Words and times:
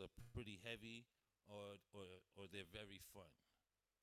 are 0.00 0.12
pretty 0.34 0.60
heavy 0.62 1.06
or 1.48 1.80
or 1.94 2.06
or 2.36 2.44
they're 2.48 2.68
very 2.68 3.00
fun. 3.12 3.30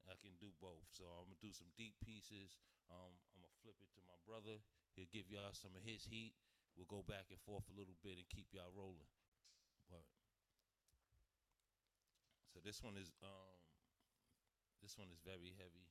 I 0.05 0.13
can 0.21 0.37
do 0.37 0.53
both. 0.61 0.85
So 0.93 1.05
I'm 1.05 1.25
gonna 1.29 1.41
do 1.41 1.53
some 1.53 1.69
deep 1.73 1.97
pieces. 2.05 2.57
Um, 2.89 3.13
I'm 3.33 3.41
gonna 3.41 3.61
flip 3.65 3.77
it 3.81 3.89
to 3.97 4.01
my 4.05 4.17
brother. 4.25 4.61
He'll 4.93 5.09
give 5.09 5.29
y'all 5.29 5.53
some 5.57 5.73
of 5.73 5.81
his 5.81 6.05
heat. 6.05 6.37
We'll 6.77 6.89
go 6.91 7.01
back 7.07 7.31
and 7.31 7.39
forth 7.41 7.65
a 7.71 7.77
little 7.77 7.97
bit 8.03 8.19
and 8.19 8.27
keep 8.29 8.51
y'all 8.53 8.73
rolling. 8.75 9.09
But 9.89 10.05
so 12.53 12.61
this 12.61 12.83
one 12.83 12.99
is 12.99 13.09
um, 13.23 13.59
this 14.83 14.97
one 14.97 15.09
is 15.09 15.19
very 15.25 15.55
heavy. 15.57 15.89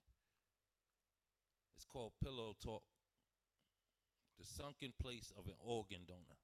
It's 1.75 1.87
called 1.87 2.13
Pillow 2.23 2.55
Talk. 2.63 2.87
The 4.39 4.47
sunken 4.47 4.93
place 5.01 5.33
of 5.39 5.47
an 5.47 5.59
organ 5.63 6.07
donor. 6.07 6.44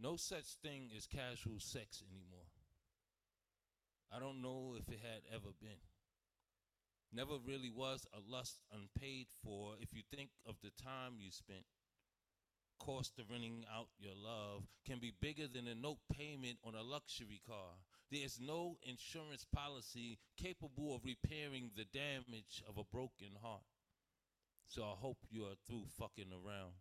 No 0.00 0.14
such 0.14 0.54
thing 0.62 0.90
as 0.96 1.06
casual 1.06 1.58
sex 1.58 2.04
anymore. 2.08 2.46
I 4.12 4.20
don't 4.20 4.40
know 4.40 4.76
if 4.78 4.88
it 4.88 5.00
had 5.02 5.22
ever 5.34 5.50
been. 5.60 5.82
Never 7.12 7.34
really 7.44 7.70
was 7.70 8.06
a 8.12 8.20
lust 8.30 8.62
unpaid 8.72 9.26
for 9.42 9.74
if 9.80 9.88
you 9.92 10.02
think 10.08 10.30
of 10.46 10.54
the 10.62 10.70
time 10.80 11.14
you 11.18 11.32
spent. 11.32 11.64
Cost 12.78 13.18
of 13.18 13.28
renting 13.28 13.64
out 13.74 13.88
your 13.98 14.14
love 14.14 14.68
can 14.86 15.00
be 15.00 15.12
bigger 15.20 15.48
than 15.48 15.66
a 15.66 15.74
note 15.74 15.98
payment 16.12 16.58
on 16.64 16.76
a 16.76 16.82
luxury 16.82 17.40
car. 17.44 17.74
There's 18.12 18.38
no 18.40 18.76
insurance 18.82 19.44
policy 19.52 20.18
capable 20.36 20.94
of 20.94 21.04
repairing 21.04 21.72
the 21.76 21.86
damage 21.92 22.62
of 22.68 22.78
a 22.78 22.84
broken 22.84 23.34
heart. 23.42 23.66
So 24.68 24.84
I 24.84 24.94
hope 24.96 25.18
you 25.28 25.44
are 25.44 25.58
through 25.66 25.86
fucking 25.98 26.30
around. 26.30 26.74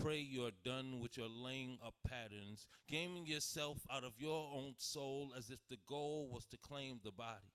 Pray 0.00 0.18
you're 0.18 0.50
done 0.64 1.00
with 1.00 1.16
your 1.16 1.28
laying 1.28 1.78
up 1.84 1.94
patterns, 2.06 2.66
gaming 2.88 3.26
yourself 3.26 3.78
out 3.92 4.04
of 4.04 4.12
your 4.18 4.50
own 4.54 4.74
soul 4.78 5.32
as 5.36 5.50
if 5.50 5.58
the 5.68 5.78
goal 5.86 6.28
was 6.32 6.44
to 6.46 6.56
claim 6.56 7.00
the 7.04 7.12
body. 7.12 7.52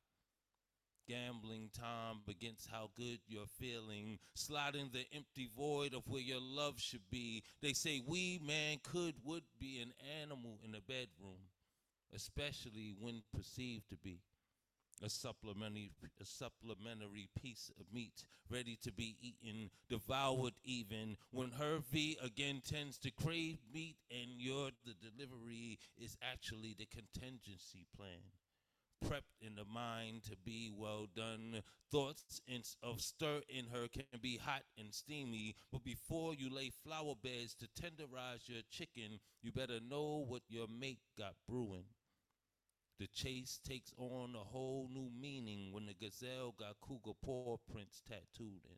Gambling 1.08 1.70
time 1.74 2.18
against 2.28 2.70
how 2.70 2.90
good 2.96 3.20
you're 3.28 3.48
feeling, 3.60 4.20
sliding 4.36 4.90
the 4.92 5.06
empty 5.16 5.50
void 5.56 5.94
of 5.94 6.08
where 6.08 6.22
your 6.22 6.42
love 6.42 6.80
should 6.80 7.10
be. 7.10 7.44
They 7.62 7.74
say 7.74 8.02
we, 8.06 8.40
man, 8.46 8.80
could, 8.84 9.16
would 9.24 9.44
be 9.60 9.80
an 9.80 9.94
animal 10.22 10.60
in 10.64 10.76
a 10.76 10.82
bedroom, 10.82 11.50
especially 12.14 12.94
when 13.00 13.24
perceived 13.34 13.90
to 13.90 13.96
be 13.96 14.20
a 15.04 15.10
supplementary, 15.10 15.92
a 16.22 16.26
supplementary 16.26 17.30
piece 17.40 17.72
of 17.80 17.86
meat 17.94 18.24
ready 18.50 18.78
to 18.84 18.92
be 18.92 19.16
eaten, 19.22 19.70
devoured 19.90 20.54
even. 20.64 21.18
When 21.32 21.52
her 21.52 21.80
V 21.92 22.18
again 22.24 22.62
tends 22.68 22.98
to 23.00 23.12
crave 23.12 23.58
meat 23.74 23.98
and 24.10 24.32
your 24.38 24.70
the 24.86 24.94
delivery 24.94 25.80
is 25.98 26.18
actually 26.22 26.76
the 26.78 26.86
contingency 26.86 27.86
plan. 27.96 28.22
Prepped 29.06 29.38
in 29.42 29.56
the 29.56 29.66
mind 29.66 30.24
to 30.24 30.36
be 30.44 30.72
well 30.76 31.06
done. 31.16 31.62
Thoughts 31.92 32.42
in, 32.48 32.64
of 32.82 33.00
stir 33.00 33.42
in 33.48 33.66
her 33.68 33.88
can 33.88 34.06
be 34.22 34.38
hot 34.38 34.64
and 34.78 34.92
steamy, 34.92 35.56
but 35.72 35.84
before 35.84 36.34
you 36.34 36.50
lay 36.54 36.72
flower 36.84 37.14
beds 37.22 37.56
to 37.56 37.68
tenderize 37.80 38.48
your 38.48 38.64
chicken, 38.72 39.20
you 39.44 39.52
better 39.52 39.80
know 39.88 40.26
what 40.28 40.42
your 40.50 40.68
mate 40.68 41.00
got 41.18 41.36
brewing. 41.48 41.86
The 43.00 43.08
chase 43.08 43.60
takes 43.64 43.94
on 43.98 44.34
a 44.36 44.44
whole 44.44 44.90
new 44.92 45.12
meaning 45.20 45.72
when 45.72 45.86
the 45.86 45.94
gazelle 45.94 46.56
got 46.58 46.82
cougar 46.82 47.16
paw 47.24 47.58
prints 47.72 48.02
tattooed 48.08 48.66
in. 48.66 48.78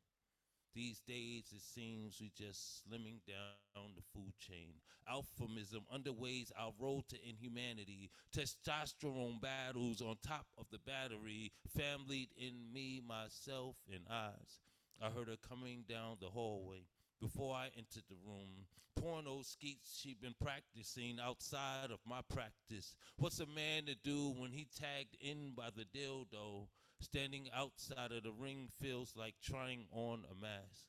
These 0.76 1.00
days, 1.08 1.52
it 1.56 1.62
seems 1.62 2.20
we 2.20 2.30
just 2.38 2.84
slimming 2.84 3.22
down 3.26 3.96
the 3.96 4.04
food 4.14 4.34
chain. 4.38 4.74
Alphemism 5.08 5.86
underways 5.92 6.52
our 6.58 6.74
road 6.78 7.06
to 7.10 7.18
inhumanity. 7.28 8.12
Testosterone 8.36 9.42
battles 9.42 10.02
on 10.02 10.18
top 10.26 10.48
of 10.58 10.66
the 10.70 10.80
battery. 10.80 11.52
Family 11.76 12.30
in 12.38 12.74
me, 12.74 13.02
myself, 13.06 13.78
and 13.92 14.04
eyes. 14.12 14.60
I 15.02 15.10
heard 15.10 15.30
her 15.30 15.38
coming 15.48 15.86
down 15.88 16.18
the 16.20 16.28
hallway 16.28 16.84
before 17.20 17.56
I 17.56 17.66
entered 17.78 18.04
the 18.10 18.18
room. 18.26 18.66
Porno 18.96 19.42
skeets 19.44 20.00
she'd 20.00 20.22
been 20.22 20.36
practicing 20.42 21.20
outside 21.22 21.92
of 21.92 22.00
my 22.06 22.22
practice. 22.34 22.96
What's 23.18 23.40
a 23.40 23.46
man 23.46 23.86
to 23.86 23.96
do 23.96 24.34
when 24.38 24.52
he 24.52 24.68
tagged 24.78 25.16
in 25.22 25.54
by 25.56 25.70
the 25.76 25.86
dildo? 25.86 26.68
Standing 27.02 27.50
outside 27.56 28.12
of 28.12 28.24
the 28.24 28.32
ring 28.32 28.68
feels 28.82 29.14
like 29.16 29.36
trying 29.42 29.86
on 29.92 30.26
a 30.30 30.36
mask. 30.36 30.86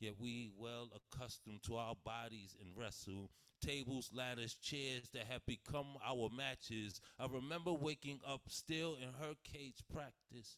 Yet 0.00 0.14
we 0.18 0.50
well 0.58 0.90
accustomed 0.94 1.62
to 1.64 1.76
our 1.76 1.94
bodies 2.04 2.56
and 2.60 2.70
wrestle. 2.76 3.30
Tables, 3.60 4.10
ladders, 4.12 4.54
chairs 4.54 5.10
that 5.12 5.26
have 5.30 5.44
become 5.46 5.96
our 6.04 6.30
matches. 6.34 7.00
I 7.18 7.26
remember 7.26 7.72
waking 7.72 8.20
up 8.26 8.42
still 8.48 8.96
in 8.96 9.08
her 9.20 9.34
cage 9.44 9.84
practice. 9.92 10.56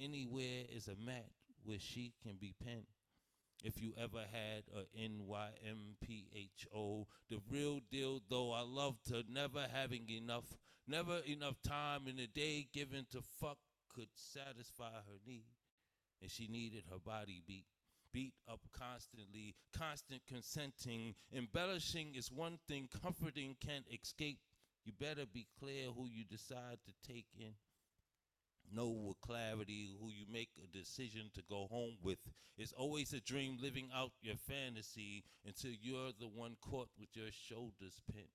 Anywhere 0.00 0.64
is 0.72 0.88
a 0.88 0.96
mat 0.96 1.30
where 1.64 1.78
she 1.78 2.12
can 2.22 2.36
be 2.40 2.54
pinned 2.64 2.86
if 3.64 3.80
you 3.80 3.92
ever 3.98 4.20
had 4.30 4.64
a 4.76 4.84
NYMPHO. 4.96 5.56
The 7.30 7.40
real 7.50 7.80
deal, 7.90 8.20
though, 8.28 8.52
I 8.52 8.60
love 8.60 8.96
her 9.10 9.22
never 9.28 9.66
having 9.72 10.08
enough, 10.10 10.58
never 10.86 11.20
enough 11.26 11.56
time 11.66 12.06
in 12.06 12.16
the 12.16 12.26
day 12.26 12.68
given 12.72 13.06
to 13.12 13.22
fuck 13.40 13.56
could 13.92 14.08
satisfy 14.14 14.92
her 14.92 15.18
need. 15.26 15.46
And 16.20 16.30
she 16.30 16.46
needed 16.46 16.84
her 16.90 16.98
body 16.98 17.42
beat. 17.46 17.64
Beat 18.12 18.34
up 18.48 18.60
constantly, 18.78 19.56
constant 19.76 20.22
consenting. 20.28 21.14
Embellishing 21.34 22.14
is 22.14 22.30
one 22.30 22.58
thing, 22.68 22.88
comforting 23.02 23.56
can't 23.60 23.86
escape. 23.92 24.38
You 24.84 24.92
better 24.92 25.24
be 25.26 25.48
clear 25.58 25.86
who 25.86 26.06
you 26.06 26.24
decide 26.24 26.78
to 26.84 26.92
take 27.12 27.26
in 27.36 27.54
know 28.72 28.88
with 28.88 29.20
clarity 29.20 29.94
who 30.00 30.10
you 30.10 30.24
make 30.30 30.50
a 30.62 30.76
decision 30.76 31.30
to 31.34 31.42
go 31.48 31.66
home 31.70 31.96
with. 32.02 32.18
It's 32.56 32.72
always 32.72 33.12
a 33.12 33.20
dream 33.20 33.58
living 33.60 33.90
out 33.94 34.12
your 34.22 34.36
fantasy 34.36 35.24
until 35.46 35.72
you're 35.80 36.12
the 36.18 36.28
one 36.28 36.56
caught 36.60 36.90
with 36.98 37.08
your 37.14 37.30
shoulders 37.32 38.00
pinned. 38.12 38.28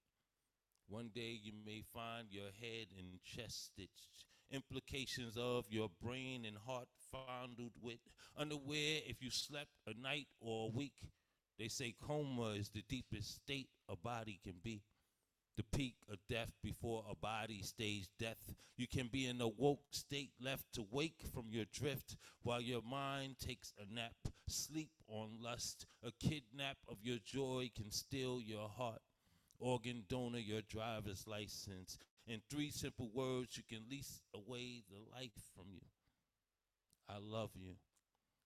One 0.87 1.11
day 1.13 1.39
you 1.41 1.53
may 1.65 1.83
find 1.93 2.27
your 2.31 2.51
head 2.59 2.87
and 2.97 3.21
chest 3.23 3.67
stitched, 3.67 4.25
implications 4.51 5.37
of 5.37 5.65
your 5.69 5.89
brain 6.01 6.45
and 6.45 6.57
heart 6.57 6.87
fondled 7.11 7.73
with, 7.81 7.99
unaware 8.37 9.01
if 9.05 9.21
you 9.21 9.29
slept 9.29 9.71
a 9.85 9.93
night 9.99 10.27
or 10.39 10.65
a 10.67 10.75
week. 10.75 10.95
They 11.59 11.67
say 11.67 11.93
coma 12.01 12.51
is 12.51 12.69
the 12.69 12.83
deepest 12.87 13.35
state 13.35 13.69
a 13.87 13.95
body 13.95 14.39
can 14.43 14.55
be 14.63 14.81
the 15.59 15.77
peak 15.77 15.95
of 16.09 16.17
death 16.29 16.53
before 16.63 17.03
a 17.11 17.15
body 17.15 17.61
stays 17.61 18.07
death. 18.17 18.53
You 18.77 18.87
can 18.87 19.09
be 19.11 19.27
in 19.27 19.41
a 19.41 19.47
woke 19.49 19.81
state 19.91 20.31
left 20.41 20.63
to 20.75 20.85
wake 20.89 21.21
from 21.33 21.47
your 21.49 21.65
drift 21.73 22.15
while 22.43 22.61
your 22.61 22.81
mind 22.81 23.35
takes 23.45 23.73
a 23.77 23.93
nap. 23.93 24.13
Sleep 24.47 24.91
on 25.09 25.31
lust. 25.43 25.85
A 26.01 26.11
kidnap 26.25 26.77
of 26.87 26.99
your 27.03 27.17
joy 27.25 27.71
can 27.75 27.91
steal 27.91 28.39
your 28.39 28.69
heart. 28.69 29.01
Organ 29.59 30.05
donor 30.07 30.39
your 30.39 30.61
driver's 30.61 31.27
license. 31.27 31.97
In 32.25 32.39
three 32.49 32.71
simple 32.71 33.09
words, 33.13 33.57
you 33.57 33.63
can 33.67 33.83
lease 33.91 34.21
away 34.33 34.83
the 34.89 34.99
life 35.13 35.41
from 35.53 35.65
you. 35.73 35.81
I 37.09 37.17
love 37.19 37.49
you 37.53 37.73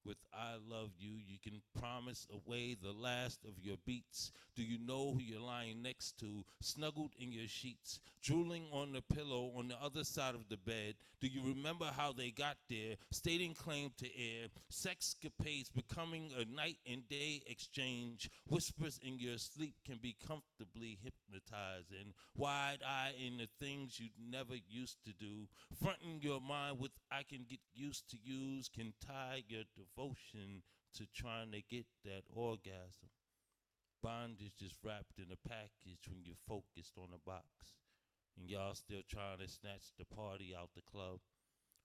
with 0.05 0.17
I 0.33 0.55
love 0.69 0.91
you, 0.97 1.11
you 1.25 1.37
can 1.43 1.61
promise 1.79 2.27
away 2.31 2.75
the 2.81 2.91
last 2.91 3.39
of 3.45 3.53
your 3.61 3.77
beats. 3.85 4.31
Do 4.55 4.63
you 4.63 4.77
know 4.79 5.13
who 5.13 5.19
you're 5.21 5.39
lying 5.39 5.81
next 5.81 6.19
to, 6.19 6.43
snuggled 6.61 7.11
in 7.17 7.31
your 7.31 7.47
sheets, 7.47 7.99
drooling 8.21 8.65
on 8.71 8.93
the 8.93 9.01
pillow 9.01 9.51
on 9.57 9.67
the 9.67 9.77
other 9.83 10.03
side 10.03 10.35
of 10.35 10.49
the 10.49 10.57
bed? 10.57 10.95
Do 11.21 11.27
you 11.27 11.41
remember 11.45 11.85
how 11.95 12.11
they 12.11 12.31
got 12.31 12.57
there, 12.69 12.95
stating 13.11 13.53
claim 13.53 13.91
to 13.97 14.05
air, 14.05 14.47
sexcapades 14.71 15.73
becoming 15.73 16.31
a 16.37 16.45
night 16.53 16.77
and 16.89 17.07
day 17.07 17.41
exchange? 17.47 18.29
Whispers 18.49 18.99
in 19.01 19.19
your 19.19 19.37
sleep 19.37 19.75
can 19.85 19.99
be 20.01 20.15
comfortably 20.27 20.99
hypnotizing, 21.03 22.13
wide 22.35 22.79
eye 22.85 23.13
in 23.25 23.37
the 23.37 23.47
things 23.59 23.99
you 23.99 24.09
never 24.29 24.55
used 24.67 24.97
to 25.05 25.13
do, 25.13 25.47
fronting 25.81 26.19
your 26.21 26.41
mind 26.41 26.79
with 26.79 26.91
I 27.11 27.23
can 27.23 27.45
get 27.49 27.59
used 27.73 28.09
to 28.11 28.17
use, 28.23 28.69
can 28.73 28.93
tie 29.05 29.43
your 29.47 29.63
devotion 29.95 30.63
to 30.95 31.05
trying 31.13 31.51
to 31.51 31.61
get 31.69 31.85
that 32.05 32.23
orgasm. 32.33 33.09
Bondage 34.01 34.53
just 34.59 34.75
wrapped 34.83 35.17
in 35.17 35.31
a 35.31 35.47
package 35.47 36.09
when 36.09 36.23
you're 36.23 36.35
focused 36.47 36.97
on 36.97 37.09
a 37.13 37.29
box. 37.29 37.77
And 38.37 38.49
y'all 38.49 38.75
still 38.75 39.01
trying 39.07 39.39
to 39.39 39.47
snatch 39.47 39.93
the 39.97 40.05
party 40.05 40.53
out 40.57 40.69
the 40.75 40.81
club. 40.81 41.19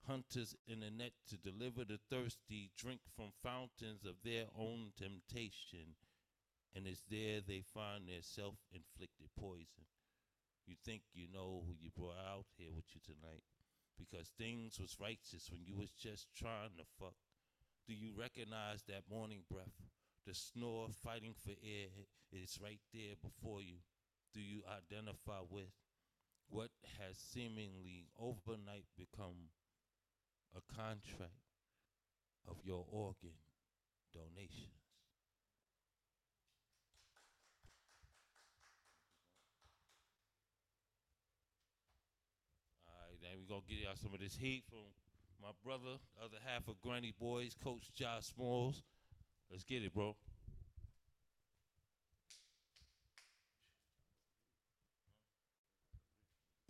Hunters 0.07 0.55
in 0.67 0.79
the 0.79 0.89
net 0.89 1.13
to 1.29 1.37
deliver 1.37 1.85
the 1.85 1.99
thirsty 2.09 2.71
drink 2.77 3.01
from 3.15 3.31
fountains 3.43 4.05
of 4.05 4.15
their 4.23 4.45
own 4.57 4.91
temptation. 4.97 5.95
And 6.75 6.87
it's 6.87 7.03
there 7.09 7.41
they 7.41 7.63
find 7.73 8.07
their 8.07 8.21
self 8.21 8.55
inflicted 8.71 9.29
poison. 9.39 9.85
You 10.65 10.75
think 10.85 11.01
you 11.13 11.27
know 11.31 11.63
who 11.65 11.73
you 11.79 11.89
brought 11.95 12.19
out 12.19 12.45
here 12.57 12.71
with 12.73 12.85
you 12.93 13.01
tonight 13.01 13.43
because 13.97 14.31
things 14.37 14.79
was 14.79 14.97
righteous 14.99 15.49
when 15.51 15.65
you 15.65 15.75
was 15.75 15.91
just 15.91 16.27
trying 16.35 16.77
to 16.77 16.85
fuck. 16.99 17.15
Do 17.89 17.95
you 17.95 18.11
recognize 18.15 18.83
that 18.87 19.09
morning 19.09 19.41
breath? 19.51 19.73
The 20.27 20.35
snore 20.35 20.89
fighting 21.03 21.33
for 21.33 21.53
air 21.65 21.89
is 22.31 22.59
right 22.61 22.79
there 22.93 23.15
before 23.19 23.61
you. 23.63 23.77
do 24.33 24.41
you 24.41 24.61
identify 24.69 25.39
with 25.49 25.73
what 26.49 26.69
has 26.99 27.17
seemingly 27.17 28.05
overnight 28.19 28.85
become 28.95 29.49
a 30.55 30.61
contract 30.75 31.33
of 32.47 32.57
your 32.63 32.85
organ 32.91 33.37
donations? 34.13 34.85
All 42.87 42.93
right, 43.09 43.17
now 43.21 43.29
we're 43.39 43.49
gonna 43.49 43.65
get 43.67 43.79
y'all 43.79 43.95
some 43.95 44.13
of 44.13 44.19
this 44.19 44.35
heat 44.35 44.63
from 44.69 44.85
my 45.41 45.49
brother, 45.63 45.97
other 46.23 46.37
half 46.45 46.67
of 46.67 46.79
Granny 46.81 47.13
Boys, 47.19 47.55
Coach 47.63 47.91
Jah 47.95 48.19
Smalls. 48.21 48.83
Let's 49.49 49.63
get 49.63 49.83
it, 49.83 49.93
bro. 49.93 50.15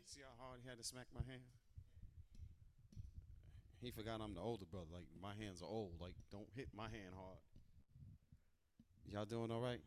See 0.06 0.22
how 0.22 0.44
hard 0.44 0.60
he 0.64 0.70
had 0.70 0.78
to 0.78 0.84
smack 0.84 1.06
my 1.14 1.22
hand? 1.30 1.42
He 3.82 3.92
forgot 3.92 4.20
I'm 4.22 4.34
the 4.34 4.42
older 4.42 4.66
brother. 4.66 4.88
Like 4.92 5.06
my 5.22 5.34
hands 5.42 5.62
are 5.62 5.70
old. 5.70 5.94
Like 6.02 6.14
don't 6.32 6.48
hit 6.56 6.68
my 6.76 6.90
hand 6.90 7.14
hard. 7.16 7.38
Y'all 9.08 9.26
doing 9.26 9.52
all 9.52 9.62
right? 9.62 9.82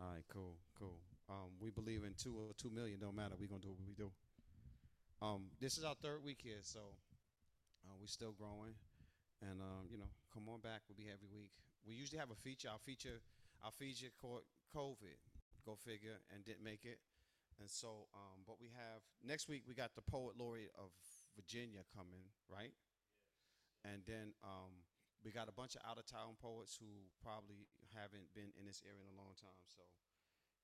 All 0.00 0.06
right, 0.12 0.24
cool, 0.32 0.56
cool. 0.78 0.98
Um, 1.28 1.50
we 1.60 1.70
believe 1.70 2.04
in 2.04 2.14
two 2.16 2.34
or 2.38 2.54
two 2.56 2.70
million. 2.70 3.00
Don't 3.00 3.16
matter. 3.16 3.34
We 3.38 3.46
gonna 3.46 3.60
do 3.60 3.68
what 3.68 3.86
we 3.86 3.94
do. 3.94 4.10
Um, 5.20 5.50
this 5.60 5.76
is 5.76 5.84
our 5.84 5.94
third 6.00 6.24
week 6.24 6.38
here, 6.42 6.62
so 6.62 6.78
uh, 7.86 7.94
we're 8.00 8.10
still 8.10 8.32
growing. 8.32 8.74
And 9.42 9.62
um, 9.62 9.86
you 9.86 9.98
know, 9.98 10.10
come 10.34 10.50
on 10.50 10.60
back. 10.60 10.82
We'll 10.88 10.98
be 10.98 11.06
here 11.06 11.14
every 11.14 11.30
week. 11.30 11.54
We 11.86 11.94
usually 11.94 12.18
have 12.18 12.30
a 12.30 12.38
feature. 12.38 12.68
Our 12.70 12.82
feature, 12.82 13.22
our 13.62 13.70
feature 13.70 14.10
called 14.18 14.42
COVID. 14.74 15.18
Go 15.66 15.76
figure, 15.76 16.18
and 16.32 16.44
didn't 16.44 16.64
make 16.64 16.88
it. 16.88 16.98
And 17.60 17.68
so, 17.68 18.06
um, 18.14 18.46
but 18.46 18.62
we 18.62 18.70
have 18.78 19.02
next 19.20 19.50
week 19.50 19.66
we 19.66 19.74
got 19.74 19.94
the 19.98 20.06
poet 20.06 20.38
laureate 20.38 20.72
of 20.78 20.94
Virginia 21.34 21.82
coming, 21.90 22.30
right? 22.46 22.72
And 23.82 24.02
then 24.06 24.34
um, 24.46 24.86
we 25.24 25.34
got 25.34 25.50
a 25.50 25.54
bunch 25.54 25.74
of 25.74 25.82
out 25.82 25.98
of 25.98 26.06
town 26.06 26.38
poets 26.38 26.78
who 26.78 26.86
probably 27.18 27.66
haven't 27.94 28.30
been 28.34 28.54
in 28.54 28.66
this 28.66 28.82
area 28.86 29.02
in 29.02 29.10
a 29.10 29.18
long 29.18 29.34
time. 29.34 29.62
So, 29.66 29.82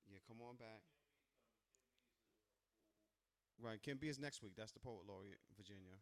yeah, 0.07 0.23
come 0.23 0.39
on 0.39 0.55
back. 0.55 0.83
Right, 3.59 3.79
Kim 3.81 3.97
B 3.99 4.07
is 4.07 4.19
next 4.19 4.43
week. 4.43 4.55
That's 4.55 4.71
the 4.71 4.83
poet 4.83 5.07
laureate, 5.07 5.39
Virginia. 5.55 5.99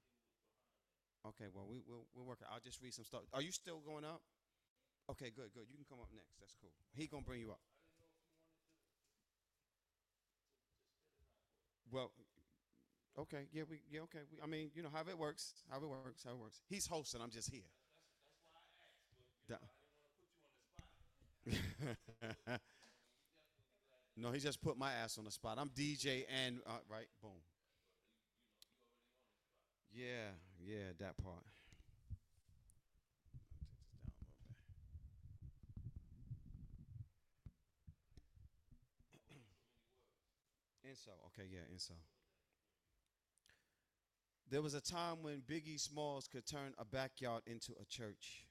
Okay, 1.27 1.45
well 1.53 1.65
we 1.69 1.81
we'll 1.87 2.05
we'll 2.15 2.25
work. 2.25 2.39
it. 2.41 2.47
I'll 2.51 2.59
just 2.59 2.81
read 2.81 2.93
some 2.93 3.05
stuff. 3.05 3.21
Are 3.33 3.41
you 3.41 3.51
still 3.51 3.79
going 3.79 4.03
up? 4.03 4.21
Okay, 5.09 5.31
good, 5.35 5.51
good. 5.53 5.67
You 5.69 5.77
can 5.77 5.85
come 5.89 5.99
up 5.99 6.09
next. 6.13 6.39
That's 6.39 6.55
cool. 6.61 6.71
He 6.95 7.07
gonna 7.07 7.23
bring 7.23 7.41
you 7.41 7.51
up. 7.51 7.59
Well, 11.91 12.11
okay, 13.19 13.47
yeah, 13.53 13.63
we, 13.69 13.77
yeah, 13.91 14.01
okay. 14.01 14.19
We, 14.31 14.41
I 14.41 14.47
mean, 14.47 14.71
you 14.75 14.81
know 14.83 14.89
how 14.91 15.01
it 15.01 15.17
works. 15.17 15.53
How 15.69 15.77
it 15.77 15.87
works. 15.89 16.23
How 16.25 16.31
it 16.31 16.37
works. 16.39 16.61
He's 16.69 16.87
hosting. 16.87 17.21
I'm 17.21 17.29
just 17.31 17.51
here. 17.51 17.61
Da- 19.47 19.57
no, 24.17 24.31
he 24.31 24.39
just 24.39 24.61
put 24.61 24.77
my 24.77 24.93
ass 24.93 25.17
on 25.17 25.25
the 25.25 25.31
spot. 25.31 25.57
I'm 25.59 25.69
DJ 25.69 26.23
and 26.45 26.59
uh, 26.65 26.79
right, 26.89 27.07
boom. 27.21 27.31
Yeah, 29.95 30.33
yeah, 30.59 30.93
that 30.99 31.17
part. 31.23 31.43
Inso, 40.87 41.09
okay, 41.27 41.47
yeah, 41.51 41.59
Inso. 41.71 41.91
There 44.49 44.63
was 44.63 44.73
a 44.73 44.81
time 44.81 45.21
when 45.21 45.41
Biggie 45.41 45.79
Smalls 45.79 46.27
could 46.27 46.47
turn 46.47 46.73
a 46.79 46.85
backyard 46.85 47.43
into 47.45 47.73
a 47.79 47.85
church. 47.85 48.47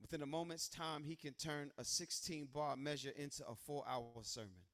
Within 0.00 0.22
a 0.22 0.26
moment's 0.26 0.68
time, 0.68 1.02
he 1.04 1.16
can 1.16 1.34
turn 1.34 1.72
a 1.78 1.84
16 1.84 2.48
bar 2.52 2.76
measure 2.76 3.12
into 3.16 3.44
a 3.46 3.54
four 3.56 3.84
hour 3.88 4.06
sermon. 4.22 4.69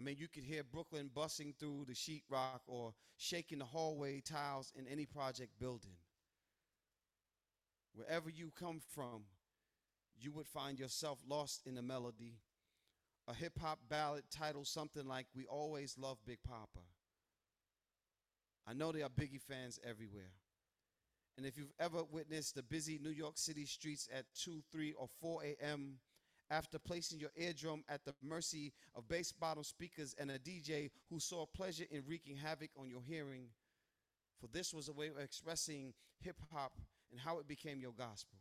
I 0.00 0.02
mean, 0.02 0.16
you 0.18 0.28
could 0.28 0.44
hear 0.44 0.62
Brooklyn 0.64 1.10
bussing 1.14 1.54
through 1.58 1.84
the 1.86 1.92
sheetrock 1.92 2.60
or 2.66 2.94
shaking 3.18 3.58
the 3.58 3.66
hallway 3.66 4.22
tiles 4.22 4.72
in 4.74 4.86
any 4.88 5.04
project 5.04 5.58
building. 5.58 5.96
Wherever 7.92 8.30
you 8.30 8.50
come 8.58 8.80
from, 8.94 9.24
you 10.18 10.32
would 10.32 10.46
find 10.46 10.78
yourself 10.78 11.18
lost 11.28 11.66
in 11.66 11.74
the 11.74 11.82
melody. 11.82 12.38
A 13.28 13.34
hip 13.34 13.58
hop 13.60 13.80
ballad 13.90 14.24
titled 14.30 14.68
something 14.68 15.06
like 15.06 15.26
We 15.36 15.44
Always 15.44 15.98
Love 15.98 16.16
Big 16.26 16.38
Papa. 16.48 16.80
I 18.66 18.72
know 18.72 18.92
there 18.92 19.04
are 19.04 19.10
Biggie 19.10 19.42
fans 19.42 19.78
everywhere. 19.86 20.32
And 21.36 21.44
if 21.44 21.58
you've 21.58 21.74
ever 21.78 22.04
witnessed 22.10 22.54
the 22.54 22.62
busy 22.62 22.98
New 23.02 23.10
York 23.10 23.36
City 23.36 23.66
streets 23.66 24.08
at 24.16 24.24
2, 24.34 24.62
3, 24.72 24.94
or 24.94 25.08
4 25.20 25.42
a.m., 25.44 25.98
after 26.50 26.78
placing 26.78 27.20
your 27.20 27.30
eardrum 27.36 27.84
at 27.88 28.04
the 28.04 28.14
mercy 28.22 28.72
of 28.94 29.08
bass 29.08 29.32
bottom 29.32 29.62
speakers 29.62 30.14
and 30.18 30.30
a 30.30 30.38
DJ 30.38 30.90
who 31.08 31.20
saw 31.20 31.46
pleasure 31.46 31.84
in 31.90 32.02
wreaking 32.06 32.36
havoc 32.36 32.70
on 32.78 32.88
your 32.88 33.02
hearing, 33.06 33.46
for 34.40 34.48
this 34.48 34.74
was 34.74 34.88
a 34.88 34.92
way 34.92 35.08
of 35.08 35.18
expressing 35.18 35.92
hip 36.20 36.36
hop 36.52 36.72
and 37.10 37.20
how 37.20 37.38
it 37.38 37.46
became 37.46 37.80
your 37.80 37.92
gospel. 37.92 38.38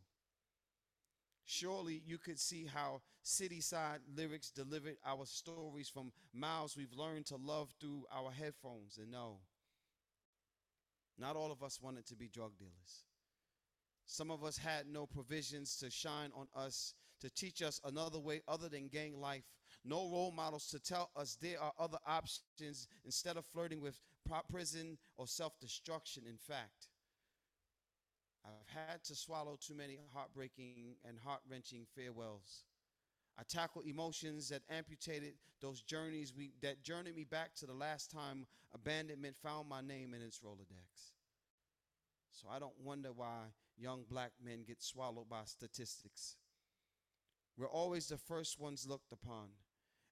Surely 1.46 2.04
you 2.06 2.20
could 2.20 2.40
see 2.40 2.66
how 2.72 3.02
city 3.24 3.60
side 3.60 4.00
lyrics 4.16 4.52
delivered 4.52 4.98
our 5.04 5.26
stories 5.26 5.90
from 5.90 6.12
miles 6.32 6.78
we've 6.78 6.94
learned 6.94 7.26
to 7.26 7.38
love 7.38 7.74
through 7.82 8.06
our 8.16 8.32
headphones. 8.32 9.00
And 9.02 9.12
no, 9.12 9.38
not 11.18 11.36
all 11.36 11.52
of 11.52 11.64
us 11.64 11.80
wanted 11.82 12.06
to 12.08 12.16
be 12.16 12.28
drug 12.28 12.58
dealers. 12.58 13.06
Some 14.06 14.32
of 14.32 14.44
us 14.44 14.58
had 14.58 14.88
no 14.88 15.06
provisions 15.06 15.76
to 15.78 15.90
shine 15.92 16.32
on 16.36 16.48
us, 16.56 16.94
to 17.22 17.30
teach 17.30 17.62
us 17.62 17.80
another 17.84 18.20
way 18.20 18.42
other 18.48 18.70
than 18.70 18.88
gang 18.88 19.20
life, 19.20 19.44
no 19.86 20.10
role 20.10 20.32
models 20.32 20.68
to 20.70 20.80
tell 20.80 21.10
us 21.16 21.38
there 21.42 21.62
are 21.62 21.74
other 21.80 21.98
options 22.06 22.88
instead 23.06 23.38
of 23.38 23.46
flirting 23.46 23.82
with 23.82 24.00
prison 24.50 24.98
or 25.18 25.28
self 25.28 25.60
destruction. 25.60 26.24
In 26.28 26.38
fact, 26.38 26.88
I've 28.46 28.90
had 28.90 29.04
to 29.06 29.16
swallow 29.16 29.58
too 29.60 29.74
many 29.74 29.98
heartbreaking 30.14 30.96
and 31.08 31.18
heart 31.20 31.42
wrenching 31.50 31.86
farewells. 31.96 32.64
I 33.38 33.44
tackled 33.44 33.86
emotions 33.86 34.50
that 34.50 34.64
amputated 34.70 35.34
those 35.62 35.82
journeys 35.82 36.34
we, 36.36 36.52
that 36.62 36.84
journeyed 36.84 37.16
me 37.16 37.24
back 37.24 37.56
to 37.56 37.66
the 37.66 37.74
last 37.74 38.12
time 38.12 38.46
abandonment 38.74 39.36
found 39.38 39.70
my 39.70 39.82
name 39.82 40.14
in 40.14 40.22
its 40.22 40.40
Rolodex. 40.40 41.14
So 42.32 42.48
I 42.52 42.60
don't 42.60 42.80
wonder 42.84 43.10
why 43.14 43.46
young 43.78 44.04
black 44.10 44.32
men 44.44 44.64
get 44.68 44.82
swallowed 44.82 45.30
by 45.30 45.42
statistics. 45.46 46.36
We're 47.60 47.68
always 47.68 48.08
the 48.08 48.18
first 48.18 48.58
ones 48.58 48.88
looked 48.88 49.12
upon, 49.12 49.50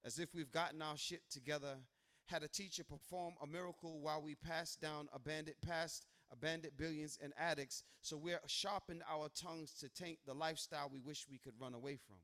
as 0.04 0.20
if 0.20 0.36
we've 0.36 0.52
gotten 0.52 0.82
our 0.82 0.98
shit 0.98 1.22
together, 1.32 1.78
had 2.26 2.44
a 2.44 2.48
teacher 2.50 2.84
perform 2.84 3.36
a 3.42 3.48
miracle 3.48 4.02
while 4.02 4.22
we 4.22 4.36
passed 4.36 4.82
down 4.82 5.08
abandoned 5.14 5.56
past 5.66 6.06
abandoned 6.30 6.76
billions 6.76 7.18
and 7.24 7.32
addicts, 7.40 7.84
so 8.02 8.18
we're 8.18 8.42
sharpened 8.48 9.02
our 9.10 9.30
tongues 9.30 9.72
to 9.80 9.88
taint 9.88 10.20
the 10.26 10.34
lifestyle 10.34 10.90
we 10.92 11.00
wish 11.00 11.26
we 11.32 11.38
could 11.38 11.54
run 11.58 11.74
away 11.74 11.96
from. 11.96 12.18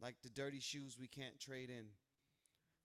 Like 0.00 0.16
the 0.24 0.30
dirty 0.30 0.58
shoes 0.58 0.96
we 0.98 1.06
can't 1.06 1.38
trade 1.38 1.70
in. 1.70 1.84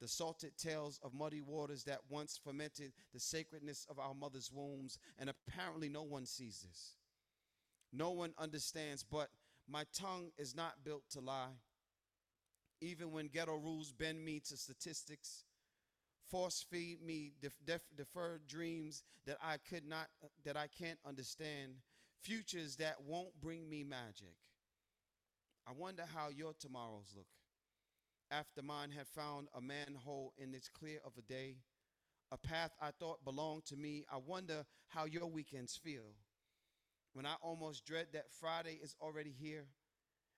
The 0.02 0.08
salted 0.08 0.56
tales 0.56 1.00
of 1.04 1.16
muddy 1.16 1.42
waters 1.42 1.84
that 1.86 2.02
once 2.10 2.40
fermented 2.44 2.94
the 3.12 3.20
sacredness 3.20 3.88
of 3.90 3.98
our 3.98 4.14
mother's 4.14 4.52
wombs, 4.54 5.00
and 5.18 5.32
apparently 5.32 5.90
no 5.90 6.04
one 6.04 6.28
sees 6.28 6.64
this. 6.68 6.94
No 7.92 8.12
one 8.12 8.34
understands, 8.38 9.04
but 9.04 9.30
my 9.68 9.86
tongue 9.94 10.32
is 10.38 10.56
not 10.56 10.84
built 10.84 11.04
to 11.12 11.22
lie. 11.22 11.58
Even 12.82 13.12
when 13.12 13.28
ghetto 13.28 13.56
rules 13.56 13.92
bend 13.92 14.24
me 14.24 14.40
to 14.42 14.58
statistics, 14.58 15.46
force 16.30 16.66
feed 16.70 17.02
me 17.02 17.32
def- 17.42 17.58
def- 17.66 17.96
deferred 17.96 18.48
dreams 18.48 19.04
that 19.26 19.38
I 19.42 19.58
could 19.58 19.86
not, 19.86 20.08
that 20.44 20.58
I 20.58 20.68
can't 20.68 21.00
understand, 21.06 21.76
futures 22.22 22.78
that 22.78 23.02
won't 23.04 23.40
bring 23.42 23.70
me 23.70 23.84
magic. 23.84 24.36
I 25.68 25.72
wonder 25.72 26.04
how 26.14 26.30
your 26.30 26.54
tomorrows 26.54 27.14
look. 27.16 27.28
After 28.32 28.62
mine 28.62 28.92
had 28.92 29.08
found 29.08 29.48
a 29.56 29.62
manhole 29.62 30.34
in 30.38 30.54
its 30.54 30.68
clear 30.68 31.00
of 31.06 31.14
a 31.18 31.22
day, 31.22 31.58
a 32.32 32.38
path 32.38 32.72
I 32.82 32.92
thought 32.92 33.24
belonged 33.24 33.66
to 33.66 33.78
me, 33.78 34.06
I 34.12 34.18
wonder 34.18 34.66
how 34.88 35.06
your 35.06 35.28
weekends 35.28 35.76
feel. 35.76 36.16
When 37.14 37.26
I 37.26 37.36
almost 37.42 37.86
dread 37.86 38.08
that 38.14 38.32
Friday 38.40 38.80
is 38.82 38.96
already 39.00 39.34
here, 39.40 39.68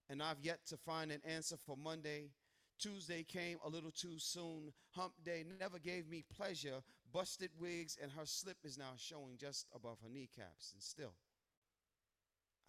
and 0.10 0.22
I've 0.22 0.42
yet 0.42 0.60
to 0.68 0.78
find 0.78 1.12
an 1.12 1.22
answer 1.26 1.56
for 1.66 1.78
Monday. 1.78 2.32
Tuesday 2.78 3.24
came 3.24 3.58
a 3.66 3.70
little 3.70 3.92
too 3.92 4.20
soon. 4.20 4.74
Hump 4.92 5.14
day 5.24 5.46
never 5.60 5.80
gave 5.80 6.08
me 6.08 6.24
pleasure. 6.36 6.82
Busted 7.14 7.52
wigs, 7.58 7.98
and 8.02 8.12
her 8.12 8.26
slip 8.26 8.58
is 8.66 8.78
now 8.78 8.92
showing 8.98 9.38
just 9.38 9.68
above 9.74 9.98
her 10.04 10.10
kneecaps. 10.10 10.74
And 10.74 10.84
still, 10.84 11.14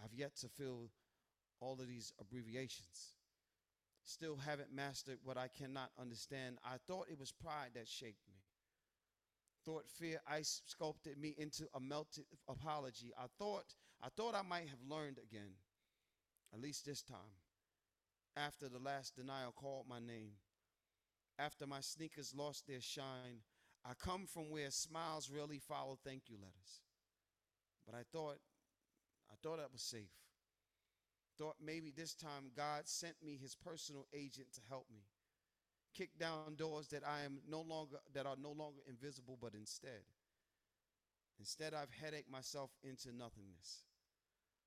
I've 0.02 0.14
yet 0.14 0.36
to 0.36 0.48
fill 0.48 0.90
all 1.60 1.80
of 1.80 1.88
these 1.88 2.12
abbreviations. 2.20 3.14
Still 4.04 4.36
haven't 4.36 4.72
mastered 4.72 5.18
what 5.24 5.36
I 5.36 5.48
cannot 5.48 5.90
understand. 6.00 6.58
I 6.64 6.76
thought 6.86 7.08
it 7.10 7.18
was 7.18 7.32
pride 7.32 7.70
that 7.74 7.88
shaped 7.88 8.22
me. 8.28 8.36
Thought 9.64 9.90
fear 9.90 10.20
ice 10.28 10.62
sculpted 10.66 11.18
me 11.18 11.34
into 11.36 11.66
a 11.74 11.80
melted 11.80 12.26
apology. 12.48 13.12
I 13.18 13.26
thought 13.36 13.74
I 14.02 14.08
thought 14.16 14.34
I 14.34 14.42
might 14.42 14.68
have 14.68 14.82
learned 14.88 15.18
again. 15.18 15.54
At 16.52 16.60
least 16.60 16.86
this 16.86 17.02
time. 17.02 17.40
After 18.36 18.68
the 18.68 18.78
last 18.78 19.16
denial 19.16 19.52
called 19.52 19.86
my 19.88 19.98
name. 19.98 20.32
After 21.38 21.66
my 21.66 21.80
sneakers 21.80 22.34
lost 22.34 22.66
their 22.66 22.80
shine. 22.80 23.42
I 23.84 23.92
come 23.94 24.26
from 24.26 24.50
where 24.50 24.70
smiles 24.70 25.30
really 25.30 25.58
follow 25.58 25.98
thank 26.04 26.24
you 26.28 26.36
letters. 26.36 26.82
But 27.86 27.94
I 27.94 28.02
thought 28.12 28.38
I 29.30 29.34
thought 29.42 29.58
I 29.58 29.66
was 29.72 29.82
safe. 29.82 30.10
Thought 31.38 31.56
maybe 31.64 31.92
this 31.94 32.14
time 32.14 32.50
God 32.56 32.88
sent 32.88 33.14
me 33.24 33.38
his 33.40 33.54
personal 33.54 34.06
agent 34.14 34.52
to 34.54 34.60
help 34.68 34.86
me. 34.92 35.02
Kick 35.94 36.18
down 36.18 36.56
doors 36.56 36.88
that 36.88 37.02
I 37.06 37.24
am 37.24 37.38
no 37.48 37.60
longer 37.60 37.98
that 38.14 38.26
are 38.26 38.36
no 38.40 38.52
longer 38.52 38.80
invisible, 38.88 39.38
but 39.40 39.54
instead. 39.54 40.02
Instead, 41.38 41.74
I've 41.74 41.90
headache 41.90 42.30
myself 42.30 42.70
into 42.82 43.08
nothingness. 43.08 43.84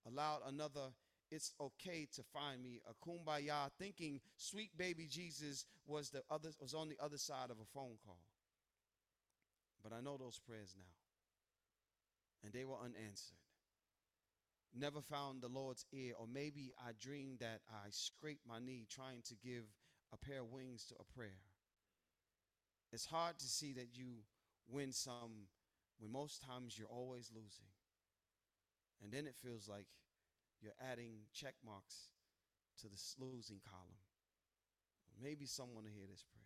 Allowed 0.07 0.41
another 0.47 0.91
it's 1.31 1.53
okay 1.61 2.07
to 2.15 2.23
find 2.33 2.61
me 2.61 2.81
a 2.89 3.07
kumbaya 3.07 3.69
thinking 3.77 4.19
sweet 4.35 4.75
baby 4.77 5.07
jesus 5.07 5.65
was 5.85 6.09
the 6.09 6.23
other 6.29 6.49
was 6.59 6.73
on 6.73 6.89
the 6.89 6.97
other 6.99 7.17
side 7.17 7.51
of 7.51 7.57
a 7.59 7.65
phone 7.73 7.97
call. 8.03 8.19
But 9.83 9.93
i 9.93 10.01
know 10.01 10.17
those 10.17 10.39
prayers 10.39 10.75
now 10.77 10.91
and 12.43 12.53
they 12.53 12.63
were 12.63 12.77
unanswered. 12.83 13.37
Never 14.73 15.01
found 15.01 15.41
the 15.41 15.47
lord's 15.47 15.85
ear 15.93 16.13
or 16.19 16.25
maybe 16.31 16.73
i 16.79 16.91
dreamed 16.99 17.39
that 17.39 17.61
i 17.69 17.89
scraped 17.89 18.47
my 18.47 18.59
knee 18.59 18.87
trying 18.89 19.21
to 19.27 19.35
give 19.35 19.65
a 20.11 20.17
pair 20.17 20.41
of 20.41 20.51
wings 20.51 20.85
to 20.85 20.95
a 20.99 21.03
prayer. 21.15 21.41
It's 22.91 23.05
hard 23.05 23.37
to 23.37 23.45
see 23.45 23.73
that 23.73 23.89
you 23.93 24.23
win 24.67 24.91
some 24.91 25.47
when 25.99 26.11
most 26.11 26.41
times 26.41 26.77
you're 26.77 26.87
always 26.87 27.31
losing 27.33 27.69
and 29.03 29.11
then 29.11 29.27
it 29.27 29.35
feels 29.35 29.67
like 29.67 29.87
you're 30.61 30.75
adding 30.91 31.27
check 31.33 31.55
marks 31.65 32.09
to 32.81 32.87
the 32.87 32.99
losing 33.19 33.59
column. 33.63 34.03
Maybe 35.21 35.45
someone 35.45 35.83
will 35.83 35.91
hear 35.91 36.07
this 36.09 36.23
prayer. 36.23 36.43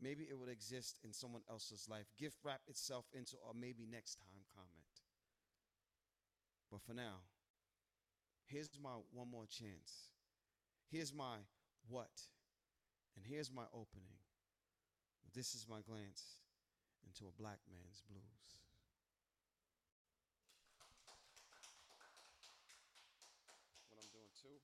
Maybe 0.00 0.24
it 0.30 0.38
would 0.38 0.48
exist 0.48 0.98
in 1.04 1.12
someone 1.12 1.42
else's 1.50 1.88
life, 1.88 2.06
gift 2.18 2.36
wrap 2.44 2.60
itself 2.68 3.06
into 3.12 3.36
a 3.50 3.54
maybe 3.54 3.86
next 3.90 4.16
time 4.16 4.46
comment. 4.54 4.94
But 6.70 6.82
for 6.82 6.94
now, 6.94 7.26
here's 8.46 8.70
my 8.80 8.90
one 9.12 9.30
more 9.30 9.46
chance. 9.46 10.10
Here's 10.90 11.12
my 11.12 11.38
what, 11.88 12.10
and 13.16 13.24
here's 13.26 13.50
my 13.50 13.64
opening. 13.74 14.18
This 15.34 15.54
is 15.54 15.66
my 15.68 15.80
glance 15.80 16.38
into 17.08 17.24
a 17.24 17.32
black 17.40 17.64
man's 17.72 18.04
blues. 18.04 18.60
what 23.88 23.96
I'm 23.96 24.12
doing 24.12 24.28
too. 24.36 24.60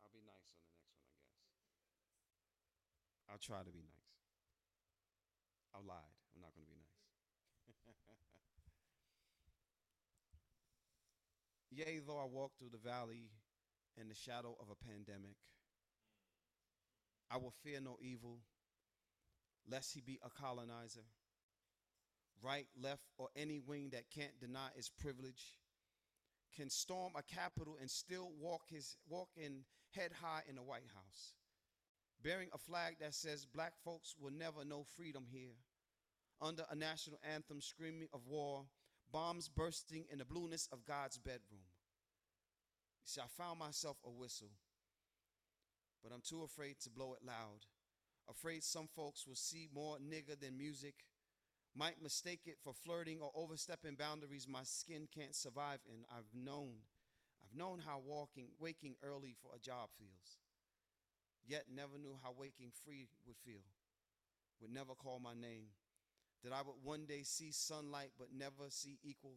I'll 0.00 0.08
be 0.16 0.24
nice 0.24 0.48
on 0.56 0.64
the 0.64 0.72
next 0.72 0.96
one, 0.96 1.12
I 1.12 1.20
guess. 1.20 1.52
I'll 3.28 3.44
try 3.44 3.60
to 3.60 3.68
be 3.68 3.84
nice. 3.84 4.16
I 5.76 5.84
lied. 5.84 6.16
I'm 6.32 6.40
not 6.40 6.56
going 6.56 6.64
to 6.64 6.72
be 6.72 6.80
nice. 6.80 7.04
Yea, 11.76 12.00
though 12.00 12.16
I 12.16 12.24
walk 12.24 12.56
through 12.56 12.72
the 12.72 12.80
valley 12.80 13.28
in 14.00 14.08
the 14.08 14.16
shadow 14.16 14.56
of 14.56 14.72
a 14.72 14.78
pandemic, 14.80 15.36
I 17.28 17.36
will 17.36 17.52
fear 17.62 17.80
no 17.84 17.98
evil, 18.00 18.40
lest 19.70 19.94
he 19.94 20.00
be 20.00 20.18
a 20.24 20.30
colonizer, 20.30 21.04
right, 22.42 22.66
left, 22.80 23.04
or 23.18 23.28
any 23.36 23.58
wing 23.58 23.90
that 23.92 24.10
can't 24.10 24.38
deny 24.40 24.68
its 24.76 24.88
privilege 24.88 25.58
can 26.56 26.70
storm 26.70 27.12
a 27.16 27.22
capitol 27.22 27.76
and 27.80 27.90
still 27.90 28.30
walk 28.40 28.62
his 28.68 28.96
walk 29.08 29.28
in 29.36 29.64
head 29.90 30.10
high 30.22 30.42
in 30.48 30.56
the 30.56 30.62
White 30.62 30.88
House, 30.94 31.34
bearing 32.22 32.48
a 32.52 32.58
flag 32.58 32.96
that 33.00 33.14
says 33.14 33.44
black 33.44 33.74
folks 33.84 34.14
will 34.18 34.32
never 34.32 34.64
know 34.64 34.84
freedom 34.96 35.26
here, 35.30 35.56
under 36.40 36.64
a 36.70 36.74
national 36.74 37.18
anthem 37.34 37.60
screaming 37.60 38.08
of 38.12 38.26
war, 38.26 38.64
bombs 39.12 39.48
bursting 39.48 40.04
in 40.10 40.18
the 40.18 40.24
blueness 40.24 40.68
of 40.72 40.84
God's 40.84 41.18
bedroom. 41.18 41.64
See, 43.04 43.20
I 43.20 43.26
found 43.28 43.58
myself 43.58 43.98
a 44.04 44.10
whistle, 44.10 44.50
but 46.02 46.12
I'm 46.12 46.22
too 46.22 46.42
afraid 46.42 46.76
to 46.80 46.90
blow 46.90 47.14
it 47.14 47.24
loud. 47.24 47.66
Afraid 48.28 48.64
some 48.64 48.88
folks 48.94 49.26
will 49.26 49.36
see 49.36 49.68
more 49.72 49.98
nigger 49.98 50.38
than 50.38 50.58
music 50.58 50.94
might 51.76 52.02
mistake 52.02 52.40
it 52.46 52.56
for 52.64 52.72
flirting 52.72 53.18
or 53.20 53.30
overstepping 53.34 53.96
boundaries 53.96 54.48
my 54.48 54.62
skin 54.64 55.06
can't 55.14 55.34
survive 55.34 55.80
in. 55.86 56.04
I've 56.10 56.34
known, 56.34 56.72
I've 57.42 57.56
known 57.56 57.80
how 57.86 58.00
walking, 58.04 58.48
waking 58.58 58.96
early 59.02 59.34
for 59.42 59.50
a 59.54 59.60
job 59.60 59.90
feels, 59.98 60.38
yet 61.46 61.66
never 61.72 61.98
knew 61.98 62.16
how 62.22 62.32
waking 62.36 62.72
free 62.84 63.08
would 63.26 63.36
feel, 63.44 63.62
would 64.60 64.72
never 64.72 64.94
call 64.94 65.20
my 65.20 65.34
name, 65.34 65.66
that 66.42 66.52
I 66.52 66.62
would 66.62 66.82
one 66.82 67.04
day 67.06 67.22
see 67.22 67.52
sunlight 67.52 68.10
but 68.18 68.28
never 68.36 68.70
see 68.70 68.98
equal. 69.04 69.36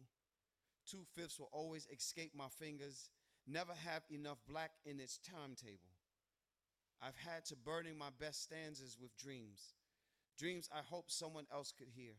Two 0.90 1.04
fifths 1.14 1.38
will 1.38 1.50
always 1.52 1.86
escape 1.94 2.32
my 2.34 2.48
fingers, 2.48 3.10
never 3.46 3.72
have 3.84 4.02
enough 4.10 4.38
black 4.48 4.72
in 4.84 4.98
its 4.98 5.18
timetable. 5.18 5.89
I've 7.02 7.16
had 7.16 7.44
to 7.46 7.56
burning 7.56 7.96
my 7.96 8.10
best 8.18 8.42
stanzas 8.42 8.98
with 9.00 9.16
dreams, 9.16 9.74
dreams 10.38 10.68
I 10.72 10.80
hope 10.82 11.10
someone 11.10 11.46
else 11.52 11.72
could 11.72 11.88
hear 11.88 12.14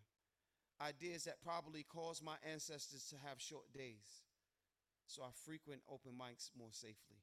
ideas 0.82 1.24
that 1.26 1.42
probably 1.44 1.84
caused 1.84 2.24
my 2.24 2.36
ancestors 2.42 3.06
to 3.10 3.16
have 3.28 3.40
short 3.40 3.72
days. 3.72 4.26
So 5.06 5.22
I 5.22 5.30
frequent 5.46 5.82
open 5.88 6.14
mics 6.14 6.50
more 6.58 6.72
safely. 6.72 7.22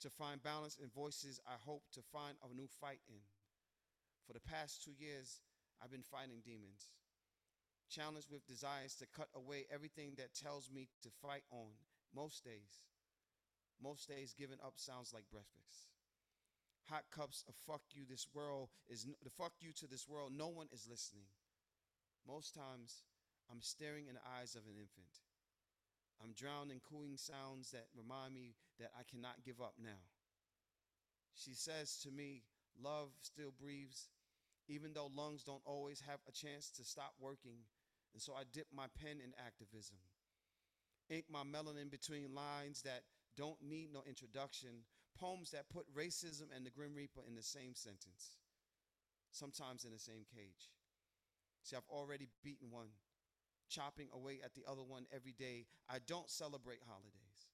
To 0.00 0.10
find 0.10 0.42
balance 0.42 0.78
in 0.82 0.88
voices, 0.88 1.40
I 1.46 1.56
hope 1.64 1.82
to 1.92 2.00
find 2.12 2.36
a 2.42 2.54
new 2.54 2.68
fight 2.80 3.00
in. 3.08 3.20
For 4.26 4.32
the 4.32 4.40
past 4.40 4.82
two 4.82 4.94
years, 4.96 5.40
I've 5.82 5.90
been 5.90 6.02
fighting 6.02 6.40
demons, 6.44 6.92
challenged 7.90 8.30
with 8.30 8.46
desires 8.46 8.94
to 8.96 9.06
cut 9.14 9.28
away 9.34 9.66
everything 9.72 10.14
that 10.16 10.34
tells 10.34 10.70
me 10.70 10.88
to 11.02 11.10
fight 11.20 11.44
on 11.50 11.76
most 12.14 12.44
days. 12.44 12.84
Most 13.82 14.08
days, 14.08 14.34
giving 14.38 14.58
up 14.64 14.74
sounds 14.76 15.12
like 15.12 15.24
breakfast. 15.30 15.93
Hot 16.90 17.04
cups 17.10 17.44
of 17.48 17.54
fuck 17.66 17.82
you, 17.92 18.04
this 18.08 18.26
world 18.34 18.68
is 18.88 19.06
the 19.22 19.30
fuck 19.30 19.52
you 19.60 19.72
to 19.72 19.86
this 19.86 20.06
world, 20.08 20.32
no 20.36 20.48
one 20.48 20.68
is 20.72 20.86
listening. 20.88 21.24
Most 22.28 22.54
times, 22.54 23.02
I'm 23.50 23.60
staring 23.60 24.06
in 24.08 24.14
the 24.14 24.26
eyes 24.38 24.54
of 24.54 24.62
an 24.68 24.76
infant. 24.76 25.20
I'm 26.22 26.32
drowned 26.32 26.70
in 26.70 26.80
cooing 26.80 27.16
sounds 27.16 27.70
that 27.72 27.88
remind 27.96 28.34
me 28.34 28.54
that 28.78 28.90
I 28.98 29.02
cannot 29.10 29.44
give 29.44 29.60
up 29.60 29.74
now. 29.82 30.00
She 31.34 31.54
says 31.54 31.98
to 32.04 32.10
me, 32.10 32.42
Love 32.82 33.10
still 33.22 33.52
breathes, 33.60 34.08
even 34.68 34.92
though 34.94 35.10
lungs 35.14 35.44
don't 35.44 35.62
always 35.64 36.00
have 36.00 36.18
a 36.28 36.32
chance 36.32 36.70
to 36.70 36.84
stop 36.84 37.14
working. 37.20 37.62
And 38.12 38.22
so 38.22 38.34
I 38.34 38.42
dip 38.52 38.66
my 38.74 38.86
pen 39.00 39.18
in 39.22 39.32
activism, 39.44 39.96
ink 41.10 41.26
my 41.30 41.42
melanin 41.42 41.90
between 41.90 42.34
lines 42.34 42.82
that 42.82 43.02
don't 43.36 43.60
need 43.62 43.90
no 43.92 44.02
introduction, 44.08 44.86
poems 45.18 45.50
that 45.50 45.70
put 45.70 45.86
racism 45.94 46.50
and 46.54 46.66
the 46.66 46.70
Grim 46.70 46.94
Reaper 46.94 47.22
in 47.26 47.34
the 47.34 47.42
same 47.42 47.74
sentence, 47.74 48.38
sometimes 49.30 49.84
in 49.84 49.92
the 49.92 49.98
same 49.98 50.24
cage. 50.34 50.70
See, 51.62 51.76
I've 51.76 51.88
already 51.88 52.28
beaten 52.42 52.70
one, 52.70 52.92
chopping 53.68 54.08
away 54.12 54.40
at 54.44 54.54
the 54.54 54.64
other 54.68 54.82
one 54.82 55.06
every 55.14 55.32
day. 55.32 55.66
I 55.88 55.98
don't 56.06 56.30
celebrate 56.30 56.84
holidays, 56.84 57.48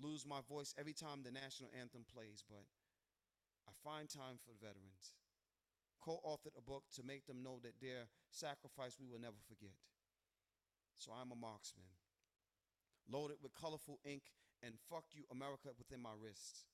lose 0.00 0.26
my 0.26 0.40
voice 0.48 0.74
every 0.78 0.94
time 0.94 1.22
the 1.22 1.30
national 1.30 1.70
anthem 1.78 2.04
plays, 2.12 2.42
but 2.48 2.66
I 3.68 3.72
find 3.84 4.08
time 4.08 4.40
for 4.42 4.50
the 4.50 4.58
veterans. 4.58 5.14
Co 6.00 6.18
authored 6.24 6.56
a 6.56 6.64
book 6.64 6.84
to 6.96 7.04
make 7.04 7.26
them 7.26 7.42
know 7.42 7.60
that 7.62 7.78
their 7.80 8.08
sacrifice 8.30 8.96
we 8.98 9.06
will 9.06 9.20
never 9.20 9.38
forget. 9.46 9.76
So 10.96 11.12
I'm 11.12 11.30
a 11.30 11.36
marksman, 11.36 11.92
loaded 13.08 13.36
with 13.42 13.54
colorful 13.54 14.00
ink 14.04 14.32
and 14.62 14.74
fuck 14.88 15.04
you, 15.12 15.24
America, 15.30 15.68
within 15.78 16.02
my 16.02 16.12
wrists. 16.20 16.64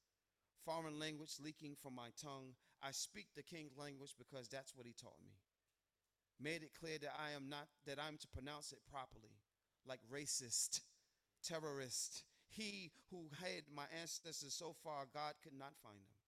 Foreign 0.67 0.99
language 0.99 1.37
leaking 1.43 1.77
from 1.81 1.95
my 1.95 2.09
tongue. 2.21 2.53
I 2.83 2.91
speak 2.91 3.29
the 3.35 3.43
king 3.43 3.71
language 3.79 4.15
because 4.19 4.49
that's 4.49 4.77
what 4.77 4.85
he 4.85 4.93
taught 4.93 5.17
me 5.25 5.33
made 6.41 6.63
it 6.63 6.77
clear 6.79 6.99
that 6.99 7.15
I 7.19 7.35
am 7.35 7.49
not, 7.49 7.69
that 7.87 7.99
I'm 7.99 8.19
to 8.19 8.29
pronounce 8.29 8.73
it 8.73 8.81
properly, 8.91 9.41
like 9.87 10.01
racist, 10.13 10.81
terrorist. 11.43 12.25
He 12.49 12.93
who 13.11 13.29
hid 13.43 13.65
my 13.75 13.85
ancestors 14.01 14.55
so 14.55 14.75
far, 14.85 15.07
God 15.13 15.35
could 15.43 15.57
not 15.59 15.77
find 15.83 15.97
them. 15.97 16.21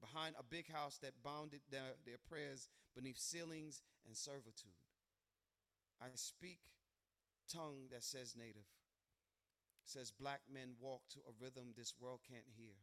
Behind 0.00 0.34
a 0.38 0.44
big 0.44 0.70
house 0.70 0.98
that 0.98 1.22
bounded 1.24 1.60
their, 1.70 1.96
their 2.04 2.20
prayers 2.28 2.68
beneath 2.94 3.18
ceilings 3.18 3.82
and 4.06 4.16
servitude. 4.16 4.76
I 6.02 6.06
speak 6.14 6.58
tongue 7.50 7.88
that 7.90 8.02
says 8.02 8.34
native, 8.36 8.68
says 9.84 10.10
black 10.10 10.40
men 10.52 10.74
walk 10.80 11.02
to 11.10 11.20
a 11.20 11.32
rhythm 11.40 11.72
this 11.76 11.94
world 11.98 12.20
can't 12.28 12.44
hear. 12.56 12.74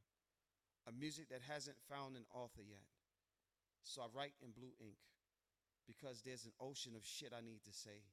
A 0.88 0.91
music 0.91 1.29
that 1.29 1.41
hasn't 1.47 1.77
found 1.89 2.15
an 2.15 2.25
author 2.33 2.61
yet. 2.65 2.85
So 3.83 4.01
I 4.01 4.07
write 4.13 4.33
in 4.41 4.51
blue 4.51 4.73
ink 4.79 4.97
because 5.88 6.21
there's 6.21 6.45
an 6.45 6.53
ocean 6.59 6.93
of 6.95 7.05
shit 7.05 7.33
I 7.35 7.41
need 7.41 7.63
to 7.65 7.73
say. 7.73 8.05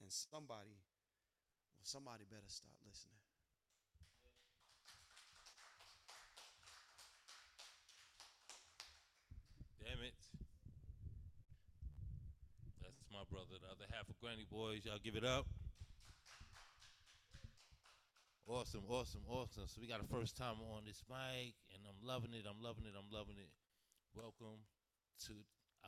And 0.00 0.10
somebody, 0.10 0.78
well, 1.76 1.86
somebody 1.86 2.24
better 2.28 2.48
start 2.48 2.74
listening. 2.86 3.18
Damn 9.82 10.02
it. 10.02 10.14
That's 12.82 12.98
my 13.12 13.22
brother, 13.30 13.60
the 13.60 13.70
other 13.70 13.86
half 13.92 14.08
of 14.08 14.18
Granny 14.20 14.46
Boys. 14.50 14.84
Y'all 14.84 14.98
give 15.02 15.14
it 15.14 15.24
up. 15.24 15.46
Awesome, 18.46 18.84
awesome, 18.90 19.22
awesome. 19.26 19.64
So 19.66 19.80
we 19.80 19.88
got 19.88 20.04
a 20.04 20.08
first 20.12 20.36
time 20.36 20.60
on 20.76 20.84
this 20.84 21.02
mic, 21.08 21.56
and 21.72 21.80
I'm 21.88 21.96
loving 22.06 22.34
it. 22.36 22.44
I'm 22.44 22.60
loving 22.60 22.84
it. 22.84 22.92
I'm 22.92 23.08
loving 23.08 23.36
it. 23.40 23.48
Welcome 24.14 24.60
to 25.24 25.32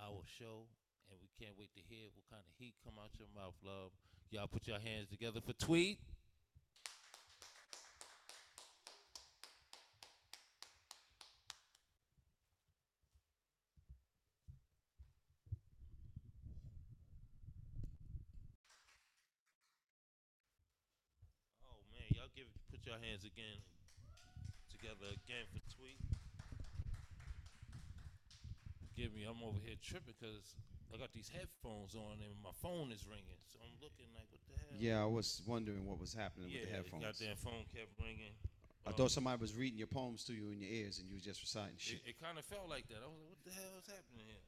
our 0.01 0.25
show, 0.25 0.65
and 1.13 1.21
we 1.21 1.29
can't 1.37 1.53
wait 1.59 1.69
to 1.77 1.83
hear 1.85 2.09
what 2.17 2.25
kind 2.33 2.41
of 2.41 2.53
heat 2.57 2.73
come 2.83 2.95
out 2.97 3.13
your 3.19 3.29
mouth, 3.37 3.53
love. 3.63 3.93
Y'all 4.31 4.49
put 4.49 4.67
your 4.67 4.81
hands 4.81 5.11
together 5.11 5.41
for 5.45 5.53
Tweet. 5.53 6.01
Oh 21.69 21.85
man, 21.93 22.09
y'all 22.17 22.33
give 22.35 22.49
put 22.73 22.81
your 22.87 22.97
hands 23.17 23.25
again 23.25 23.65
together 24.69 25.09
again 25.25 25.49
for 25.49 25.65
Tweet. 25.73 25.97
Give 28.93 29.09
me, 29.17 29.25
I'm 29.25 29.41
over 29.41 29.57
here 29.57 29.81
tripping 29.81 30.13
because 30.21 30.53
I 30.93 31.01
got 31.01 31.17
these 31.17 31.33
headphones 31.33 31.97
on 31.97 32.21
and 32.21 32.37
my 32.45 32.53
phone 32.61 32.93
is 32.93 33.09
ringing, 33.09 33.41
so 33.49 33.57
I'm 33.65 33.73
looking 33.81 34.05
like, 34.13 34.29
what 34.29 34.45
the 34.45 34.57
hell? 34.61 34.77
Yeah, 34.77 35.01
I 35.01 35.09
was 35.09 35.41
wondering 35.49 35.89
what 35.89 35.97
was 35.97 36.13
happening 36.13 36.53
yeah. 36.53 36.61
with 36.61 36.69
the 36.69 36.77
headphones. 36.77 37.01
Yeah, 37.01 37.33
Goddamn 37.33 37.41
phone 37.41 37.65
kept 37.73 37.93
ringing. 37.97 38.37
I 38.85 38.93
Um, 38.93 39.01
thought 39.01 39.13
somebody 39.17 39.41
was 39.41 39.57
reading 39.57 39.81
your 39.81 39.89
poems 39.89 40.21
to 40.29 40.37
you 40.37 40.53
in 40.53 40.61
your 40.61 40.69
ears 40.69 41.01
and 41.01 41.09
you 41.09 41.17
was 41.17 41.25
just 41.25 41.41
reciting 41.41 41.81
shit. 41.81 42.05
It, 42.05 42.13
it 42.13 42.17
kind 42.21 42.37
of 42.37 42.45
felt 42.45 42.69
like 42.69 42.85
that. 42.93 43.01
I 43.01 43.09
was 43.09 43.17
like, 43.17 43.33
what 43.33 43.41
the 43.49 43.57
hell 43.57 43.81
is 43.81 43.89
happening 43.89 44.29
here? 44.29 44.45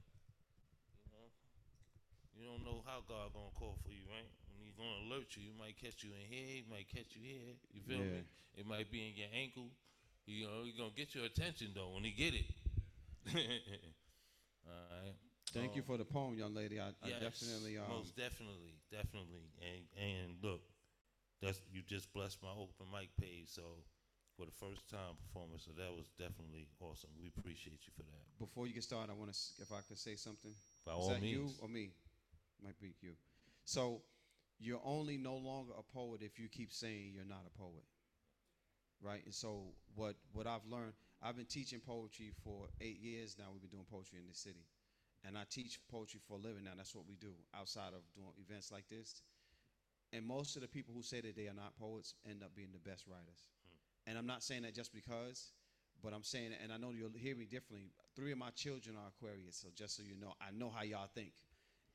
You 1.09 1.13
know, 1.17 1.29
you 2.37 2.45
don't 2.45 2.65
know 2.69 2.85
how 2.85 3.01
God 3.09 3.33
gonna 3.33 3.53
call 3.57 3.81
for 3.81 3.89
you, 3.89 3.89
right? 3.89 3.89
When 3.89 3.97
He's 3.97 3.98
gonna 4.79 5.11
alert 5.11 5.35
you, 5.35 5.43
he 5.43 5.53
might 5.59 5.77
catch 5.77 6.03
you 6.07 6.11
in 6.15 6.25
here, 6.31 6.63
he 6.63 6.65
might 6.71 6.89
catch 6.89 7.13
you 7.19 7.23
here. 7.23 7.53
You 7.75 7.83
feel 7.83 7.99
me? 7.99 8.23
It 8.57 8.67
might 8.67 8.91
be 8.91 9.03
in 9.07 9.15
your 9.19 9.29
ankle. 9.35 9.69
You 10.27 10.47
know, 10.47 10.63
he's 10.65 10.77
gonna 10.77 10.95
get 10.95 11.15
your 11.15 11.25
attention 11.25 11.75
though 11.75 11.91
when 11.95 12.05
he 12.05 12.13
get 12.13 12.35
it. 12.35 12.49
All 14.67 14.87
right. 14.91 15.15
Thank 15.53 15.75
you 15.75 15.83
Um, 15.83 15.87
for 15.87 15.97
the 15.97 16.05
poem, 16.05 16.35
young 16.35 16.55
lady. 16.55 16.79
I, 16.79 16.93
I 17.03 17.11
definitely 17.21 17.79
um, 17.79 17.89
most 17.89 18.17
definitely, 18.17 18.77
definitely, 18.93 19.49
and 19.65 19.83
and 19.97 20.37
look, 20.43 20.61
that's 21.41 21.61
you 21.73 21.83
just 21.83 22.13
blessed 22.13 22.43
my 22.43 22.51
open 22.53 22.87
mic 22.93 23.09
page. 23.17 23.49
So 23.49 23.63
for 24.37 24.45
the 24.45 24.53
first 24.53 24.89
time 24.89 25.17
performance, 25.27 25.65
so 25.65 25.73
that 25.77 25.91
was 25.91 26.07
definitely 26.19 26.69
awesome. 26.81 27.11
We 27.19 27.33
appreciate 27.37 27.81
you 27.87 27.93
for 27.97 28.03
that. 28.03 28.39
before 28.39 28.67
you 28.67 28.75
get 28.75 28.85
started, 28.85 29.11
I 29.11 29.15
want 29.15 29.33
to, 29.33 29.39
if 29.63 29.73
I 29.73 29.81
could 29.89 29.99
say 29.99 30.17
something. 30.17 30.53
By 30.85 30.93
Is 30.93 30.99
all 30.99 31.09
that 31.09 31.23
you 31.23 31.49
or 31.61 31.69
me? 31.69 31.91
Might 32.63 32.79
be 32.81 32.95
you. 33.01 33.13
So 33.65 34.03
you're 34.59 34.81
only 34.85 35.17
no 35.17 35.37
longer 35.37 35.73
a 35.79 35.83
poet 35.83 36.23
if 36.23 36.39
you 36.39 36.49
keep 36.49 36.73
saying 36.73 37.13
you're 37.15 37.25
not 37.25 37.45
a 37.47 37.59
poet, 37.59 37.85
right? 39.01 39.23
And 39.25 39.35
so 39.35 39.75
what 39.95 40.17
what 40.33 40.47
I've 40.47 40.67
learned, 40.67 40.95
I've 41.23 41.37
been 41.37 41.47
teaching 41.47 41.81
poetry 41.81 42.33
for 42.45 42.69
eight 42.81 43.01
years 43.01 43.37
now. 43.39 43.47
We've 43.53 43.63
been 43.63 43.71
doing 43.71 43.87
poetry 43.91 44.19
in 44.19 44.27
this 44.27 44.39
city, 44.39 44.67
and 45.25 45.39
I 45.39 45.43
teach 45.49 45.79
poetry 45.91 46.21
for 46.27 46.39
a 46.39 46.41
living 46.41 46.65
now. 46.65 46.73
That's 46.77 46.95
what 46.95 47.07
we 47.09 47.17
do 47.17 47.33
outside 47.55 47.95
of 47.95 48.03
doing 48.15 48.33
events 48.41 48.73
like 48.73 48.89
this. 48.89 49.23
And 50.13 50.25
most 50.25 50.57
of 50.57 50.63
the 50.63 50.69
people 50.69 50.95
who 50.95 51.03
say 51.03 51.21
that 51.21 51.37
they 51.37 51.49
are 51.49 51.55
not 51.55 51.77
poets 51.79 52.15
end 52.29 52.43
up 52.43 52.55
being 52.57 52.73
the 52.73 52.91
best 52.91 53.07
writers. 53.07 53.49
And 54.07 54.17
I'm 54.17 54.27
not 54.27 54.43
saying 54.43 54.63
that 54.63 54.75
just 54.75 54.95
because, 54.95 55.53
but 56.03 56.15
I'm 56.15 56.23
saying, 56.23 56.53
and 56.63 56.73
I 56.73 56.79
know 56.79 56.93
you'll 56.93 57.11
hear 57.15 57.37
me 57.37 57.45
differently. 57.45 57.91
Three 58.17 58.33
of 58.33 58.39
my 58.39 58.51
children 58.51 58.97
are 58.97 59.09
Aquarius, 59.09 59.57
so 59.57 59.69
just 59.75 59.97
so 59.97 60.03
you 60.03 60.17
know, 60.19 60.33
I 60.41 60.51
know 60.57 60.71
how 60.75 60.83
y'all 60.83 61.11
think. 61.15 61.33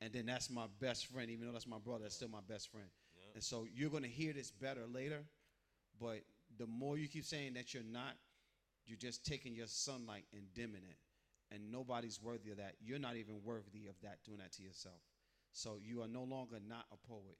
And 0.00 0.12
then 0.12 0.26
that's 0.26 0.50
my 0.50 0.66
best 0.80 1.06
friend, 1.06 1.30
even 1.30 1.46
though 1.46 1.52
that's 1.52 1.66
my 1.66 1.78
brother, 1.78 2.02
that's 2.02 2.16
still 2.16 2.28
my 2.28 2.42
best 2.46 2.70
friend. 2.70 2.86
Yeah. 3.16 3.30
And 3.34 3.42
so 3.42 3.66
you're 3.74 3.90
gonna 3.90 4.08
hear 4.08 4.32
this 4.32 4.50
better 4.50 4.82
later, 4.92 5.22
but 6.00 6.20
the 6.58 6.66
more 6.66 6.98
you 6.98 7.08
keep 7.08 7.24
saying 7.24 7.54
that 7.54 7.72
you're 7.72 7.82
not, 7.84 8.14
you're 8.86 8.98
just 8.98 9.24
taking 9.24 9.54
your 9.54 9.66
sunlight 9.66 10.24
and 10.32 10.42
dimming 10.54 10.82
it. 10.88 10.96
And 11.54 11.70
nobody's 11.70 12.20
worthy 12.20 12.50
of 12.50 12.56
that. 12.58 12.74
You're 12.84 12.98
not 12.98 13.16
even 13.16 13.40
worthy 13.44 13.86
of 13.88 13.94
that, 14.02 14.18
doing 14.24 14.38
that 14.38 14.52
to 14.52 14.62
yourself. 14.62 15.00
So 15.52 15.78
you 15.82 16.02
are 16.02 16.08
no 16.08 16.24
longer 16.24 16.56
not 16.66 16.86
a 16.92 16.96
poet. 17.08 17.38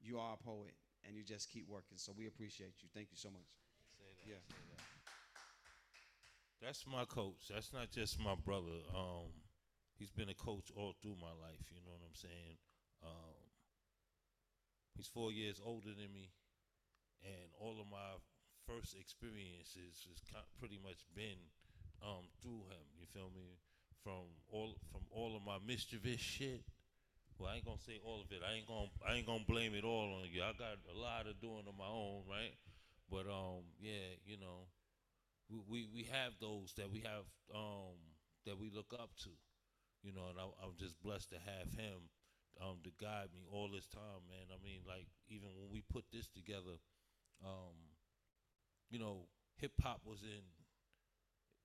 You 0.00 0.18
are 0.18 0.34
a 0.34 0.42
poet, 0.42 0.74
and 1.06 1.14
you 1.16 1.22
just 1.22 1.50
keep 1.50 1.68
working. 1.68 1.98
So 1.98 2.12
we 2.16 2.26
appreciate 2.26 2.74
you. 2.80 2.88
Thank 2.94 3.08
you 3.10 3.16
so 3.18 3.28
much. 3.30 3.46
Say 3.98 4.04
that, 4.18 4.28
Yeah. 4.28 4.36
that. 4.36 4.80
That's 6.66 6.86
my 6.86 7.04
coach. 7.04 7.48
That's 7.52 7.72
not 7.72 7.90
just 7.90 8.18
my 8.18 8.34
brother. 8.34 8.80
Um, 8.94 9.28
he's 9.98 10.10
been 10.10 10.28
a 10.28 10.34
coach 10.34 10.70
all 10.76 10.94
through 11.00 11.16
my 11.20 11.32
life. 11.34 11.64
You 11.70 11.80
know 11.84 11.92
what 11.92 12.04
I'm 12.06 12.18
saying? 12.18 12.56
Um, 13.02 13.40
he's 14.96 15.06
four 15.06 15.32
years 15.32 15.60
older 15.64 15.90
than 15.94 16.12
me, 16.12 16.32
and 17.22 17.50
all 17.60 17.80
of 17.80 17.86
my 17.90 18.18
first 18.66 18.96
experiences 18.98 20.06
has 20.32 20.44
pretty 20.58 20.80
much 20.82 21.04
been 21.14 21.52
um, 22.02 22.28
through 22.42 22.68
him. 22.72 22.84
You 22.98 23.06
feel 23.12 23.30
me? 23.34 23.60
From 24.02 24.28
all 24.52 24.76
from 24.92 25.00
all 25.10 25.34
of 25.34 25.42
my 25.46 25.56
mischievous 25.66 26.20
shit. 26.20 26.60
Well, 27.38 27.50
I 27.50 27.56
ain't 27.56 27.64
gonna 27.64 27.80
say 27.80 27.98
all 28.04 28.20
of 28.20 28.30
it. 28.30 28.44
I 28.44 28.60
ain't 28.60 28.68
gonna 28.68 28.92
I 29.00 29.14
ain't 29.16 29.26
gonna 29.26 29.48
blame 29.48 29.74
it 29.74 29.82
all 29.82 30.20
on 30.20 30.28
you. 30.30 30.42
I 30.42 30.52
got 30.52 30.76
a 30.92 30.96
lot 30.96 31.26
of 31.26 31.40
doing 31.40 31.64
on 31.66 31.72
my 31.78 31.88
own, 31.88 32.22
right? 32.28 32.52
But 33.10 33.26
um, 33.30 33.64
yeah, 33.80 34.20
you 34.26 34.36
know, 34.36 34.68
we, 35.48 35.58
we, 35.68 35.88
we 35.94 36.02
have 36.10 36.32
those 36.40 36.72
that 36.76 36.90
we 36.90 37.00
have 37.00 37.24
um, 37.54 37.96
that 38.46 38.58
we 38.58 38.70
look 38.74 38.92
up 38.92 39.10
to, 39.24 39.30
you 40.04 40.12
know, 40.12 40.28
and 40.28 40.36
I, 40.36 40.44
I'm 40.60 40.76
just 40.76 41.00
blessed 41.00 41.32
to 41.32 41.40
have 41.40 41.72
him 41.72 42.12
um, 42.60 42.84
to 42.84 42.92
guide 43.00 43.32
me 43.32 43.48
all 43.48 43.72
this 43.72 43.88
time, 43.88 44.28
man. 44.28 44.52
I 44.52 44.60
mean, 44.60 44.84
like 44.84 45.08
even 45.32 45.48
when 45.56 45.72
we 45.72 45.80
put 45.80 46.04
this 46.12 46.28
together, 46.28 46.76
um, 47.40 47.74
you 48.92 49.00
know, 49.00 49.26
hip 49.56 49.72
hop 49.80 50.04
was 50.04 50.22
in 50.22 50.44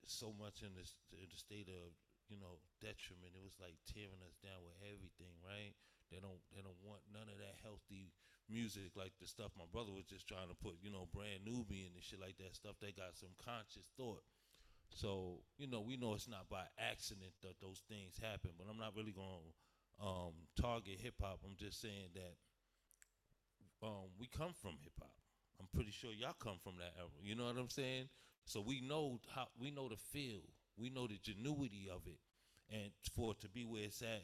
so 0.08 0.32
much 0.34 0.64
in 0.64 0.72
this 0.74 0.96
in 1.14 1.28
the 1.28 1.38
state 1.38 1.68
of 1.68 1.92
you 2.32 2.40
know 2.40 2.58
detriment. 2.80 3.36
It 3.36 3.44
was 3.44 3.60
like 3.60 3.76
tearing 3.84 4.24
us 4.24 4.40
down 4.40 4.64
with 4.64 4.80
everything, 4.82 5.36
right? 5.44 5.76
They 6.08 6.18
don't 6.18 6.40
they 6.50 6.64
don't 6.64 6.80
want 6.82 7.06
none 7.12 7.28
of 7.30 7.38
that 7.38 7.60
healthy 7.62 8.10
music 8.50 8.90
like 8.98 9.14
the 9.22 9.30
stuff 9.30 9.54
my 9.54 9.68
brother 9.70 9.94
was 9.94 10.10
just 10.10 10.26
trying 10.26 10.50
to 10.50 10.58
put, 10.58 10.74
you 10.82 10.90
know, 10.90 11.06
brand 11.14 11.46
Nubian 11.46 11.94
and 11.94 12.02
shit 12.02 12.18
like 12.18 12.34
that 12.42 12.58
stuff 12.58 12.74
They 12.82 12.90
got 12.90 13.14
some 13.14 13.30
conscious 13.38 13.86
thought. 13.94 14.26
So, 14.94 15.38
you 15.56 15.66
know, 15.66 15.80
we 15.80 15.96
know 15.96 16.14
it's 16.14 16.28
not 16.28 16.48
by 16.50 16.64
accident 16.78 17.32
that 17.42 17.60
those 17.60 17.82
things 17.88 18.18
happen, 18.20 18.50
but 18.58 18.66
I'm 18.68 18.78
not 18.78 18.94
really 18.96 19.12
going 19.12 19.46
to 19.46 20.04
um, 20.04 20.32
target 20.60 20.98
hip 21.00 21.14
hop. 21.20 21.40
I'm 21.44 21.56
just 21.56 21.80
saying 21.80 22.10
that 22.14 22.34
um, 23.86 24.10
we 24.18 24.26
come 24.26 24.52
from 24.60 24.76
hip 24.82 24.92
hop. 24.98 25.14
I'm 25.60 25.68
pretty 25.74 25.90
sure 25.92 26.10
y'all 26.12 26.34
come 26.38 26.58
from 26.62 26.74
that 26.78 26.94
era. 26.98 27.08
You 27.22 27.34
know 27.34 27.44
what 27.44 27.56
I'm 27.56 27.68
saying? 27.68 28.08
So 28.46 28.60
we 28.60 28.80
know 28.80 29.20
how 29.34 29.48
we 29.60 29.70
know 29.70 29.88
the 29.88 29.96
feel. 29.96 30.40
We 30.76 30.90
know 30.90 31.06
the 31.06 31.18
genuity 31.18 31.88
of 31.88 32.06
it. 32.06 32.18
And 32.72 32.90
for 33.14 33.32
it 33.32 33.40
to 33.40 33.48
be 33.48 33.64
where 33.64 33.84
it's 33.84 34.00
at, 34.02 34.22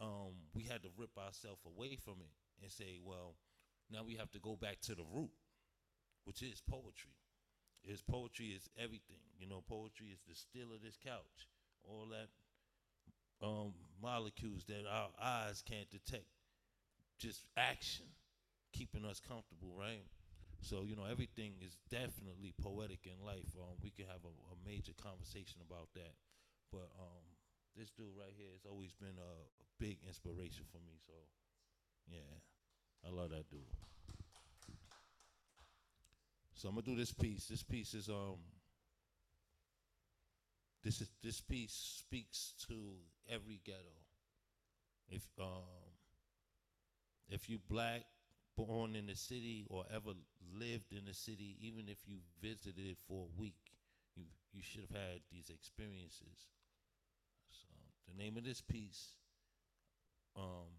um, 0.00 0.32
we 0.54 0.64
had 0.64 0.82
to 0.82 0.88
rip 0.96 1.16
ourselves 1.18 1.60
away 1.66 1.96
from 1.96 2.14
it 2.20 2.32
and 2.62 2.70
say, 2.70 3.00
well, 3.04 3.36
now 3.90 4.02
we 4.04 4.16
have 4.16 4.30
to 4.32 4.38
go 4.38 4.56
back 4.56 4.80
to 4.82 4.94
the 4.94 5.04
root, 5.14 5.30
which 6.24 6.42
is 6.42 6.62
poetry. 6.68 7.12
Is 7.84 8.02
poetry 8.02 8.48
is 8.48 8.68
everything. 8.78 9.22
You 9.38 9.48
know, 9.48 9.62
poetry 9.68 10.08
is 10.14 10.20
the 10.28 10.34
still 10.34 10.72
of 10.74 10.82
this 10.82 10.96
couch. 11.02 11.48
All 11.84 12.06
that 12.10 12.28
um, 13.42 13.74
molecules 14.02 14.64
that 14.68 14.86
our 14.88 15.10
eyes 15.20 15.62
can't 15.66 15.90
detect. 15.90 16.26
Just 17.18 17.46
action, 17.56 18.06
keeping 18.72 19.04
us 19.04 19.20
comfortable, 19.20 19.74
right? 19.78 20.04
So 20.60 20.84
you 20.86 20.96
know, 20.96 21.06
everything 21.10 21.54
is 21.60 21.78
definitely 21.90 22.54
poetic 22.62 23.06
in 23.06 23.18
life. 23.26 23.50
Um, 23.58 23.78
we 23.82 23.90
can 23.90 24.06
have 24.06 24.22
a, 24.24 24.34
a 24.52 24.56
major 24.66 24.92
conversation 25.02 25.60
about 25.66 25.88
that. 25.94 26.14
But 26.72 26.90
um, 26.98 27.24
this 27.76 27.90
dude 27.90 28.16
right 28.18 28.34
here 28.36 28.50
has 28.54 28.66
always 28.66 28.92
been 28.94 29.18
a, 29.18 29.32
a 29.62 29.66
big 29.78 29.98
inspiration 30.06 30.64
for 30.70 30.78
me. 30.78 30.98
So 31.06 31.14
yeah, 32.10 32.42
I 33.06 33.10
love 33.10 33.30
that 33.30 33.50
dude. 33.50 33.68
So 36.62 36.68
I'm 36.68 36.76
gonna 36.76 36.86
do 36.86 36.94
this 36.94 37.12
piece. 37.12 37.48
This 37.48 37.64
piece 37.64 37.92
is 37.92 38.08
um. 38.08 38.38
This 40.84 41.00
is 41.00 41.08
this 41.20 41.40
piece 41.40 42.04
speaks 42.06 42.54
to 42.68 42.74
every 43.28 43.60
ghetto. 43.64 43.98
If 45.08 45.26
um, 45.40 45.90
if 47.28 47.50
you 47.50 47.58
black, 47.68 48.04
born 48.56 48.94
in 48.94 49.06
the 49.06 49.16
city, 49.16 49.66
or 49.70 49.84
ever 49.92 50.12
lived 50.56 50.92
in 50.92 51.04
the 51.04 51.14
city, 51.14 51.56
even 51.62 51.88
if 51.88 51.98
you 52.06 52.18
visited 52.40 52.78
it 52.78 52.98
for 53.08 53.26
a 53.26 53.40
week, 53.40 53.72
you 54.14 54.22
you 54.52 54.62
should 54.62 54.82
have 54.82 54.96
had 54.96 55.20
these 55.32 55.50
experiences. 55.50 56.46
So 57.50 57.66
the 58.06 58.22
name 58.22 58.36
of 58.36 58.44
this 58.44 58.60
piece 58.60 59.16
um, 60.36 60.70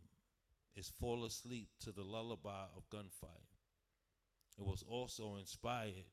is 0.78 0.88
"Fall 0.88 1.26
Asleep 1.26 1.68
to 1.82 1.92
the 1.92 2.04
Lullaby 2.04 2.68
of 2.78 2.90
Gunfire." 2.90 3.53
It 4.58 4.66
was 4.66 4.84
also 4.88 5.36
inspired 5.38 6.06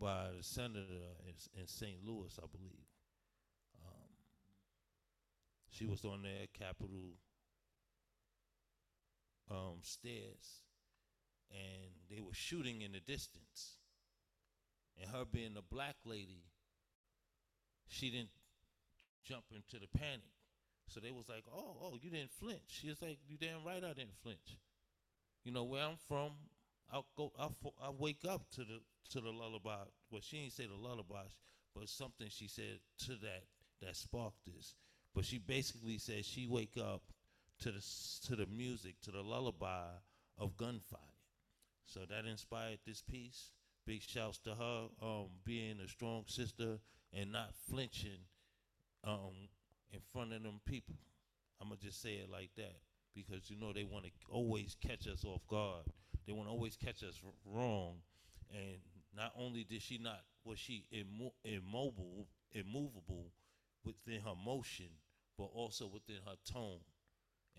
by 0.00 0.28
the 0.36 0.42
senator 0.42 1.14
in, 1.56 1.66
St. 1.66 2.04
Louis, 2.04 2.36
I 2.42 2.46
believe. 2.50 2.88
Um, 3.84 4.08
she 5.70 5.86
was 5.86 6.04
on 6.04 6.22
their 6.22 6.46
Capitol 6.52 7.14
um, 9.50 9.78
stairs, 9.82 10.64
and 11.50 11.92
they 12.10 12.20
were 12.20 12.34
shooting 12.34 12.82
in 12.82 12.92
the 12.92 13.00
distance. 13.00 13.76
And 15.00 15.10
her 15.10 15.24
being 15.24 15.56
a 15.56 15.62
black 15.62 15.96
lady, 16.04 16.44
she 17.88 18.10
didn't 18.10 18.30
jump 19.24 19.44
into 19.54 19.78
the 19.78 19.98
panic. 19.98 20.34
So 20.88 21.00
they 21.00 21.10
was 21.10 21.28
like, 21.28 21.44
"Oh, 21.50 21.76
oh, 21.80 21.98
you 22.00 22.10
didn't 22.10 22.32
flinch." 22.32 22.66
She 22.66 22.88
was 22.88 23.00
like, 23.00 23.18
"You 23.26 23.38
damn 23.38 23.64
right, 23.64 23.82
I 23.82 23.94
didn't 23.94 24.18
flinch." 24.22 24.58
You 25.44 25.52
know 25.52 25.64
where 25.64 25.84
I'm 25.84 25.96
from. 26.08 26.32
I'll 26.92 27.06
go. 27.16 27.32
I'll, 27.38 27.56
I'll 27.82 27.96
wake 27.98 28.24
up 28.28 28.50
to 28.52 28.60
the 28.60 28.80
to 29.10 29.20
the 29.20 29.30
lullaby. 29.30 29.84
Well, 30.10 30.20
she 30.22 30.40
didn't 30.40 30.52
say 30.52 30.66
the 30.66 30.74
lullaby, 30.88 31.24
but 31.74 31.88
something 31.88 32.28
she 32.30 32.48
said 32.48 32.80
to 33.06 33.12
that 33.16 33.44
that 33.80 33.96
sparked 33.96 34.44
this. 34.46 34.74
But 35.14 35.24
she 35.24 35.38
basically 35.38 35.98
said 35.98 36.24
she 36.24 36.46
wake 36.46 36.76
up 36.78 37.02
to 37.60 37.72
the 37.72 37.82
to 38.26 38.36
the 38.36 38.46
music, 38.46 38.96
to 39.02 39.10
the 39.10 39.22
lullaby 39.22 39.86
of 40.38 40.56
gunfire. 40.56 41.00
So 41.86 42.00
that 42.08 42.26
inspired 42.26 42.78
this 42.86 43.02
piece. 43.02 43.50
Big 43.86 44.02
shouts 44.02 44.38
to 44.38 44.54
her 44.54 44.86
um, 45.02 45.26
being 45.44 45.78
a 45.84 45.88
strong 45.88 46.24
sister 46.28 46.78
and 47.12 47.32
not 47.32 47.52
flinching 47.68 48.20
um, 49.04 49.48
in 49.92 49.98
front 50.12 50.32
of 50.32 50.42
them 50.42 50.60
people. 50.66 50.94
I'm 51.60 51.68
gonna 51.68 51.80
just 51.80 52.00
say 52.00 52.14
it 52.14 52.30
like 52.30 52.50
that 52.56 52.76
because 53.14 53.50
you 53.50 53.56
know 53.56 53.72
they 53.72 53.84
want 53.84 54.04
to 54.04 54.10
always 54.28 54.76
catch 54.80 55.06
us 55.06 55.24
off 55.24 55.46
guard. 55.48 55.84
They 56.26 56.32
want 56.32 56.48
to 56.48 56.52
always 56.52 56.76
catch 56.76 57.02
us 57.02 57.20
wrong. 57.44 57.96
And 58.52 58.78
not 59.16 59.32
only 59.38 59.64
did 59.64 59.82
she 59.82 59.98
not 59.98 60.20
was 60.44 60.58
she 60.58 60.86
immo- 60.90 61.34
immobile, 61.44 62.26
immovable 62.52 63.32
within 63.84 64.20
her 64.22 64.34
motion, 64.34 64.88
but 65.38 65.48
also 65.54 65.86
within 65.86 66.16
her 66.26 66.36
tone 66.50 66.80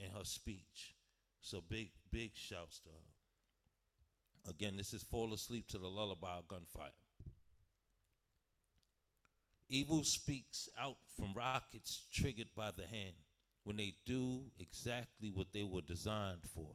and 0.02 0.12
her 0.14 0.24
speech. 0.24 0.96
So 1.42 1.62
big, 1.62 1.92
big 2.12 2.32
shouts 2.34 2.80
to 2.80 2.90
her. 2.90 4.52
Again, 4.52 4.76
this 4.76 4.94
is 4.94 5.04
Fall 5.04 5.34
Asleep 5.34 5.68
to 5.70 5.78
the 5.78 5.88
Lullaby 5.88 6.38
of 6.38 6.48
Gunfire. 6.48 6.92
Evil 9.70 10.04
speaks 10.04 10.70
out 10.80 10.98
from 11.18 11.34
rockets 11.34 12.06
triggered 12.12 12.50
by 12.56 12.72
the 12.72 12.86
hand 12.86 13.14
when 13.64 13.78
they 13.78 13.96
do 14.06 14.42
exactly 14.60 15.32
what 15.34 15.48
they 15.54 15.64
were 15.64 15.82
designed 15.82 16.44
for. 16.54 16.68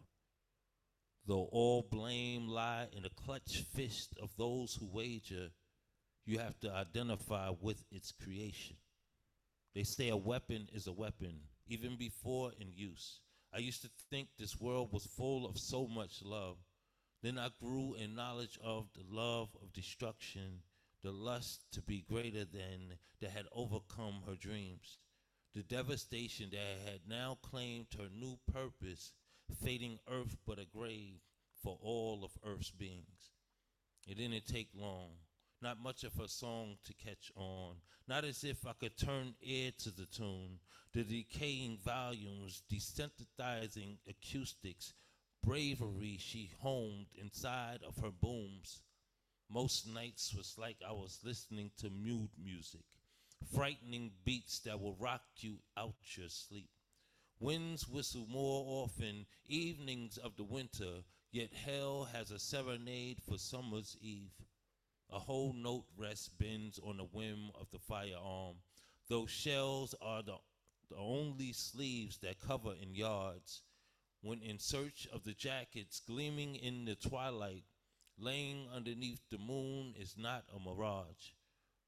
Though 1.28 1.50
all 1.52 1.82
blame 1.82 2.48
lie 2.48 2.88
in 2.90 3.02
the 3.02 3.10
clutch 3.10 3.62
fist 3.74 4.16
of 4.18 4.34
those 4.38 4.74
who 4.74 4.86
wager, 4.86 5.50
you 6.24 6.38
have 6.38 6.58
to 6.60 6.72
identify 6.72 7.50
with 7.60 7.84
its 7.90 8.12
creation. 8.12 8.76
They 9.74 9.82
say 9.82 10.08
a 10.08 10.16
weapon 10.16 10.70
is 10.72 10.86
a 10.86 10.92
weapon, 10.92 11.40
even 11.66 11.96
before 11.96 12.52
in 12.58 12.72
use. 12.74 13.20
I 13.52 13.58
used 13.58 13.82
to 13.82 13.90
think 14.10 14.28
this 14.38 14.58
world 14.58 14.90
was 14.90 15.04
full 15.04 15.46
of 15.46 15.58
so 15.58 15.86
much 15.86 16.22
love. 16.22 16.56
Then 17.22 17.36
I 17.36 17.50
grew 17.60 17.92
in 17.92 18.14
knowledge 18.14 18.58
of 18.64 18.88
the 18.94 19.04
love 19.14 19.50
of 19.62 19.74
destruction, 19.74 20.62
the 21.02 21.12
lust 21.12 21.66
to 21.72 21.82
be 21.82 22.06
greater 22.08 22.46
than 22.46 22.96
that 23.20 23.32
had 23.32 23.44
overcome 23.52 24.22
her 24.26 24.34
dreams, 24.34 24.96
the 25.54 25.62
devastation 25.62 26.48
that 26.52 26.90
had 26.90 27.00
now 27.06 27.36
claimed 27.42 27.88
her 27.98 28.08
new 28.18 28.38
purpose, 28.50 29.12
fading 29.54 29.98
earth 30.10 30.36
but 30.46 30.58
a 30.58 30.64
grave 30.64 31.20
for 31.62 31.78
all 31.82 32.24
of 32.24 32.30
earth's 32.44 32.70
beings. 32.70 33.32
It 34.06 34.16
didn't 34.16 34.46
take 34.46 34.68
long, 34.74 35.10
not 35.60 35.82
much 35.82 36.04
of 36.04 36.18
a 36.18 36.28
song 36.28 36.76
to 36.84 36.94
catch 36.94 37.30
on, 37.36 37.76
not 38.06 38.24
as 38.24 38.44
if 38.44 38.66
I 38.66 38.72
could 38.72 38.96
turn 38.96 39.34
ear 39.42 39.70
to 39.78 39.90
the 39.90 40.06
tune, 40.06 40.60
the 40.92 41.04
decaying 41.04 41.78
volumes, 41.84 42.62
desensitizing 42.72 43.98
acoustics, 44.08 44.94
bravery 45.42 46.16
she 46.18 46.50
homed 46.60 47.06
inside 47.14 47.80
of 47.86 47.98
her 48.02 48.10
booms. 48.10 48.82
Most 49.50 49.86
nights 49.86 50.34
was 50.34 50.54
like 50.58 50.76
I 50.86 50.92
was 50.92 51.20
listening 51.24 51.70
to 51.78 51.90
mute 51.90 52.30
music, 52.42 52.84
frightening 53.54 54.12
beats 54.24 54.60
that 54.60 54.80
will 54.80 54.94
rock 54.94 55.22
you 55.38 55.56
out 55.76 55.94
your 56.16 56.28
sleep. 56.28 56.70
Winds 57.40 57.88
whistle 57.88 58.26
more 58.26 58.64
often, 58.84 59.24
evenings 59.46 60.18
of 60.18 60.34
the 60.34 60.42
winter, 60.42 61.04
yet 61.30 61.52
hell 61.52 62.04
has 62.12 62.32
a 62.32 62.38
serenade 62.38 63.22
for 63.22 63.38
summer's 63.38 63.96
eve. 64.00 64.34
A 65.10 65.20
whole 65.20 65.52
note 65.52 65.86
rest 65.96 66.36
bends 66.36 66.80
on 66.80 66.96
the 66.96 67.04
whim 67.04 67.52
of 67.54 67.70
the 67.70 67.78
firearm, 67.78 68.56
though 69.08 69.26
shells 69.26 69.94
are 70.02 70.22
the, 70.22 70.36
the 70.90 70.96
only 70.96 71.52
sleeves 71.52 72.18
that 72.18 72.40
cover 72.40 72.74
in 72.74 72.94
yards. 72.94 73.62
When 74.20 74.42
in 74.42 74.58
search 74.58 75.06
of 75.12 75.22
the 75.22 75.32
jackets 75.32 76.00
gleaming 76.00 76.56
in 76.56 76.86
the 76.86 76.96
twilight, 76.96 77.64
laying 78.18 78.68
underneath 78.74 79.20
the 79.30 79.38
moon 79.38 79.94
is 79.96 80.16
not 80.18 80.44
a 80.52 80.58
mirage. 80.58 81.34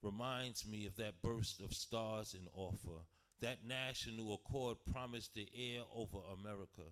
Reminds 0.01 0.65
me 0.65 0.87
of 0.87 0.95
that 0.97 1.21
burst 1.21 1.61
of 1.61 1.75
stars 1.75 2.35
in 2.35 2.47
offer, 2.55 3.05
that 3.41 3.65
national 3.67 4.35
accord 4.35 4.79
promised 4.93 5.35
the 5.35 5.49
air 5.57 5.83
over 5.95 6.19
America. 6.33 6.83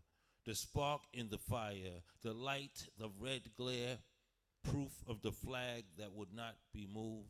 The 0.47 0.55
spark 0.55 1.03
in 1.13 1.29
the 1.29 1.39
fire, 1.39 2.03
the 2.23 2.33
light, 2.33 2.89
the 2.99 3.11
red 3.21 3.43
glare, 3.57 3.99
proof 4.63 4.93
of 5.07 5.23
the 5.23 5.33
flag 5.33 5.85
that 5.99 6.13
would 6.13 6.33
not 6.35 6.57
be 6.73 6.89
moved. 6.93 7.29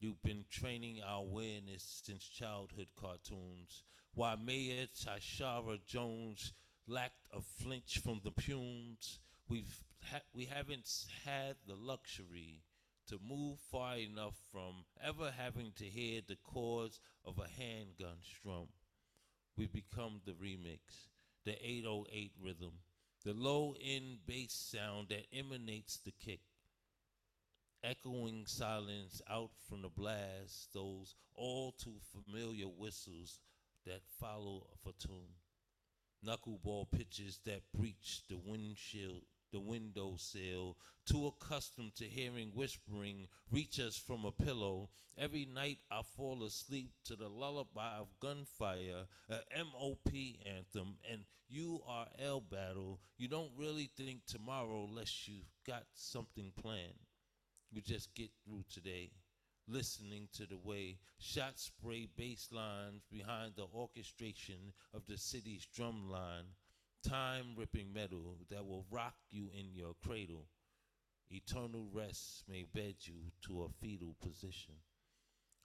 You've 0.00 0.22
been 0.22 0.44
training 0.50 1.00
our 1.06 1.22
awareness 1.22 2.02
since 2.04 2.24
childhood 2.24 2.88
cartoons. 2.98 3.82
Why 4.14 4.36
Mayor 4.36 4.86
Tishaura 4.86 5.78
Jones 5.86 6.52
lacked 6.86 7.26
a 7.32 7.40
flinch 7.40 7.98
from 7.98 8.20
the 8.24 8.30
fumes, 8.30 9.18
we've 9.48 9.82
ha- 10.10 10.22
we 10.32 10.46
haven't 10.46 10.88
had 11.24 11.56
the 11.66 11.74
luxury 11.74 12.62
to 13.08 13.18
move 13.26 13.58
far 13.70 13.96
enough 13.96 14.34
from 14.52 14.84
ever 15.02 15.32
having 15.36 15.72
to 15.76 15.84
hear 15.84 16.20
the 16.26 16.36
chords 16.36 17.00
of 17.24 17.38
a 17.38 17.48
handgun 17.60 18.18
strum. 18.22 18.68
We've 19.56 19.72
become 19.72 20.20
the 20.24 20.32
remix, 20.32 21.08
the 21.44 21.52
808 21.52 22.32
rhythm, 22.42 22.72
the 23.24 23.32
low 23.32 23.74
end 23.82 24.18
bass 24.26 24.52
sound 24.52 25.08
that 25.08 25.26
emanates 25.32 25.98
the 25.98 26.12
kick 26.12 26.40
echoing 27.82 28.44
silence 28.46 29.22
out 29.30 29.50
from 29.68 29.82
the 29.82 29.88
blast, 29.88 30.72
those 30.72 31.14
all 31.34 31.72
too 31.72 31.96
familiar 32.12 32.66
whistles 32.66 33.40
that 33.86 34.00
follow 34.20 34.66
for 34.82 34.92
tune. 34.98 35.36
Knuckleball 36.26 36.90
pitches 36.90 37.38
that 37.44 37.62
breach 37.72 38.22
the 38.28 38.36
windshield, 38.36 39.22
the 39.50 39.60
windowsill, 39.60 40.76
too 41.06 41.26
accustomed 41.26 41.94
to 41.96 42.04
hearing 42.04 42.50
whispering 42.54 43.28
reach 43.50 43.80
us 43.80 43.96
from 43.96 44.24
a 44.24 44.32
pillow. 44.32 44.90
Every 45.16 45.46
night 45.46 45.78
I 45.90 46.02
fall 46.02 46.44
asleep 46.44 46.92
to 47.04 47.16
the 47.16 47.28
lullaby 47.28 47.96
of 47.98 48.18
gunfire, 48.20 49.06
a 49.30 49.38
MOP 49.64 50.10
anthem, 50.46 50.98
and 51.10 51.24
URL 51.52 52.42
battle. 52.50 53.00
You 53.16 53.28
don't 53.28 53.52
really 53.56 53.90
think 53.96 54.26
tomorrow 54.26 54.86
unless 54.88 55.26
you've 55.26 55.50
got 55.66 55.84
something 55.94 56.52
planned. 56.60 57.06
You 57.70 57.80
just 57.80 58.14
get 58.14 58.30
through 58.44 58.64
today, 58.72 59.12
listening 59.66 60.28
to 60.34 60.46
the 60.46 60.58
way 60.58 60.98
shots 61.18 61.64
spray 61.64 62.08
bass 62.16 62.48
lines 62.52 63.02
behind 63.10 63.52
the 63.56 63.66
orchestration 63.74 64.72
of 64.94 65.06
the 65.06 65.18
city's 65.18 65.66
drum 65.74 66.10
line, 66.10 66.54
time 67.06 67.54
ripping 67.56 67.92
metal 67.92 68.36
that 68.50 68.66
will 68.66 68.86
rock 68.90 69.14
you 69.30 69.48
in 69.58 69.74
your 69.74 69.94
cradle. 70.04 70.46
Eternal 71.30 71.88
rest 71.92 72.44
may 72.48 72.64
bed 72.74 72.94
you 73.00 73.32
to 73.42 73.62
a 73.62 73.68
fetal 73.80 74.16
position. 74.20 74.74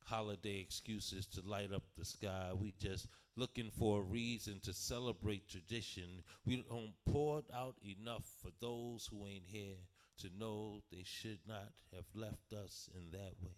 Holiday 0.06 0.60
excuses 0.60 1.26
to 1.28 1.42
light 1.48 1.72
up 1.74 1.84
the 1.98 2.04
sky. 2.04 2.52
We 2.54 2.74
just 2.78 3.08
looking 3.38 3.72
for 3.72 4.00
a 4.00 4.04
reason 4.04 4.60
to 4.64 4.74
celebrate 4.74 5.48
tradition. 5.48 6.24
We 6.46 6.58
don't 6.70 6.94
pour 7.10 7.44
out 7.56 7.76
enough 7.82 8.26
for 8.42 8.52
those 8.60 9.08
who 9.10 9.26
ain't 9.28 9.48
here 9.48 9.78
to 10.20 10.30
know 10.38 10.82
they 10.92 11.04
should 11.04 11.40
not 11.48 11.72
have 11.96 12.06
left 12.14 12.54
us 12.54 12.90
in 12.94 13.12
that 13.12 13.34
way. 13.42 13.56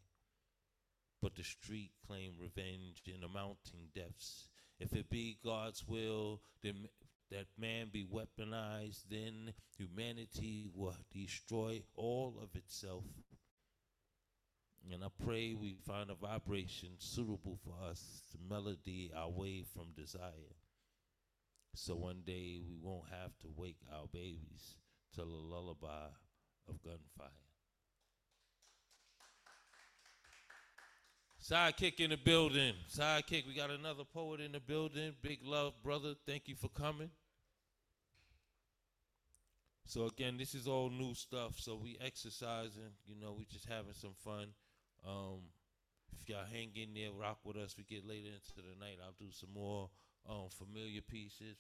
But 1.22 1.36
the 1.36 1.44
street 1.44 1.92
claim 2.06 2.34
revenge 2.40 3.02
in 3.08 3.22
the 3.22 3.28
mounting 3.28 3.90
depths. 3.96 4.50
If 4.80 4.94
it 4.94 5.10
be 5.10 5.40
God's 5.44 5.88
will, 5.88 6.42
then 6.62 6.88
that 7.32 7.48
man 7.58 7.90
be 7.92 8.06
weaponized, 8.06 9.04
then 9.10 9.54
humanity 9.78 10.68
will 10.74 10.96
destroy 11.14 11.82
all 11.96 12.36
of 12.42 12.56
itself. 12.56 13.04
And 14.92 15.04
I 15.04 15.08
pray 15.24 15.54
we 15.54 15.78
find 15.88 16.12
a 16.12 16.16
vibration 16.16 16.90
suitable 17.00 17.58
for 17.64 17.74
us 17.90 18.22
to 18.32 18.38
melody 18.48 19.12
our 19.16 19.30
way 19.30 19.64
from 19.74 19.94
desire. 19.98 20.56
So 21.74 21.96
one 21.96 22.22
day 22.26 22.62
we 22.66 22.78
won't 22.80 23.10
have 23.10 23.38
to 23.40 23.48
wake 23.56 23.80
our 23.92 24.08
babies 24.14 24.78
to 25.16 25.22
the 25.22 25.26
lullaby 25.26 26.08
of 26.70 26.82
gunfire. 26.84 27.45
Sidekick 31.46 32.00
in 32.00 32.10
the 32.10 32.18
building. 32.18 32.74
Sidekick, 32.92 33.46
we 33.46 33.54
got 33.54 33.70
another 33.70 34.04
poet 34.04 34.42
in 34.42 34.52
the 34.52 34.60
building. 34.60 35.14
Big 35.22 35.40
love, 35.44 35.74
brother. 35.84 36.16
Thank 36.26 36.48
you 36.48 36.56
for 36.56 36.70
coming. 36.70 37.12
So 39.86 40.08
again, 40.08 40.38
this 40.38 40.56
is 40.56 40.68
all 40.68 40.90
new 40.90 41.14
stuff. 41.14 41.60
So 41.60 41.76
we 41.76 42.00
exercising, 42.02 42.98
you 43.06 43.14
know, 43.14 43.36
we 43.38 43.46
just 43.46 43.66
having 43.66 43.94
some 43.94 44.16
fun. 44.24 44.48
Um, 45.06 45.42
if 46.20 46.28
y'all 46.28 46.50
hang 46.52 46.72
in 46.74 46.96
there, 46.96 47.12
rock 47.12 47.38
with 47.44 47.58
us. 47.58 47.76
We 47.78 47.84
get 47.84 48.08
later 48.08 48.30
into 48.30 48.68
the 48.68 48.80
night. 48.84 48.98
I'll 49.06 49.14
do 49.20 49.32
some 49.32 49.54
more 49.54 49.92
um, 50.28 50.48
familiar 50.50 51.02
pieces. 51.02 51.58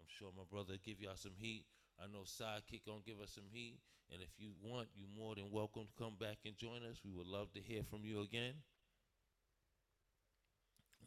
I'm 0.00 0.08
sure 0.08 0.30
my 0.36 0.42
brother 0.50 0.74
give 0.84 1.00
y'all 1.00 1.14
some 1.14 1.36
heat. 1.38 1.64
I 2.02 2.10
know 2.10 2.24
Sidekick 2.24 2.86
gonna 2.86 3.06
give 3.06 3.20
us 3.20 3.30
some 3.36 3.46
heat. 3.52 3.78
And 4.12 4.20
if 4.20 4.30
you 4.36 4.50
want, 4.60 4.88
you 4.96 5.04
more 5.16 5.36
than 5.36 5.52
welcome 5.52 5.86
to 5.86 6.02
come 6.02 6.16
back 6.18 6.38
and 6.44 6.56
join 6.56 6.82
us. 6.90 6.98
We 7.04 7.12
would 7.12 7.28
love 7.28 7.52
to 7.52 7.60
hear 7.60 7.82
from 7.88 8.00
you 8.02 8.22
again. 8.22 8.54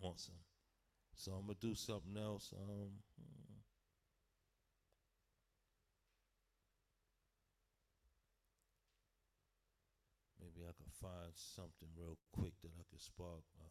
Awesome. 0.02 0.34
So 1.16 1.34
I'm 1.34 1.42
gonna 1.46 1.54
do 1.62 1.76
something 1.76 2.18
else. 2.18 2.52
Um, 2.58 2.90
maybe 10.42 10.68
I 10.68 10.74
could 10.74 10.92
find 11.00 11.32
something 11.36 11.90
real 11.96 12.18
quick 12.32 12.54
that 12.64 12.72
I 12.80 12.84
could 12.90 13.00
spark. 13.00 13.44
Uh, 13.56 13.70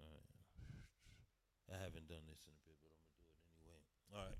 right. 0.00 1.78
I 1.78 1.84
haven't 1.84 2.08
done 2.08 2.24
this 2.30 2.40
in 2.46 2.54
a 2.54 2.64
bit, 2.64 2.78
but 2.82 2.92
I'm 2.96 3.04
gonna 3.04 3.28
do 3.28 3.36
it 3.36 3.44
anyway. 3.60 3.84
All 4.14 4.24
right. 4.24 4.38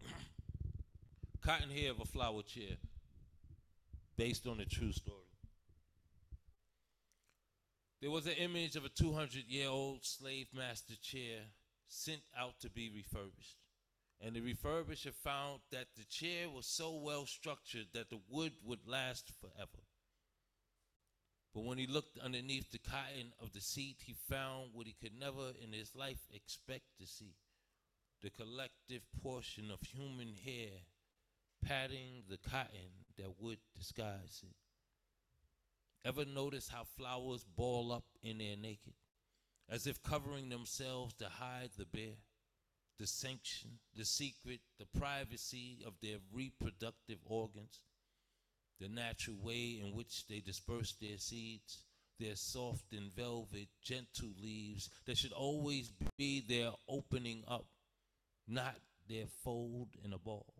Cotton 1.43 1.69
hair 1.69 1.91
of 1.91 2.01
a 2.01 2.07
flower 2.07 2.41
chair, 2.43 2.77
based 4.17 4.47
on 4.47 4.61
a 4.61 4.65
true 4.65 4.93
story. 4.93 5.32
There 8.03 8.11
was 8.11 8.27
an 8.27 8.33
image 8.33 8.75
of 8.75 8.85
a 8.85 8.89
200 8.89 9.45
year 9.47 9.69
old 9.69 10.05
slave 10.05 10.49
master 10.53 10.97
chair 11.01 11.39
sent 11.87 12.23
out 12.37 12.59
to 12.61 12.69
be 12.69 12.91
refurbished. 12.91 13.59
And 14.21 14.35
the 14.35 14.41
refurbisher 14.41 15.13
found 15.15 15.61
that 15.71 15.87
the 15.97 16.05
chair 16.05 16.51
was 16.51 16.67
so 16.67 16.97
well 16.97 17.27
structured 17.27 17.87
that 17.95 18.11
the 18.11 18.19
wood 18.29 18.55
would 18.65 18.89
last 18.89 19.31
forever. 19.41 19.87
But 21.55 21.63
when 21.63 21.79
he 21.79 21.87
looked 21.87 22.19
underneath 22.19 22.73
the 22.73 22.79
cotton 22.79 23.35
of 23.41 23.53
the 23.53 23.61
seat, 23.61 23.99
he 24.05 24.15
found 24.15 24.71
what 24.73 24.89
he 24.89 24.97
could 25.01 25.17
never 25.17 25.53
in 25.63 25.73
his 25.73 25.95
life 25.95 26.27
expect 26.35 26.99
to 26.99 27.07
see 27.07 27.37
the 28.21 28.31
collective 28.31 29.03
portion 29.23 29.71
of 29.71 29.79
human 29.81 30.35
hair 30.45 30.71
padding 31.65 32.25
the 32.29 32.39
cotton 32.39 33.07
that 33.17 33.41
would 33.41 33.59
disguise 33.79 34.43
it. 34.43 34.57
Ever 36.05 36.25
notice 36.25 36.69
how 36.69 36.85
flowers 36.85 37.45
ball 37.45 37.93
up 37.93 38.05
in 38.23 38.39
their 38.39 38.57
naked, 38.57 38.95
as 39.69 39.87
if 39.87 40.03
covering 40.03 40.49
themselves 40.49 41.15
to 41.15 41.29
hide 41.29 41.71
the 41.79 41.87
bare, 41.87 42.19
the 42.99 43.07
sanction, 43.07 43.79
the 43.97 44.05
secret, 44.05 44.61
the 44.79 44.99
privacy 44.99 45.79
of 45.87 45.95
their 46.03 46.19
reproductive 46.33 47.19
organs, 47.25 47.81
the 48.81 48.89
natural 48.89 49.37
way 49.41 49.81
in 49.81 49.95
which 49.95 50.27
they 50.27 50.41
disperse 50.41 50.93
their 51.01 51.19
seeds, 51.19 51.85
their 52.19 52.35
soft 52.35 52.93
and 52.93 53.13
velvet, 53.13 53.69
gentle 53.81 54.31
leaves 54.41 54.91
that 55.07 55.17
should 55.17 55.33
always 55.33 55.93
be 56.19 56.41
their 56.41 56.73
opening 56.89 57.45
up, 57.47 57.67
not 58.49 58.77
their 59.09 59.27
fold 59.45 59.89
in 60.05 60.13
a 60.13 60.19
ball, 60.19 60.53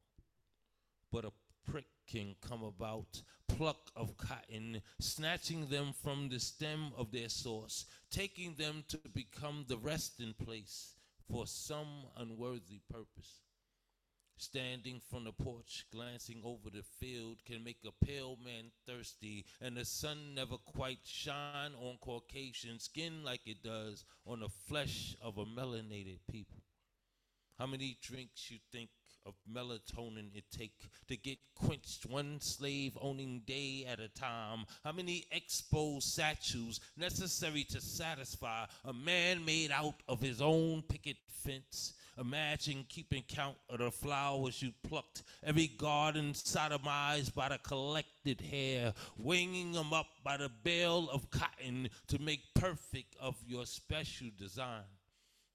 but 1.11 1.25
a 1.25 1.33
prick 1.69 1.87
can 2.13 2.35
come 2.47 2.63
about, 2.63 3.23
pluck 3.49 3.91
of 3.97 4.17
cotton, 4.19 4.83
snatching 5.01 5.67
them 5.69 5.93
from 6.03 6.29
the 6.29 6.39
stem 6.39 6.93
of 6.97 7.11
their 7.11 7.31
source, 7.31 7.87
taking 8.11 8.55
them 8.55 8.85
to 8.89 8.99
become 9.15 9.65
the 9.69 9.79
resting 9.79 10.35
place 10.45 10.95
for 11.31 11.47
some 11.47 12.05
unworthy 12.19 12.81
purpose. 12.91 13.41
Standing 14.37 15.01
from 15.09 15.25
the 15.25 15.33
porch, 15.33 15.87
glancing 15.93 16.43
over 16.45 16.69
the 16.69 16.83
field, 16.83 17.39
can 17.47 17.65
make 17.65 17.79
a 17.87 18.05
pale 18.05 18.37
man 18.45 18.65
thirsty, 18.87 19.47
and 19.61 19.77
the 19.77 19.85
sun 19.85 20.35
never 20.35 20.57
quite 20.57 20.99
shine 21.05 21.73
on 21.81 21.97
Caucasian 22.01 22.79
skin 22.79 23.25
like 23.25 23.47
it 23.47 23.63
does 23.63 24.05
on 24.27 24.41
the 24.41 24.49
flesh 24.49 25.15
of 25.23 25.39
a 25.39 25.45
melanated 25.45 26.19
people. 26.31 26.63
How 27.59 27.67
many 27.67 27.97
drinks 28.03 28.51
you 28.51 28.59
think 28.73 28.91
of 29.27 29.35
melatonin 29.53 30.35
it 30.35 30.45
take 30.51 30.89
to 31.09 31.17
get 31.17 31.39
quenched 31.55 32.07
one 32.07 32.41
slave 32.41 32.97
owning 33.01 33.43
day 33.47 33.87
at 33.89 34.01
a 34.01 34.09
time? 34.09 34.65
How 34.85 34.93
many 34.93 35.25
expo 35.35 36.03
statues 36.03 36.81
necessary 36.97 37.65
to 37.65 37.81
satisfy 37.81 38.67
a 38.85 38.93
man 38.93 39.45
made 39.45 39.71
out 39.71 40.03
of 40.09 40.21
his 40.21 40.41
own 40.41 40.83
picket 40.83 41.17
fence? 41.29 41.95
Imagine 42.19 42.85
keeping 42.89 43.25
count 43.27 43.57
of 43.71 43.79
the 43.79 43.91
flowers 43.91 44.61
you 44.61 44.71
plucked, 44.87 45.23
every 45.43 45.69
garden 45.69 46.33
sodomized 46.35 47.35
by 47.35 47.49
the 47.49 47.59
collected 47.59 48.41
hair, 48.41 48.93
winging 49.17 49.73
them 49.73 49.95
up 49.95 50.09
by 50.23 50.37
the 50.37 50.51
bale 50.63 51.09
of 51.11 51.31
cotton 51.31 51.89
to 52.09 52.19
make 52.21 52.41
perfect 52.55 53.17
of 53.19 53.37
your 53.47 53.65
special 53.65 54.29
design. 54.39 54.85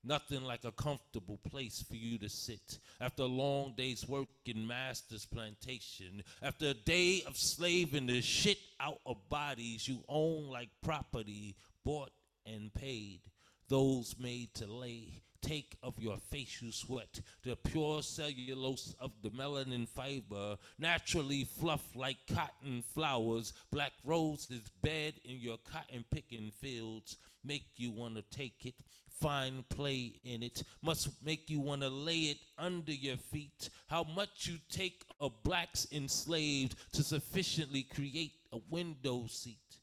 Nothing 0.07 0.45
like 0.45 0.63
a 0.63 0.71
comfortable 0.71 1.37
place 1.49 1.83
for 1.85 1.95
you 1.95 2.17
to 2.19 2.29
sit. 2.29 2.79
After 3.01 3.23
a 3.23 3.25
long 3.25 3.73
day's 3.75 4.07
work 4.07 4.29
in 4.45 4.65
master's 4.65 5.25
plantation, 5.25 6.23
after 6.41 6.67
a 6.67 6.73
day 6.73 7.23
of 7.27 7.35
slaving 7.35 8.05
the 8.05 8.21
shit 8.21 8.59
out 8.79 9.01
of 9.05 9.17
bodies 9.27 9.85
you 9.85 9.99
own 10.07 10.49
like 10.49 10.69
property, 10.81 11.57
bought 11.83 12.11
and 12.45 12.73
paid, 12.73 13.19
those 13.67 14.15
made 14.17 14.53
to 14.55 14.71
lay. 14.71 15.23
Take 15.41 15.77
of 15.83 15.99
your 15.99 16.17
facial 16.17 16.71
sweat, 16.71 17.19
the 17.43 17.55
pure 17.57 18.01
cellulose 18.01 18.95
of 18.99 19.11
the 19.21 19.29
melanin 19.29 19.87
fiber, 19.87 20.57
naturally 20.79 21.43
fluff 21.43 21.83
like 21.95 22.17
cotton 22.33 22.81
flowers, 22.93 23.53
black 23.71 23.93
roses 24.03 24.71
bed 24.81 25.13
in 25.25 25.37
your 25.39 25.57
cotton 25.69 26.05
picking 26.11 26.51
fields, 26.59 27.17
make 27.43 27.65
you 27.75 27.91
want 27.91 28.15
to 28.15 28.23
take 28.35 28.65
it 28.65 28.75
find 29.19 29.67
play 29.69 30.19
in 30.23 30.43
it, 30.43 30.63
must 30.81 31.09
make 31.23 31.49
you 31.49 31.59
want 31.59 31.81
to 31.81 31.89
lay 31.89 32.31
it 32.31 32.37
under 32.57 32.91
your 32.91 33.17
feet. 33.17 33.69
How 33.87 34.03
much 34.03 34.47
you 34.47 34.57
take 34.69 35.03
of 35.19 35.43
blacks 35.43 35.87
enslaved 35.91 36.75
to 36.93 37.03
sufficiently 37.03 37.83
create 37.83 38.33
a 38.51 38.59
window 38.69 39.25
seat, 39.27 39.77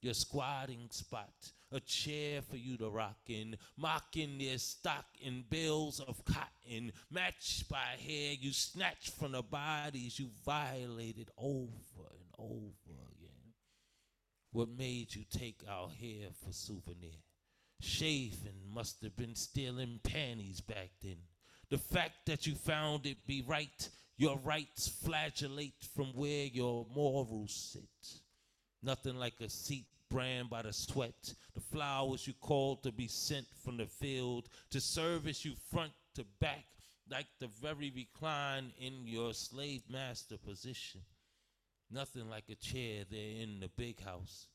your 0.00 0.14
squatting 0.14 0.88
spot, 0.90 1.52
a 1.72 1.80
chair 1.80 2.42
for 2.42 2.56
you 2.56 2.76
to 2.78 2.88
rock 2.88 3.18
in, 3.28 3.56
mocking 3.76 4.38
their 4.38 4.58
stock 4.58 5.04
in 5.20 5.44
bales 5.48 6.00
of 6.00 6.24
cotton, 6.24 6.92
matched 7.10 7.68
by 7.68 7.96
hair 8.06 8.34
you 8.38 8.52
snatch 8.52 9.10
from 9.10 9.32
the 9.32 9.42
bodies 9.42 10.18
you 10.18 10.28
violated 10.44 11.30
over 11.38 11.70
and 12.10 12.28
over 12.38 12.98
again. 13.16 13.54
What 14.52 14.68
made 14.76 15.14
you 15.14 15.24
take 15.30 15.62
our 15.68 15.88
hair 15.88 16.28
for 16.44 16.52
souvenir? 16.52 17.10
Shaving 17.80 18.60
must 18.72 19.02
have 19.02 19.16
been 19.16 19.34
stealing 19.34 20.00
panties 20.02 20.60
back 20.60 20.90
then. 21.02 21.16
The 21.70 21.78
fact 21.78 22.26
that 22.26 22.46
you 22.46 22.54
found 22.54 23.06
it 23.06 23.26
be 23.26 23.42
right, 23.46 23.88
your 24.16 24.38
rights 24.38 24.88
flagellate 24.88 25.82
from 25.94 26.08
where 26.14 26.46
your 26.46 26.86
morals 26.94 27.72
sit. 27.72 28.20
Nothing 28.82 29.16
like 29.16 29.40
a 29.40 29.48
seat 29.48 29.86
brand 30.10 30.50
by 30.50 30.62
the 30.62 30.72
sweat, 30.72 31.34
the 31.54 31.60
flowers 31.60 32.26
you 32.26 32.34
called 32.34 32.82
to 32.82 32.92
be 32.92 33.08
sent 33.08 33.46
from 33.64 33.76
the 33.76 33.86
field, 33.86 34.48
to 34.70 34.80
service 34.80 35.44
you 35.44 35.52
front 35.70 35.92
to 36.16 36.24
back, 36.40 36.64
like 37.08 37.28
the 37.38 37.48
very 37.62 37.92
recline 37.94 38.72
in 38.78 39.06
your 39.06 39.32
slave 39.32 39.82
master 39.88 40.36
position. 40.36 41.00
Nothing 41.90 42.28
like 42.28 42.44
a 42.50 42.54
chair 42.56 43.04
there 43.10 43.42
in 43.42 43.60
the 43.60 43.70
big 43.76 44.02
house, 44.02 44.48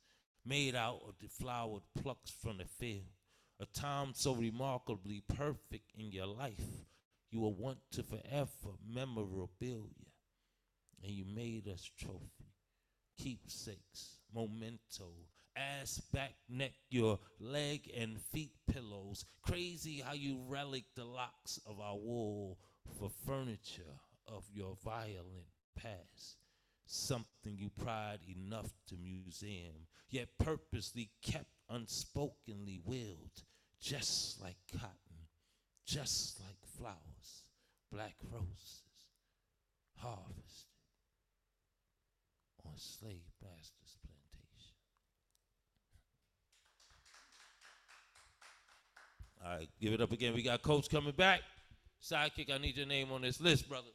made 0.45 0.75
out 0.75 1.01
of 1.07 1.15
the 1.21 1.27
flowered 1.27 1.83
plucks 2.01 2.31
from 2.31 2.57
the 2.57 2.65
field. 2.65 3.05
A 3.59 3.65
time 3.65 4.11
so 4.13 4.35
remarkably 4.35 5.23
perfect 5.35 5.91
in 5.97 6.11
your 6.11 6.27
life, 6.27 6.85
you 7.31 7.39
will 7.39 7.53
want 7.53 7.79
to 7.91 8.03
forever 8.03 8.75
memorabilia. 8.87 10.11
And 11.03 11.11
you 11.11 11.25
made 11.25 11.67
us 11.67 11.89
trophy, 11.97 12.51
keepsakes, 13.17 14.17
memento, 14.33 15.11
ass, 15.55 16.01
back, 16.11 16.33
neck, 16.49 16.73
your 16.89 17.19
leg 17.39 17.89
and 17.97 18.19
feet 18.33 18.51
pillows. 18.71 19.25
Crazy 19.41 20.01
how 20.05 20.13
you 20.13 20.43
relic 20.47 20.83
the 20.95 21.05
locks 21.05 21.59
of 21.65 21.79
our 21.79 21.95
wool 21.95 22.57
for 22.99 23.09
furniture 23.25 23.99
of 24.27 24.43
your 24.53 24.77
violent 24.83 25.47
past. 25.77 26.44
Something 26.85 27.57
you 27.57 27.69
pride 27.69 28.19
enough 28.27 28.71
to 28.87 28.95
museum, 28.97 29.87
yet 30.09 30.29
purposely 30.39 31.09
kept 31.21 31.49
unspokenly 31.71 32.81
willed, 32.85 33.43
just 33.81 34.41
like 34.41 34.57
cotton, 34.71 35.27
just 35.85 36.39
like 36.41 36.57
flowers, 36.77 37.45
black 37.91 38.15
roses, 38.31 38.83
harvested 39.97 40.69
on 42.65 42.73
slave 42.77 43.21
masters' 43.41 43.97
plantation. 44.01 44.73
All 49.43 49.57
right, 49.57 49.69
give 49.79 49.93
it 49.93 50.01
up 50.01 50.11
again. 50.11 50.33
We 50.33 50.41
got 50.43 50.61
Coach 50.61 50.89
coming 50.89 51.13
back. 51.13 51.41
Sidekick, 52.03 52.51
I 52.51 52.57
need 52.57 52.77
your 52.77 52.85
name 52.85 53.11
on 53.11 53.21
this 53.21 53.39
list, 53.39 53.67
brother. 53.67 53.87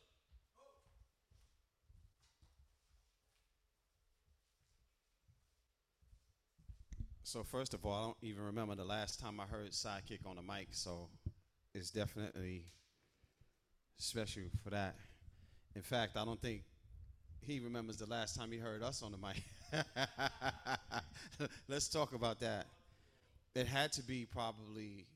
So 7.30 7.44
first 7.44 7.74
of 7.74 7.86
all, 7.86 7.92
I 7.92 8.02
don't 8.06 8.16
even 8.22 8.42
remember 8.42 8.74
the 8.74 8.84
last 8.84 9.20
time 9.20 9.38
I 9.38 9.44
heard 9.44 9.70
Sidekick 9.70 10.26
on 10.26 10.34
the 10.34 10.42
mic, 10.42 10.66
so 10.72 11.08
it's 11.72 11.92
definitely 11.92 12.64
special 13.98 14.42
for 14.64 14.70
that. 14.70 14.96
In 15.76 15.82
fact, 15.82 16.16
I 16.16 16.24
don't 16.24 16.42
think 16.42 16.64
he 17.40 17.60
remembers 17.60 17.98
the 17.98 18.10
last 18.10 18.34
time 18.34 18.50
he 18.50 18.58
heard 18.58 18.82
us 18.82 19.04
on 19.04 19.12
the 19.12 19.18
mic. 19.18 19.44
Let's 21.68 21.88
talk 21.88 22.14
about 22.14 22.40
that. 22.40 22.66
It 23.54 23.68
had 23.68 23.92
to 23.92 24.02
be 24.02 24.26
probably, 24.26 25.06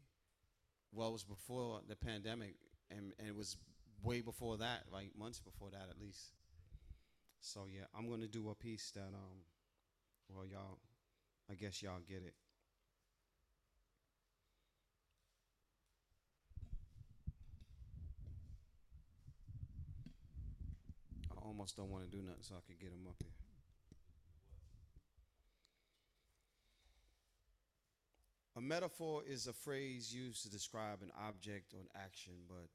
well, 0.93 1.09
it 1.09 1.15
was 1.15 1.25
before 1.25 1.81
the 1.89 1.97
pandemic, 1.97 2.55
and, 2.93 3.13
and 3.19 3.27
it 3.27 3.35
was 3.35 3.57
way 4.05 4.21
before 4.21 4.57
that, 4.59 4.85
like 4.93 5.11
months 5.19 5.41
before 5.41 5.71
that 5.73 5.89
at 5.91 6.01
least. 6.01 6.27
So 7.41 7.67
yeah, 7.69 7.87
I'm 7.93 8.09
gonna 8.09 8.29
do 8.29 8.51
a 8.51 8.55
piece 8.55 8.93
that 8.95 9.01
um, 9.01 9.43
well, 10.33 10.47
y'all, 10.47 10.79
I 11.51 11.55
guess 11.55 11.83
y'all 11.83 12.01
get 12.09 12.23
it. 12.25 12.35
I 21.31 21.47
almost 21.47 21.77
don't 21.77 21.91
want 21.91 22.05
to 22.05 22.11
do 22.11 22.23
nothing 22.23 22.43
so 22.43 22.55
I 22.55 22.61
could 22.67 22.81
get 22.81 22.91
him 22.91 23.07
up 23.07 23.17
here. 23.21 23.31
A 28.57 28.61
metaphor 28.61 29.23
is 29.27 29.47
a 29.47 29.53
phrase 29.53 30.15
used 30.15 30.45
to 30.45 30.51
describe 30.51 31.03
an 31.03 31.11
object 31.29 31.75
or 31.75 31.81
an 31.81 31.89
action, 31.97 32.35
but 32.49 32.69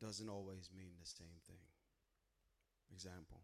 doesn't 0.00 0.28
always 0.28 0.70
mean 0.76 0.92
the 1.00 1.06
same 1.06 1.40
thing. 1.46 1.56
Example 2.92 3.40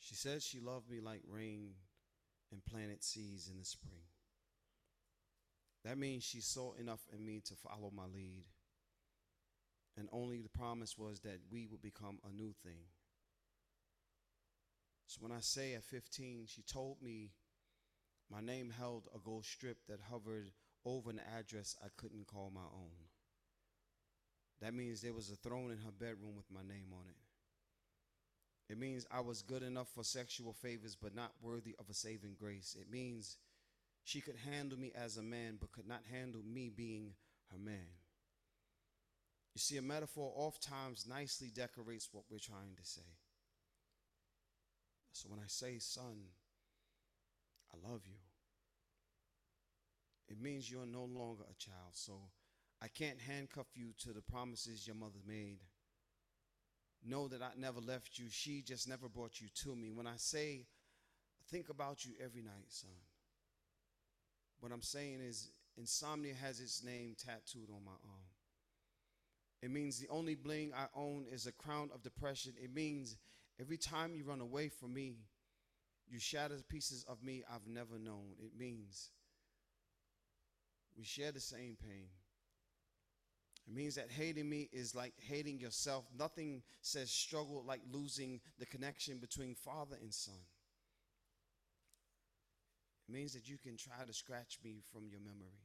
She 0.00 0.14
said 0.14 0.42
she 0.42 0.60
loved 0.60 0.90
me 0.90 1.00
like 1.00 1.22
rain 1.28 1.74
and 2.54 2.64
planted 2.64 3.02
seeds 3.02 3.50
in 3.50 3.58
the 3.58 3.64
spring. 3.64 4.06
That 5.84 5.98
means 5.98 6.22
she 6.22 6.40
saw 6.40 6.72
enough 6.74 7.02
in 7.12 7.26
me 7.26 7.42
to 7.46 7.54
follow 7.54 7.92
my 7.94 8.06
lead. 8.06 8.44
And 9.98 10.08
only 10.12 10.40
the 10.40 10.48
promise 10.48 10.96
was 10.96 11.20
that 11.20 11.40
we 11.52 11.66
would 11.66 11.82
become 11.82 12.18
a 12.24 12.32
new 12.32 12.52
thing. 12.64 12.86
So 15.06 15.18
when 15.20 15.32
I 15.32 15.40
say 15.40 15.74
at 15.74 15.84
15, 15.84 16.46
she 16.48 16.62
told 16.62 17.02
me 17.02 17.32
my 18.30 18.40
name 18.40 18.70
held 18.70 19.08
a 19.14 19.18
gold 19.18 19.44
strip 19.44 19.78
that 19.88 20.00
hovered 20.10 20.50
over 20.84 21.10
an 21.10 21.20
address 21.38 21.76
I 21.84 21.88
couldn't 21.96 22.26
call 22.26 22.50
my 22.54 22.68
own. 22.72 23.10
That 24.60 24.74
means 24.74 25.00
there 25.00 25.12
was 25.12 25.30
a 25.30 25.36
throne 25.36 25.70
in 25.70 25.78
her 25.78 25.92
bedroom 25.92 26.36
with 26.36 26.50
my 26.50 26.62
name 26.62 26.92
on 26.92 27.06
it. 27.08 27.23
It 28.68 28.78
means 28.78 29.06
I 29.10 29.20
was 29.20 29.42
good 29.42 29.62
enough 29.62 29.88
for 29.94 30.04
sexual 30.04 30.52
favors, 30.54 30.96
but 31.00 31.14
not 31.14 31.32
worthy 31.42 31.74
of 31.78 31.90
a 31.90 31.94
saving 31.94 32.34
grace. 32.38 32.76
It 32.80 32.90
means 32.90 33.36
she 34.04 34.20
could 34.20 34.36
handle 34.50 34.78
me 34.78 34.92
as 34.94 35.16
a 35.16 35.22
man, 35.22 35.58
but 35.60 35.72
could 35.72 35.86
not 35.86 36.02
handle 36.10 36.42
me 36.42 36.70
being 36.74 37.12
her 37.52 37.58
man. 37.58 37.88
You 39.54 39.60
see, 39.60 39.76
a 39.76 39.82
metaphor 39.82 40.32
oftentimes 40.34 41.06
nicely 41.06 41.50
decorates 41.54 42.08
what 42.10 42.24
we're 42.30 42.38
trying 42.38 42.74
to 42.76 42.84
say. 42.84 43.02
So 45.12 45.28
when 45.28 45.38
I 45.38 45.46
say, 45.46 45.78
son, 45.78 46.16
I 47.72 47.88
love 47.88 48.02
you, 48.06 48.16
it 50.28 50.40
means 50.40 50.70
you're 50.70 50.86
no 50.86 51.04
longer 51.04 51.44
a 51.44 51.54
child. 51.54 51.92
So 51.92 52.14
I 52.82 52.88
can't 52.88 53.20
handcuff 53.20 53.68
you 53.74 53.92
to 54.00 54.12
the 54.12 54.22
promises 54.22 54.86
your 54.86 54.96
mother 54.96 55.20
made. 55.26 55.60
Know 57.06 57.28
that 57.28 57.42
I 57.42 57.50
never 57.58 57.80
left 57.80 58.18
you. 58.18 58.26
She 58.30 58.62
just 58.62 58.88
never 58.88 59.08
brought 59.08 59.40
you 59.40 59.48
to 59.62 59.76
me. 59.76 59.90
When 59.92 60.06
I 60.06 60.14
say, 60.16 60.66
think 61.50 61.68
about 61.68 62.04
you 62.04 62.12
every 62.22 62.42
night, 62.42 62.68
son. 62.68 62.90
What 64.60 64.72
I'm 64.72 64.82
saying 64.82 65.20
is, 65.20 65.50
insomnia 65.76 66.34
has 66.34 66.60
its 66.60 66.82
name 66.82 67.14
tattooed 67.18 67.68
on 67.68 67.84
my 67.84 67.92
arm. 67.92 68.24
It 69.60 69.70
means 69.70 69.98
the 69.98 70.08
only 70.08 70.34
bling 70.34 70.72
I 70.74 70.86
own 70.94 71.26
is 71.30 71.46
a 71.46 71.52
crown 71.52 71.90
of 71.94 72.02
depression. 72.02 72.52
It 72.62 72.74
means 72.74 73.16
every 73.60 73.76
time 73.76 74.14
you 74.14 74.24
run 74.24 74.40
away 74.40 74.68
from 74.68 74.94
me, 74.94 75.16
you 76.08 76.18
shatter 76.18 76.56
pieces 76.68 77.04
of 77.08 77.22
me 77.22 77.44
I've 77.50 77.66
never 77.66 77.98
known. 77.98 78.34
It 78.38 78.52
means 78.58 79.10
we 80.96 81.04
share 81.04 81.32
the 81.32 81.40
same 81.40 81.76
pain. 81.82 82.08
It 83.66 83.74
means 83.74 83.94
that 83.94 84.10
hating 84.10 84.48
me 84.48 84.68
is 84.72 84.94
like 84.94 85.14
hating 85.18 85.58
yourself. 85.58 86.04
Nothing 86.18 86.62
says 86.82 87.10
struggle 87.10 87.64
like 87.66 87.80
losing 87.90 88.40
the 88.58 88.66
connection 88.66 89.18
between 89.18 89.54
father 89.54 89.96
and 90.00 90.12
son. 90.12 90.34
It 93.08 93.12
means 93.12 93.32
that 93.34 93.48
you 93.48 93.56
can 93.58 93.76
try 93.76 94.04
to 94.06 94.12
scratch 94.12 94.58
me 94.64 94.82
from 94.92 95.08
your 95.10 95.20
memory, 95.20 95.60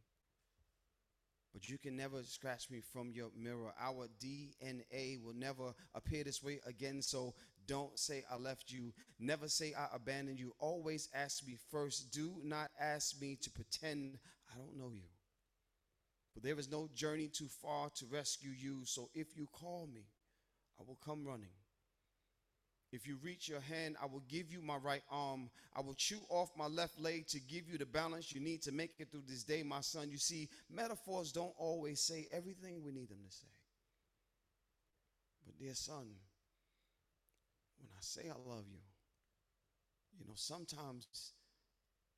but 1.53 1.67
you 1.69 1.77
can 1.77 1.95
never 1.95 2.21
scratch 2.23 2.69
me 2.69 2.81
from 2.81 3.11
your 3.11 3.29
mirror. 3.37 3.73
Our 3.79 4.07
DNA 4.21 5.23
will 5.23 5.35
never 5.35 5.73
appear 5.93 6.23
this 6.23 6.43
way 6.43 6.59
again, 6.65 7.01
so 7.01 7.33
don't 7.67 7.97
say 7.97 8.23
I 8.31 8.35
left 8.37 8.71
you. 8.71 8.93
Never 9.19 9.47
say 9.47 9.73
I 9.77 9.87
abandoned 9.93 10.39
you. 10.39 10.53
Always 10.59 11.07
ask 11.13 11.45
me 11.45 11.57
first. 11.69 12.11
Do 12.11 12.41
not 12.43 12.71
ask 12.79 13.21
me 13.21 13.37
to 13.41 13.49
pretend 13.51 14.19
I 14.53 14.57
don't 14.57 14.77
know 14.77 14.91
you. 14.93 15.03
There 16.41 16.59
is 16.59 16.71
no 16.71 16.89
journey 16.95 17.27
too 17.27 17.47
far 17.61 17.89
to 17.95 18.05
rescue 18.05 18.51
you. 18.51 18.81
So 18.85 19.09
if 19.13 19.27
you 19.35 19.47
call 19.51 19.87
me, 19.93 20.05
I 20.79 20.83
will 20.87 20.97
come 21.03 21.25
running. 21.25 21.49
If 22.91 23.07
you 23.07 23.17
reach 23.23 23.47
your 23.47 23.59
hand, 23.59 23.97
I 24.01 24.07
will 24.07 24.23
give 24.27 24.51
you 24.51 24.61
my 24.61 24.77
right 24.77 25.03
arm. 25.11 25.51
I 25.75 25.81
will 25.81 25.93
chew 25.93 26.19
off 26.29 26.49
my 26.57 26.65
left 26.65 26.99
leg 26.99 27.27
to 27.27 27.39
give 27.39 27.69
you 27.69 27.77
the 27.77 27.85
balance 27.85 28.33
you 28.33 28.41
need 28.41 28.63
to 28.63 28.71
make 28.71 28.91
it 28.97 29.11
through 29.11 29.23
this 29.27 29.43
day, 29.43 29.61
my 29.61 29.81
son. 29.81 30.09
You 30.09 30.17
see, 30.17 30.49
metaphors 30.73 31.31
don't 31.31 31.53
always 31.57 31.99
say 31.99 32.27
everything 32.31 32.83
we 32.83 32.91
need 32.91 33.09
them 33.09 33.19
to 33.23 33.31
say. 33.35 33.47
But, 35.45 35.59
dear 35.59 35.75
son, 35.75 36.07
when 37.79 37.89
I 37.95 38.01
say 38.01 38.23
I 38.23 38.49
love 38.49 38.65
you, 38.71 38.79
you 40.19 40.25
know, 40.25 40.33
sometimes 40.35 41.33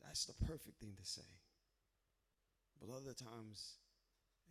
that's 0.02 0.26
the 0.26 0.46
perfect 0.46 0.80
thing 0.80 0.94
to 0.98 1.06
say. 1.06 1.22
But 2.80 2.96
other 2.96 3.14
times, 3.14 3.76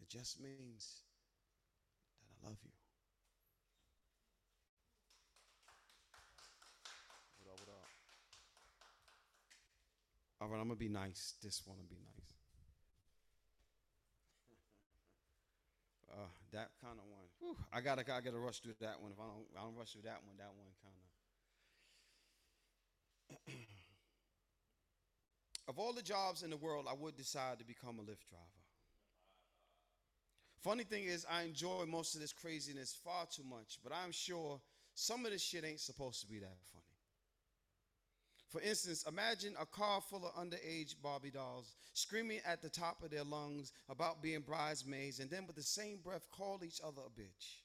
it 0.00 0.08
just 0.08 0.40
means 0.40 1.02
that 2.20 2.28
I 2.32 2.48
love 2.48 2.56
you. 2.64 2.70
What 7.44 7.52
up, 7.52 7.60
what 7.60 7.68
up? 7.74 7.84
All 10.40 10.48
right, 10.48 10.60
I'm 10.60 10.68
gonna 10.68 10.76
be 10.76 10.88
nice. 10.88 11.34
This 11.42 11.62
one 11.66 11.76
will 11.76 11.84
be 11.88 11.96
nice. 11.96 12.32
Uh, 16.10 16.26
that 16.52 16.70
kind 16.82 16.98
of 16.98 17.04
one. 17.06 17.22
Whew, 17.38 17.56
I 17.72 17.80
gotta, 17.80 18.00
I 18.00 18.20
gotta 18.20 18.36
rush 18.36 18.58
through 18.58 18.74
that 18.80 19.00
one. 19.00 19.12
If 19.12 19.20
I 19.20 19.26
don't, 19.30 19.46
I 19.56 19.62
don't 19.62 19.76
rush 19.76 19.92
through 19.92 20.02
that 20.02 20.18
one. 20.26 20.36
That 20.38 20.50
one 20.58 20.72
kind 20.82 20.94
of. 23.46 23.54
of 25.68 25.78
all 25.78 25.92
the 25.92 26.02
jobs 26.02 26.42
in 26.42 26.50
the 26.50 26.56
world, 26.56 26.86
I 26.90 26.94
would 26.94 27.16
decide 27.16 27.60
to 27.60 27.64
become 27.64 28.00
a 28.00 28.02
Lyft 28.02 28.26
driver. 28.28 28.69
Funny 30.62 30.84
thing 30.84 31.04
is, 31.04 31.26
I 31.30 31.42
enjoy 31.42 31.86
most 31.86 32.14
of 32.14 32.20
this 32.20 32.34
craziness 32.34 32.98
far 33.02 33.26
too 33.26 33.44
much, 33.48 33.78
but 33.82 33.92
I'm 33.92 34.12
sure 34.12 34.60
some 34.94 35.24
of 35.24 35.32
this 35.32 35.42
shit 35.42 35.64
ain't 35.64 35.80
supposed 35.80 36.20
to 36.20 36.26
be 36.26 36.38
that 36.38 36.58
funny. 36.72 36.84
For 38.50 38.60
instance, 38.60 39.04
imagine 39.08 39.54
a 39.58 39.64
car 39.64 40.00
full 40.02 40.26
of 40.26 40.34
underage 40.34 40.96
Barbie 41.02 41.30
dolls 41.30 41.76
screaming 41.94 42.40
at 42.44 42.60
the 42.60 42.68
top 42.68 43.02
of 43.02 43.10
their 43.10 43.24
lungs 43.24 43.72
about 43.88 44.22
being 44.22 44.40
bridesmaids 44.40 45.20
and 45.20 45.30
then 45.30 45.46
with 45.46 45.56
the 45.56 45.62
same 45.62 45.98
breath 46.02 46.26
call 46.30 46.60
each 46.64 46.80
other 46.84 47.02
a 47.06 47.20
bitch 47.20 47.60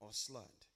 or 0.00 0.10
slut, 0.10 0.66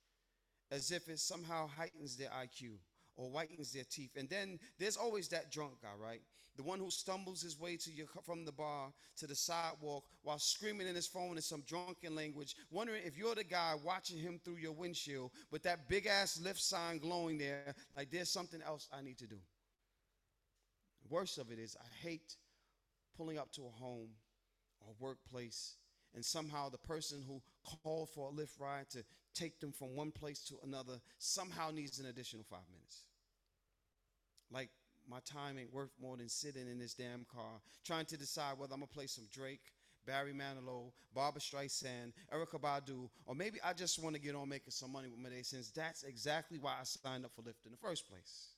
as 0.70 0.90
if 0.90 1.08
it 1.08 1.20
somehow 1.20 1.68
heightens 1.68 2.16
their 2.16 2.30
IQ. 2.30 2.72
Or 3.16 3.28
whitens 3.28 3.72
their 3.72 3.84
teeth. 3.84 4.16
And 4.16 4.28
then 4.28 4.58
there's 4.78 4.96
always 4.96 5.28
that 5.28 5.50
drunk 5.52 5.82
guy, 5.82 5.90
right? 6.00 6.22
The 6.56 6.62
one 6.62 6.78
who 6.78 6.90
stumbles 6.90 7.40
his 7.40 7.58
way 7.58 7.76
to 7.78 7.90
your, 7.90 8.06
from 8.24 8.44
the 8.44 8.52
bar 8.52 8.92
to 9.16 9.26
the 9.26 9.34
sidewalk 9.34 10.04
while 10.22 10.38
screaming 10.38 10.86
in 10.86 10.94
his 10.94 11.06
phone 11.06 11.36
in 11.36 11.42
some 11.42 11.62
drunken 11.66 12.14
language, 12.14 12.56
wondering 12.70 13.02
if 13.04 13.16
you're 13.16 13.34
the 13.34 13.44
guy 13.44 13.74
watching 13.82 14.18
him 14.18 14.38
through 14.44 14.56
your 14.56 14.72
windshield 14.72 15.30
with 15.50 15.62
that 15.62 15.88
big 15.88 16.06
ass 16.06 16.38
Lyft 16.42 16.60
sign 16.60 16.98
glowing 16.98 17.38
there, 17.38 17.74
like 17.96 18.10
there's 18.10 18.30
something 18.30 18.60
else 18.62 18.88
I 18.92 19.02
need 19.02 19.18
to 19.18 19.26
do. 19.26 19.38
Worst 21.08 21.38
of 21.38 21.50
it 21.50 21.58
is, 21.58 21.76
I 21.80 22.06
hate 22.06 22.36
pulling 23.16 23.38
up 23.38 23.50
to 23.52 23.62
a 23.62 23.70
home 23.70 24.10
or 24.80 24.94
workplace 24.98 25.76
and 26.14 26.24
somehow 26.24 26.68
the 26.68 26.78
person 26.78 27.22
who 27.26 27.40
called 27.82 28.10
for 28.10 28.28
a 28.28 28.32
Lyft 28.32 28.60
ride 28.60 28.88
to 28.90 29.04
take 29.34 29.60
them 29.60 29.72
from 29.72 29.96
one 29.96 30.10
place 30.10 30.40
to 30.44 30.54
another 30.64 31.00
somehow 31.18 31.70
needs 31.70 31.98
an 31.98 32.06
additional 32.06 32.44
five 32.48 32.68
minutes. 32.70 33.04
Like 34.50 34.70
my 35.08 35.18
time 35.24 35.58
ain't 35.58 35.72
worth 35.72 35.92
more 36.00 36.16
than 36.16 36.28
sitting 36.28 36.68
in 36.68 36.78
this 36.78 36.94
damn 36.94 37.24
car 37.32 37.60
trying 37.84 38.06
to 38.06 38.16
decide 38.16 38.58
whether 38.58 38.74
I'm 38.74 38.80
gonna 38.80 38.88
play 38.88 39.06
some 39.06 39.24
Drake, 39.32 39.72
Barry 40.06 40.32
Manilow, 40.32 40.92
Barbra 41.14 41.40
Streisand, 41.40 42.12
Erykah 42.32 42.60
Badu, 42.60 43.08
or 43.26 43.34
maybe 43.34 43.58
I 43.64 43.72
just 43.72 44.02
want 44.02 44.14
to 44.16 44.20
get 44.20 44.34
on 44.34 44.48
making 44.48 44.70
some 44.70 44.92
money 44.92 45.08
with 45.08 45.18
my 45.18 45.30
day 45.30 45.42
since 45.42 45.70
that's 45.70 46.02
exactly 46.02 46.58
why 46.58 46.72
I 46.80 46.84
signed 46.84 47.24
up 47.24 47.32
for 47.34 47.42
Lyft 47.42 47.64
in 47.64 47.72
the 47.72 47.78
first 47.78 48.08
place. 48.08 48.50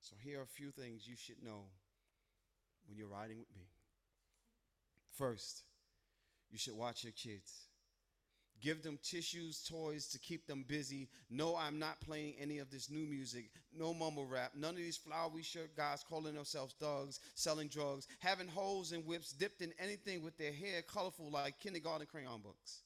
So 0.00 0.14
here 0.22 0.40
are 0.40 0.44
a 0.44 0.46
few 0.46 0.70
things 0.70 1.08
you 1.08 1.16
should 1.16 1.42
know 1.42 1.64
when 2.86 2.96
you're 2.96 3.08
riding 3.08 3.38
with 3.38 3.48
me. 3.56 3.66
First, 5.16 5.62
you 6.56 6.58
should 6.58 6.78
watch 6.78 7.04
your 7.04 7.12
kids. 7.12 7.66
Give 8.62 8.82
them 8.82 8.98
tissues, 9.02 9.62
toys 9.68 10.08
to 10.08 10.18
keep 10.18 10.46
them 10.46 10.64
busy. 10.66 11.10
No, 11.28 11.54
I'm 11.54 11.78
not 11.78 12.00
playing 12.00 12.36
any 12.40 12.60
of 12.60 12.70
this 12.70 12.90
new 12.90 13.04
music. 13.06 13.50
No 13.76 13.92
mumble 13.92 14.24
rap. 14.24 14.52
None 14.56 14.70
of 14.70 14.76
these 14.78 14.96
flowery 14.96 15.42
shirt 15.42 15.76
guys 15.76 16.02
calling 16.02 16.34
themselves 16.34 16.74
thugs, 16.80 17.20
selling 17.34 17.68
drugs, 17.68 18.08
having 18.20 18.48
holes 18.48 18.92
and 18.92 19.04
whips, 19.04 19.32
dipped 19.32 19.60
in 19.60 19.74
anything 19.78 20.22
with 20.22 20.38
their 20.38 20.50
hair 20.50 20.80
colorful 20.80 21.30
like 21.30 21.60
kindergarten 21.60 22.06
crayon 22.10 22.40
books. 22.40 22.80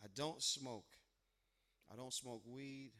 I 0.00 0.06
don't 0.14 0.40
smoke. 0.40 0.86
I 1.92 1.96
don't 1.96 2.14
smoke 2.14 2.42
weed, 2.46 2.92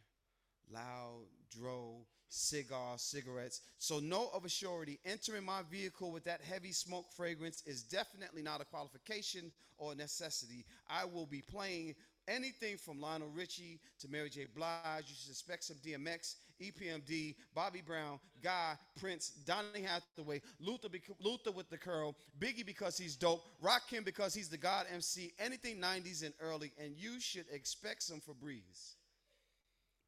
loud, 0.69 1.27
dro, 1.57 2.07
cigars, 2.31 3.03
cigarettes. 3.03 3.61
So 3.79 3.99
know 3.99 4.31
of 4.33 4.45
a 4.45 4.49
surety, 4.49 4.99
entering 5.05 5.45
my 5.45 5.63
vehicle 5.71 6.13
with 6.13 6.25
that 6.25 6.41
heavy 6.41 6.73
smoke 6.73 7.07
fragrance 7.15 7.63
is 7.67 7.83
definitely 7.83 8.43
not 8.43 8.61
a 8.61 8.65
qualification 8.65 9.53
or 9.77 9.93
a 9.93 9.97
necessity. 9.97 10.65
I 10.89 11.05
will 11.05 11.27
be 11.27 11.43
playing 11.43 11.97
anything 12.29 12.77
from 12.77 13.01
Lionel 13.01 13.31
Richie 13.35 13.81
to 13.99 14.09
Mary 14.09 14.31
J. 14.31 14.47
Blige. 14.55 15.05
You 15.09 15.15
should 15.21 15.31
expect 15.31 15.65
some 15.65 15.77
DMX, 15.79 16.37
EPMD, 16.63 17.35
Bobby 17.55 17.83
Brown, 17.85 18.21
Guy, 18.43 18.75
Prince, 18.99 19.31
Donny 19.45 19.83
Hathaway, 19.83 20.41
Luther, 20.61 20.89
Luther 21.19 21.51
with 21.51 21.69
the 21.69 21.79
curl, 21.79 22.15
Biggie 22.39 22.65
because 22.65 22.97
he's 22.97 23.17
dope, 23.17 23.43
Rakim 23.63 24.05
because 24.05 24.35
he's 24.35 24.49
the 24.49 24.59
God 24.59 24.87
MC, 24.93 25.33
anything 25.39 25.79
90s 25.79 26.25
and 26.25 26.35
early, 26.41 26.73
and 26.83 26.95
you 26.97 27.19
should 27.19 27.47
expect 27.53 28.05
some 28.05 28.21
Febreze 28.21 28.95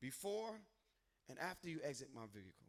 before 0.00 0.52
and 1.28 1.38
after 1.38 1.68
you 1.68 1.80
exit 1.84 2.08
my 2.14 2.22
vehicle. 2.32 2.66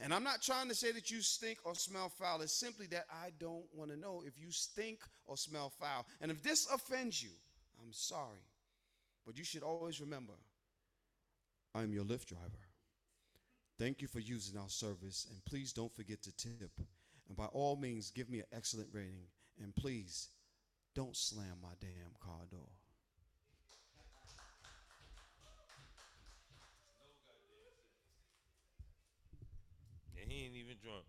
And 0.00 0.12
I'm 0.12 0.24
not 0.24 0.42
trying 0.42 0.68
to 0.68 0.74
say 0.74 0.92
that 0.92 1.10
you 1.10 1.20
stink 1.20 1.58
or 1.64 1.74
smell 1.74 2.08
foul. 2.08 2.42
It's 2.42 2.52
simply 2.52 2.86
that 2.88 3.06
I 3.10 3.30
don't 3.38 3.64
want 3.72 3.90
to 3.90 3.96
know 3.96 4.22
if 4.26 4.34
you 4.38 4.50
stink 4.50 5.00
or 5.26 5.36
smell 5.36 5.70
foul. 5.70 6.06
And 6.20 6.30
if 6.30 6.42
this 6.42 6.66
offends 6.72 7.22
you, 7.22 7.30
I'm 7.80 7.92
sorry. 7.92 8.42
But 9.24 9.38
you 9.38 9.44
should 9.44 9.62
always 9.62 10.00
remember 10.00 10.34
I'm 11.74 11.92
your 11.92 12.04
Lyft 12.04 12.26
driver. 12.26 12.64
Thank 13.78 14.02
you 14.02 14.08
for 14.08 14.20
using 14.20 14.58
our 14.58 14.68
service. 14.68 15.26
And 15.30 15.44
please 15.44 15.72
don't 15.72 15.94
forget 15.94 16.22
to 16.22 16.36
tip. 16.36 16.70
And 17.28 17.36
by 17.36 17.46
all 17.46 17.76
means, 17.76 18.10
give 18.10 18.28
me 18.28 18.40
an 18.40 18.46
excellent 18.52 18.88
rating. 18.92 19.26
And 19.62 19.74
please 19.74 20.28
don't 20.94 21.16
slam 21.16 21.58
my 21.62 21.70
damn 21.80 22.14
car 22.20 22.46
door. 22.50 22.68
He 30.34 30.50
ain't 30.50 30.58
even 30.58 30.74
drunk. 30.82 31.06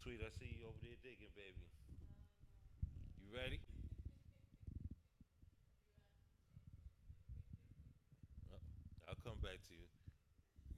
Tweet, 0.00 0.24
I 0.24 0.32
see 0.40 0.56
you 0.56 0.64
over 0.64 0.80
there 0.80 0.96
digging, 1.04 1.28
baby. 1.36 1.60
You 3.20 3.28
ready? 3.36 3.60
I'll 9.04 9.20
come 9.20 9.36
back 9.44 9.60
to 9.68 9.74
you. 9.76 9.84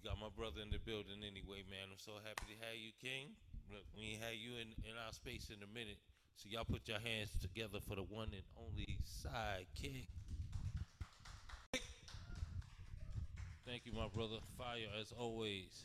You 0.03 0.11
got 0.11 0.19
my 0.19 0.35
brother 0.35 0.59
in 0.59 0.75
the 0.75 0.83
building 0.83 1.23
anyway, 1.23 1.63
man. 1.71 1.95
I'm 1.95 2.03
so 2.03 2.19
happy 2.27 2.43
to 2.51 2.57
have 2.67 2.75
you, 2.75 2.91
King. 2.99 3.39
Look, 3.71 3.87
we 3.95 4.19
ain't 4.19 4.23
had 4.27 4.35
you 4.35 4.59
in, 4.59 4.75
in 4.83 4.99
our 4.99 5.15
space 5.15 5.47
in 5.55 5.63
a 5.63 5.71
minute. 5.71 6.03
So 6.35 6.51
y'all 6.51 6.67
put 6.67 6.91
your 6.91 6.99
hands 6.99 7.31
together 7.39 7.79
for 7.79 7.95
the 7.95 8.07
one 8.07 8.35
and 8.35 8.47
only 8.59 8.99
sidekick. 9.07 10.11
Thank 13.69 13.85
you, 13.85 13.93
my 13.93 14.09
brother. 14.09 14.41
Fire 14.57 14.89
as 14.97 15.13
always. 15.13 15.85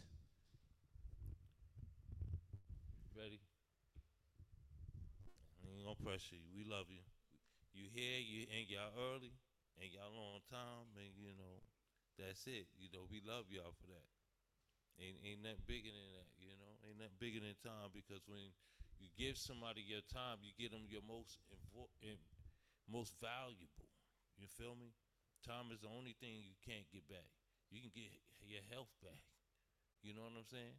Ready? 3.11 3.43
Ain't 5.67 5.83
gonna 5.83 5.99
pressure 5.99 6.39
you. 6.39 6.47
We 6.55 6.63
love 6.63 6.87
you. 6.87 7.03
You 7.75 7.91
here, 7.91 8.23
you 8.23 8.47
and 8.55 8.71
y'all 8.71 8.95
early, 8.95 9.35
and 9.83 9.91
y'all 9.91 10.15
on 10.15 10.39
time, 10.47 10.95
and 10.95 11.11
you 11.11 11.35
know, 11.35 11.59
that's 12.15 12.47
it. 12.47 12.71
You 12.79 12.87
know, 12.95 13.03
we 13.11 13.19
love 13.19 13.51
y'all 13.51 13.75
for 13.75 13.91
that. 13.91 14.07
Ain't 15.03 15.19
ain't 15.19 15.43
nothing 15.43 15.67
bigger 15.67 15.91
than 15.91 16.23
that, 16.23 16.31
you 16.39 16.55
know. 16.55 16.79
Ain't 16.87 17.03
nothing 17.03 17.19
bigger 17.19 17.43
than 17.43 17.59
time 17.67 17.91
because 17.91 18.23
when 18.31 18.47
you 18.95 19.11
give 19.19 19.35
somebody 19.35 19.83
your 19.83 20.07
time, 20.07 20.39
you 20.39 20.55
give 20.55 20.71
them 20.71 20.87
your 20.87 21.03
most 21.03 21.35
invo- 21.51 21.91
in, 21.99 22.15
most 22.87 23.11
valuable. 23.19 23.91
You 24.39 24.47
feel 24.47 24.79
me? 24.79 24.95
Time 25.43 25.67
is 25.75 25.83
the 25.83 25.91
only 25.91 26.15
thing 26.23 26.39
you 26.47 26.55
can't 26.63 26.87
get 26.87 27.03
back. 27.11 27.27
You 27.73 27.81
can 27.81 27.89
get 27.89 28.13
your 28.45 28.61
health 28.69 28.93
back. 29.01 29.17
You 30.05 30.13
know 30.13 30.29
what 30.29 30.37
I'm 30.37 30.45
saying? 30.45 30.77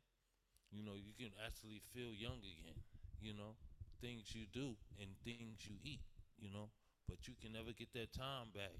You 0.70 0.86
know, 0.86 0.94
you 0.94 1.10
can 1.18 1.34
actually 1.42 1.82
feel 1.90 2.14
young 2.14 2.38
again. 2.38 2.78
You 3.18 3.34
know, 3.34 3.58
things 3.98 4.30
you 4.30 4.46
do 4.46 4.78
and 5.02 5.10
things 5.26 5.66
you 5.66 5.74
eat. 5.82 6.06
You 6.38 6.54
know, 6.54 6.70
but 7.10 7.26
you 7.26 7.34
can 7.34 7.50
never 7.50 7.74
get 7.74 7.90
that 7.98 8.14
time 8.14 8.54
back. 8.54 8.78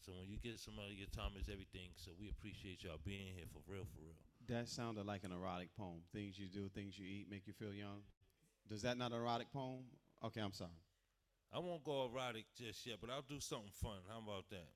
So 0.00 0.16
when 0.16 0.32
you 0.32 0.40
get 0.40 0.56
somebody, 0.56 0.96
your 0.96 1.12
time 1.12 1.36
is 1.36 1.52
everything. 1.52 1.92
So 1.96 2.16
we 2.16 2.32
appreciate 2.32 2.84
y'all 2.84 3.04
being 3.04 3.36
here 3.36 3.44
for 3.52 3.60
real, 3.68 3.84
for 3.84 4.00
real. 4.00 4.16
That 4.48 4.68
sounded 4.68 5.04
like 5.04 5.24
an 5.24 5.32
erotic 5.32 5.76
poem. 5.76 6.00
Things 6.12 6.38
you 6.38 6.48
do, 6.48 6.68
things 6.72 6.98
you 6.98 7.04
eat, 7.04 7.28
make 7.30 7.46
you 7.46 7.52
feel 7.52 7.74
young. 7.74 8.00
Does 8.68 8.82
that 8.82 8.96
not 8.96 9.12
an 9.12 9.20
erotic 9.20 9.52
poem? 9.52 9.84
Okay, 10.24 10.40
I'm 10.40 10.52
sorry. 10.52 10.80
I 11.52 11.58
won't 11.58 11.84
go 11.84 12.08
erotic 12.08 12.46
just 12.56 12.86
yet, 12.86 12.96
but 13.00 13.10
I'll 13.10 13.26
do 13.28 13.40
something 13.40 13.72
fun. 13.74 13.98
How 14.08 14.18
about 14.18 14.48
that? 14.50 14.68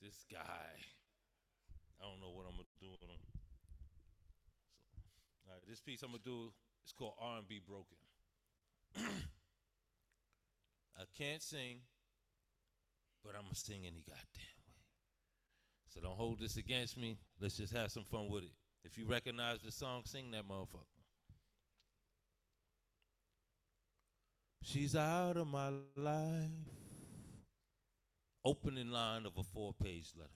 This 0.00 0.24
guy. 0.32 0.72
I 2.00 2.04
don't 2.08 2.20
know 2.20 2.30
what 2.30 2.46
I'm 2.46 2.56
gonna 2.56 2.64
do 2.80 2.90
with 2.90 3.02
him. 3.02 3.20
So, 4.72 4.78
all 5.46 5.52
right, 5.52 5.62
this 5.68 5.80
piece 5.80 6.02
I'm 6.02 6.10
gonna 6.12 6.22
do 6.24 6.52
is 6.86 6.92
called 6.92 7.14
R&B 7.20 7.60
Broken. 7.66 7.98
I 10.96 11.04
can't 11.16 11.42
sing, 11.42 11.80
but 13.24 13.34
I'm 13.34 13.42
gonna 13.42 13.54
sing 13.54 13.82
any 13.86 14.02
goddamn 14.08 14.56
way. 14.66 14.84
So 15.88 16.00
don't 16.00 16.16
hold 16.16 16.40
this 16.40 16.56
against 16.56 16.96
me. 16.96 17.18
Let's 17.40 17.56
just 17.56 17.74
have 17.74 17.90
some 17.90 18.04
fun 18.04 18.30
with 18.30 18.44
it. 18.44 18.52
If 18.84 18.96
you 18.96 19.04
recognize 19.06 19.58
the 19.62 19.70
song, 19.70 20.02
sing 20.06 20.30
that 20.30 20.48
motherfucker. 20.48 20.86
She's 24.62 24.96
out 24.96 25.36
of 25.36 25.46
my 25.46 25.70
life. 25.96 26.79
Opening 28.44 28.90
line 28.90 29.26
of 29.26 29.32
a 29.36 29.42
four 29.42 29.74
page 29.82 30.12
letter. 30.16 30.30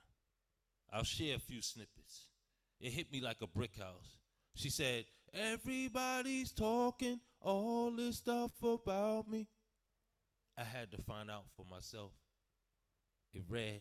I'll 0.93 1.05
share 1.05 1.37
a 1.37 1.41
few 1.41 1.63
snippets. 1.63 2.29
It 2.81 2.91
hit 2.91 3.11
me 3.11 3.21
like 3.21 3.39
a 3.43 3.47
brick 3.47 3.79
house. 3.79 4.17
She 4.55 4.71
said, 4.71 5.07
Everybody's 5.33 6.53
talking 6.53 7.21
all 7.41 7.91
this 7.91 8.19
stuff 8.19 8.53
about 8.63 9.29
me. 9.29 9.49
I 10.57 10.63
had 10.63 10.93
to 10.93 11.03
find 11.03 11.31
out 11.31 11.47
for 11.57 11.67
myself. 11.69 12.13
It 13.33 13.43
read, 13.49 13.81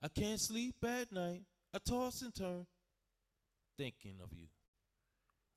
I 0.00 0.08
can't 0.08 0.40
sleep 0.40 0.76
at 0.84 1.10
night. 1.10 1.42
I 1.74 1.78
toss 1.78 2.22
and 2.22 2.34
turn, 2.34 2.66
thinking 3.76 4.16
of 4.22 4.32
you. 4.32 4.46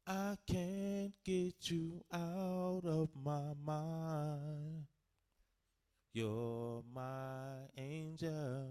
I 0.08 0.38
can't 0.48 1.14
get 1.24 1.56
you 1.70 2.04
out 2.12 2.84
of 2.86 3.10
my 3.24 3.54
mind. 3.64 4.86
You're 6.16 6.82
my 6.94 7.68
angel. 7.78 8.70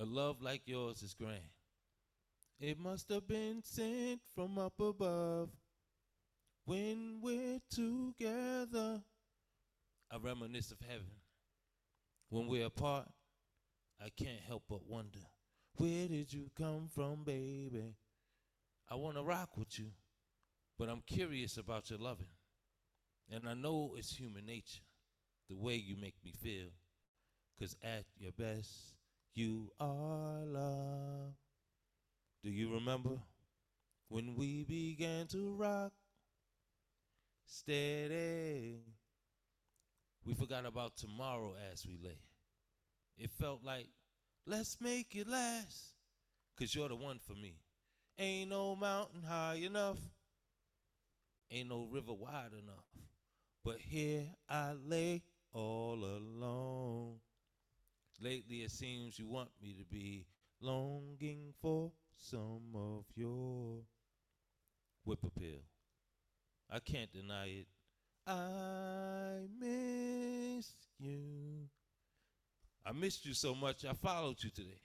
A 0.00 0.04
love 0.04 0.42
like 0.42 0.62
yours 0.64 1.00
is 1.00 1.14
grand. 1.14 1.38
It 2.58 2.76
must 2.76 3.08
have 3.10 3.28
been 3.28 3.62
sent 3.62 4.20
from 4.34 4.58
up 4.58 4.80
above. 4.80 5.50
when 6.64 7.20
we're 7.22 7.60
together. 7.70 9.00
I 10.10 10.16
reminisce 10.20 10.72
of 10.72 10.80
heaven. 10.80 11.20
When 12.30 12.48
we're 12.48 12.66
apart, 12.66 13.08
I 14.00 14.08
can't 14.08 14.40
help 14.44 14.64
but 14.68 14.84
wonder, 14.88 15.20
where 15.76 16.08
did 16.08 16.32
you 16.32 16.50
come 16.58 16.88
from, 16.92 17.22
baby? 17.22 17.94
I 18.90 18.96
want 18.96 19.18
to 19.18 19.22
rock 19.22 19.50
with 19.56 19.78
you, 19.78 19.92
but 20.76 20.88
I'm 20.88 21.02
curious 21.06 21.56
about 21.56 21.90
your 21.90 22.00
loving. 22.00 22.34
And 23.30 23.48
I 23.48 23.54
know 23.54 23.94
it's 23.96 24.16
human 24.16 24.46
nature, 24.46 24.82
the 25.48 25.56
way 25.56 25.74
you 25.74 25.96
make 25.96 26.16
me 26.24 26.32
feel. 26.42 26.68
Cause 27.58 27.76
at 27.82 28.04
your 28.18 28.32
best, 28.32 28.70
you 29.34 29.70
are 29.80 30.44
love. 30.44 31.34
Do 32.42 32.50
you 32.50 32.74
remember 32.74 33.18
when 34.08 34.36
we 34.36 34.64
began 34.64 35.26
to 35.28 35.54
rock 35.54 35.92
steady? 37.46 38.80
We 40.24 40.34
forgot 40.34 40.66
about 40.66 40.96
tomorrow 40.96 41.54
as 41.72 41.86
we 41.86 41.98
lay. 42.02 42.18
It 43.16 43.30
felt 43.40 43.64
like, 43.64 43.86
let's 44.46 44.78
make 44.80 45.14
it 45.14 45.28
last. 45.28 45.94
Cause 46.58 46.74
you're 46.74 46.88
the 46.88 46.96
one 46.96 47.20
for 47.26 47.34
me. 47.34 47.54
Ain't 48.18 48.50
no 48.50 48.76
mountain 48.76 49.22
high 49.22 49.60
enough. 49.62 49.98
Ain't 51.50 51.68
no 51.68 51.86
river 51.90 52.12
wide 52.12 52.52
enough. 52.52 52.84
But 53.64 53.78
here 53.78 54.24
I 54.48 54.72
lay 54.72 55.22
all 55.56 55.98
alone. 56.04 57.14
Lately 58.20 58.56
it 58.56 58.70
seems 58.70 59.18
you 59.18 59.26
want 59.26 59.48
me 59.62 59.74
to 59.78 59.84
be 59.84 60.26
longing 60.60 61.54
for 61.60 61.92
some 62.16 62.74
of 62.74 63.04
your 63.14 63.80
whip 65.04 65.20
appeal. 65.24 65.60
I 66.70 66.78
can't 66.80 67.12
deny 67.12 67.46
it. 67.46 67.66
I 68.26 69.46
miss 69.58 70.72
you. 70.98 71.68
I 72.84 72.92
missed 72.92 73.24
you 73.24 73.34
so 73.34 73.54
much 73.54 73.84
I 73.84 73.94
followed 73.94 74.42
you 74.42 74.50
today. 74.50 74.80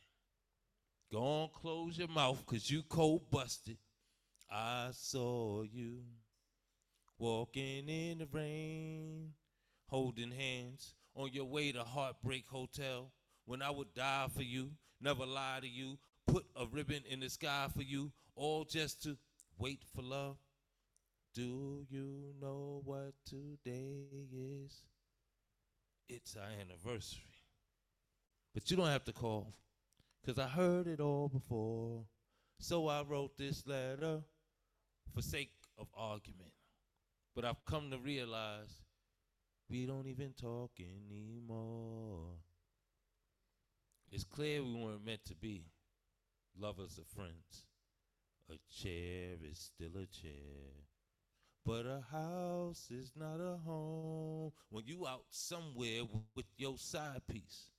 Go 1.11 1.19
on, 1.21 1.49
close 1.53 1.97
your 1.97 2.07
mouth, 2.07 2.45
cause 2.45 2.69
you 2.69 2.83
cold 2.83 3.29
busted. 3.29 3.77
I 4.49 4.89
saw 4.93 5.63
you 5.63 5.99
walking 7.17 7.89
in 7.89 8.19
the 8.19 8.27
rain, 8.31 9.33
holding 9.91 10.31
hands 10.31 10.95
on 11.15 11.29
your 11.33 11.45
way 11.45 11.71
to 11.73 11.83
Heartbreak 11.83 12.45
Hotel. 12.47 13.11
When 13.45 13.61
I 13.61 13.69
would 13.69 13.93
die 13.93 14.27
for 14.33 14.41
you, 14.41 14.71
never 15.01 15.25
lie 15.25 15.59
to 15.61 15.67
you, 15.67 15.99
put 16.27 16.45
a 16.55 16.65
ribbon 16.65 17.03
in 17.09 17.19
the 17.19 17.29
sky 17.29 17.67
for 17.75 17.83
you, 17.83 18.13
all 18.35 18.63
just 18.63 19.03
to 19.03 19.17
wait 19.57 19.83
for 19.93 20.01
love. 20.01 20.37
Do 21.35 21.85
you 21.89 22.33
know 22.41 22.81
what 22.85 23.13
today 23.25 24.05
is? 24.33 24.85
It's 26.07 26.37
our 26.37 26.47
anniversary. 26.59 27.23
But 28.53 28.71
you 28.71 28.77
don't 28.77 28.87
have 28.87 29.05
to 29.05 29.13
call, 29.13 29.53
because 30.21 30.39
I 30.39 30.47
heard 30.47 30.87
it 30.87 31.01
all 31.01 31.27
before. 31.27 32.05
So 32.59 32.87
I 32.87 33.03
wrote 33.03 33.37
this 33.37 33.67
letter 33.67 34.21
for 35.13 35.21
sake 35.21 35.51
of 35.77 35.87
argument. 35.97 36.51
But 37.35 37.43
I've 37.43 37.65
come 37.65 37.91
to 37.91 37.97
realize 37.97 38.81
we 39.71 39.85
don't 39.85 40.07
even 40.07 40.33
talk 40.33 40.71
anymore. 40.79 42.35
It's 44.11 44.25
clear 44.25 44.61
we 44.61 44.73
weren't 44.73 45.05
meant 45.05 45.23
to 45.25 45.35
be 45.35 45.63
lovers 46.59 46.99
or 46.99 47.05
friends. 47.15 47.67
A 48.49 48.55
chair 48.69 49.37
is 49.49 49.57
still 49.57 50.01
a 50.01 50.05
chair. 50.05 50.75
But 51.65 51.85
a 51.85 52.03
house 52.11 52.89
is 52.91 53.13
not 53.15 53.39
a 53.39 53.57
home. 53.65 54.51
When 54.69 54.83
you 54.85 55.07
out 55.07 55.23
somewhere 55.29 56.01
with 56.35 56.47
your 56.57 56.77
side 56.77 57.21
piece, 57.31 57.69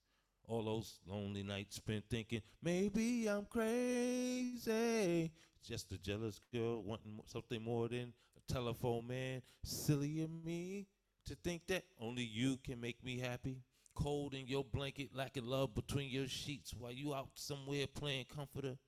all 0.48 0.64
those 0.64 0.98
lonely 1.06 1.42
nights 1.42 1.76
spent 1.76 2.04
thinking 2.08 2.40
maybe 2.62 3.28
I'm 3.28 3.44
crazy. 3.44 5.30
Just 5.62 5.92
a 5.92 5.98
jealous 5.98 6.40
girl 6.52 6.82
wanting 6.82 7.20
something 7.26 7.62
more 7.62 7.88
than 7.88 8.14
a 8.36 8.52
telephone 8.52 9.06
man. 9.06 9.42
Silly 9.62 10.22
of 10.22 10.30
me 10.42 10.86
to 11.26 11.34
think 11.36 11.66
that 11.68 11.84
only 12.00 12.24
you 12.24 12.58
can 12.64 12.80
make 12.80 13.04
me 13.04 13.18
happy. 13.18 13.62
Cold 13.94 14.34
in 14.34 14.46
your 14.46 14.64
blanket, 14.64 15.10
lacking 15.14 15.46
love 15.46 15.74
between 15.74 16.10
your 16.10 16.26
sheets 16.26 16.72
while 16.72 16.92
you 16.92 17.14
out 17.14 17.28
somewhere 17.34 17.86
playing 17.86 18.24
comforter. 18.34 18.78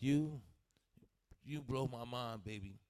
You, 0.00 0.40
you 1.44 1.62
blow 1.62 1.88
my 1.90 2.04
mind, 2.04 2.44
baby. 2.44 2.80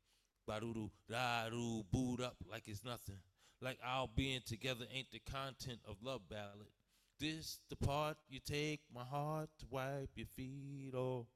Badoodoo, 0.49 0.90
da-doo, 1.11 1.84
booed 1.92 2.22
up 2.22 2.36
like 2.51 2.62
it's 2.66 2.84
nothing. 2.84 3.18
Like 3.61 3.78
our 3.84 4.09
being 4.14 4.40
together 4.46 4.86
ain't 4.94 5.11
the 5.11 5.20
content 5.30 5.80
of 5.86 5.96
love 6.03 6.22
ballad. 6.30 6.68
This 7.20 7.59
the 7.68 7.76
part 7.76 8.16
you 8.28 8.38
take 8.38 8.80
my 8.94 9.03
heart 9.03 9.51
to 9.59 9.66
wipe 9.68 10.11
your 10.14 10.26
feet 10.26 10.94
off. 10.94 11.26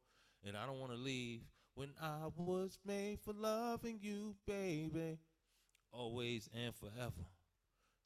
And 0.45 0.57
I 0.57 0.65
don't 0.67 0.81
want 0.81 0.93
to 0.93 0.99
leave 0.99 1.43
when 1.75 1.91
I 2.01 2.29
was 2.37 2.79
made 2.87 3.19
for 3.21 3.35
loving 3.35 3.99
you, 4.01 4.35
baby. 4.47 5.19
Always 5.93 6.49
and 6.55 6.75
forever. 6.75 7.27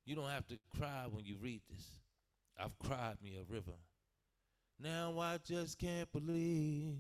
You 0.07 0.15
don't 0.15 0.31
have 0.31 0.47
to 0.47 0.59
cry 0.79 1.07
when 1.11 1.25
you 1.25 1.37
read 1.43 1.61
this. 1.69 1.85
I've 2.59 2.79
cried 2.79 3.17
me 3.23 3.37
a 3.37 3.53
river. 3.53 3.77
Now 4.79 5.19
I 5.19 5.39
just 5.45 5.79
can't 5.79 6.11
believe 6.13 6.97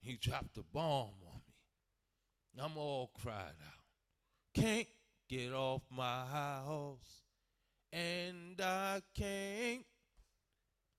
he 0.00 0.16
dropped 0.16 0.56
a 0.56 0.62
bomb 0.72 1.10
on 1.26 1.40
me. 1.46 2.62
I'm 2.62 2.78
all 2.78 3.10
cried 3.22 3.34
out. 3.34 3.84
Can't 4.54 4.88
get 5.28 5.52
off 5.52 5.82
my 5.90 6.24
high 6.24 6.62
horse. 6.64 7.22
And 7.92 8.60
I 8.60 9.02
can't 9.14 9.84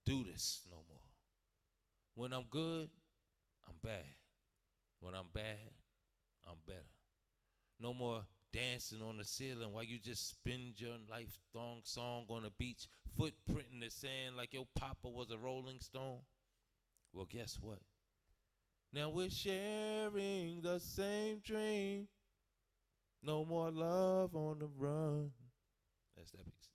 do 0.06 0.24
this 0.24 0.62
no 0.70 0.78
more. 0.88 1.00
When 2.16 2.32
I'm 2.32 2.46
good, 2.50 2.90
I'm 3.68 3.76
bad. 3.84 4.06
When 5.00 5.16
I'm 5.16 5.30
bad, 5.34 5.72
I'm 6.48 6.58
better. 6.68 6.80
No 7.80 7.94
more 7.94 8.24
dancing 8.54 9.02
on 9.02 9.18
the 9.18 9.24
ceiling 9.24 9.72
while 9.72 9.84
you 9.84 9.98
just 9.98 10.30
spend 10.30 10.80
your 10.80 10.98
life 11.10 11.40
lifelong 11.54 11.82
song 11.84 12.26
on 12.30 12.44
the 12.44 12.52
beach, 12.58 12.88
footprint 13.18 13.68
in 13.74 13.80
the 13.80 13.90
sand 13.90 14.36
like 14.38 14.54
your 14.54 14.68
papa 14.76 15.08
was 15.08 15.32
a 15.32 15.38
rolling 15.38 15.80
stone. 15.80 16.20
Well, 17.14 17.28
guess 17.30 17.58
what? 17.62 17.80
Now 18.94 19.10
we're 19.10 19.30
sharing 19.30 20.62
the 20.62 20.80
same 20.80 21.40
dream. 21.44 22.08
No 23.24 23.46
more 23.46 23.72
love 23.72 24.36
on 24.36 24.60
the 24.60 24.70
run. 24.78 25.32
That's 26.18 26.32
that 26.32 26.46
piece. 26.46 26.70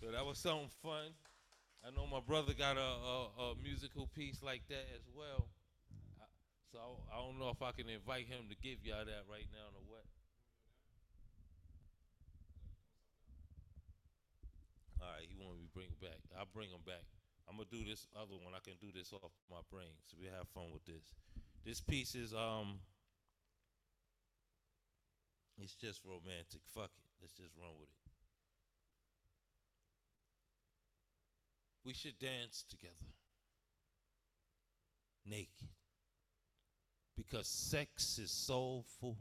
So 0.00 0.10
that 0.12 0.24
was 0.24 0.38
something 0.38 0.70
fun. 0.82 1.14
I 1.84 1.90
know 1.90 2.06
my 2.06 2.20
brother 2.20 2.52
got 2.52 2.76
a, 2.76 2.80
a, 2.80 3.42
a 3.42 3.54
musical 3.62 4.08
piece 4.08 4.42
like 4.42 4.62
that 4.68 4.86
as 4.94 5.08
well. 5.16 5.48
I, 6.76 6.84
so 6.84 7.00
I, 7.12 7.16
don't 7.24 7.38
know 7.38 7.48
if 7.48 7.62
I 7.62 7.72
can 7.72 7.88
invite 7.88 8.28
him 8.28 8.52
to 8.52 8.56
give 8.56 8.84
y'all 8.84 9.04
that 9.04 9.24
right 9.24 9.48
now 9.52 9.72
or 9.72 9.84
what. 9.88 10.04
All 15.00 15.08
right, 15.08 15.24
he 15.28 15.36
want 15.36 15.58
me 15.60 15.68
bring 15.72 15.92
back. 16.00 16.20
I'll 16.36 16.48
bring 16.52 16.68
him 16.68 16.84
back. 16.84 17.04
I'm 17.48 17.56
gonna 17.56 17.68
do 17.70 17.84
this 17.84 18.06
other 18.16 18.34
one. 18.36 18.52
I 18.52 18.60
can 18.60 18.74
do 18.80 18.92
this 18.92 19.12
off 19.12 19.30
my 19.50 19.62
brain, 19.70 19.94
so 20.04 20.16
we 20.20 20.26
have 20.26 20.48
fun 20.52 20.72
with 20.72 20.84
this. 20.84 21.14
This 21.64 21.80
piece 21.80 22.14
is 22.14 22.34
um, 22.34 22.80
it's 25.62 25.74
just 25.74 26.04
romantic. 26.04 26.60
Fuck 26.74 26.90
it, 26.96 27.06
let's 27.20 27.32
just 27.32 27.54
run 27.56 27.72
with 27.78 27.88
it. 27.88 28.10
We 31.84 31.94
should 31.94 32.18
dance 32.18 32.64
together, 32.68 33.14
naked, 35.24 35.70
because 37.16 37.46
sex 37.46 38.18
is 38.18 38.30
soulful, 38.30 39.16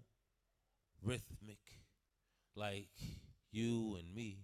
rhythmic, 1.02 1.80
like 2.56 2.89
you 3.52 3.98
and 4.00 4.14
me. 4.14 4.39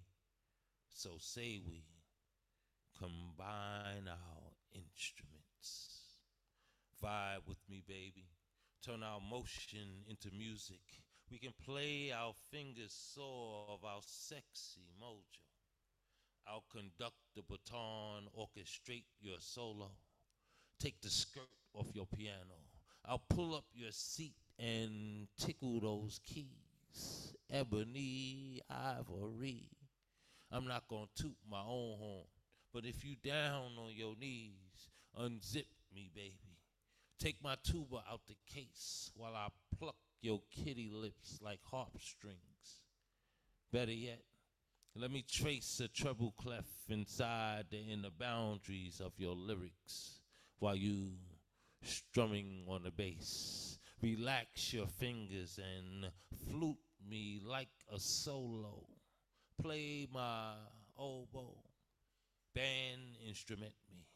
So 0.90 1.12
say 1.20 1.60
we 1.66 1.84
combine 2.98 4.08
our 4.08 4.52
instruments. 4.74 6.00
Vibe 7.04 7.48
with 7.48 7.58
me, 7.70 7.84
baby. 7.88 8.28
Turn 8.86 9.04
our 9.04 9.20
motion 9.20 10.06
into 10.08 10.30
music. 10.38 10.82
We 11.32 11.38
can 11.38 11.54
play 11.66 12.12
our 12.12 12.34
fingers 12.52 12.94
sore 13.14 13.66
of 13.70 13.84
our 13.86 14.02
sexy 14.02 14.82
mojo. 15.02 15.42
I'll 16.48 16.66
conduct 16.72 17.16
the 17.36 17.42
baton, 17.42 18.28
orchestrate 18.38 19.06
your 19.20 19.38
solo. 19.40 19.92
Take 20.80 21.02
the 21.02 21.10
skirt 21.10 21.44
off 21.74 21.88
your 21.94 22.08
piano. 22.08 22.58
I'll 23.06 23.24
pull 23.30 23.56
up 23.56 23.66
your 23.74 23.92
seat 23.92 24.36
and 24.60 25.28
tickle 25.38 25.80
those 25.80 26.20
keys. 26.24 27.36
Ebony, 27.50 28.62
ivory. 28.70 29.70
I'm 30.52 30.68
not 30.68 30.88
gonna 30.88 31.08
toot 31.16 31.38
my 31.50 31.62
own 31.62 31.98
horn, 31.98 32.26
but 32.74 32.86
if 32.86 33.04
you 33.04 33.16
down 33.24 33.72
on 33.78 33.92
your 33.96 34.16
knees, 34.20 34.90
unzip 35.20 35.66
me, 35.94 36.12
baby. 36.14 36.58
Take 37.20 37.44
my 37.44 37.56
tuba 37.64 38.04
out 38.10 38.22
the 38.28 38.36
case 38.54 39.12
while 39.16 39.36
I 39.36 39.48
pluck 39.78 39.96
your 40.22 40.42
kitty 40.52 40.90
lips 40.92 41.40
like 41.42 41.60
harp 41.64 42.00
strings. 42.00 42.82
Better 43.72 43.94
yet, 43.94 44.22
let 44.96 45.12
me 45.12 45.24
trace 45.30 45.80
a 45.80 45.88
treble 45.88 46.34
clef 46.38 46.66
inside 46.90 47.68
the 47.70 47.78
inner 47.78 48.10
boundaries 48.10 49.00
of 49.00 49.14
your 49.18 49.36
lyrics 49.36 50.20
while 50.60 50.76
you 50.76 51.12
strumming 51.84 52.64
on 52.68 52.84
the 52.84 52.92
bass. 52.92 53.80
Relax 54.02 54.74
your 54.74 54.88
fingers 54.88 55.60
and 55.60 56.12
flute 56.48 56.78
me 57.08 57.42
like 57.46 57.70
a 57.94 58.00
solo. 58.00 58.86
Play 59.62 60.08
my 60.12 60.54
oboe, 60.98 61.64
band 62.56 63.18
instrument 63.28 63.74
me. 63.90 64.08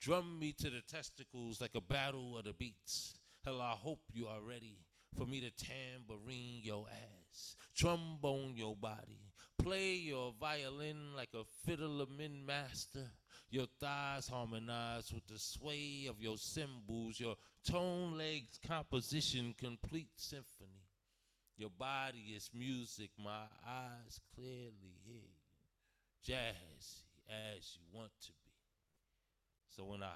Drum 0.00 0.38
me 0.38 0.52
to 0.52 0.70
the 0.70 0.80
testicles 0.80 1.60
like 1.60 1.74
a 1.74 1.80
battle 1.80 2.38
of 2.38 2.44
the 2.44 2.52
beats. 2.52 3.18
Hell, 3.44 3.60
I 3.60 3.72
hope 3.72 4.00
you 4.12 4.26
are 4.26 4.40
ready 4.40 4.78
for 5.16 5.26
me 5.26 5.40
to 5.40 5.50
tambourine 5.50 6.60
your 6.62 6.86
ass, 6.88 7.56
trombone 7.76 8.54
your 8.56 8.76
body, 8.76 9.32
play 9.58 9.94
your 9.94 10.32
violin 10.38 11.14
like 11.16 11.30
a 11.34 11.44
fiddler 11.64 12.06
min 12.16 12.44
master. 12.44 13.10
Your 13.50 13.66
thighs 13.80 14.28
harmonize 14.28 15.10
with 15.12 15.26
the 15.26 15.38
sway 15.38 16.06
of 16.08 16.20
your 16.20 16.36
cymbals, 16.36 17.18
your 17.18 17.36
tone 17.64 18.18
legs 18.18 18.58
composition, 18.66 19.54
complete 19.58 20.10
symphony. 20.16 20.84
Your 21.56 21.70
body 21.70 22.34
is 22.36 22.50
music, 22.54 23.10
my 23.18 23.46
eyes 23.66 24.20
clearly 24.34 24.94
hear 25.04 25.16
you, 25.16 26.34
jazzy 26.34 27.04
as 27.28 27.76
you 27.76 27.98
want 27.98 28.12
to 28.22 28.32
be. 28.44 28.52
So 29.74 29.84
when 29.84 30.02
I 30.02 30.14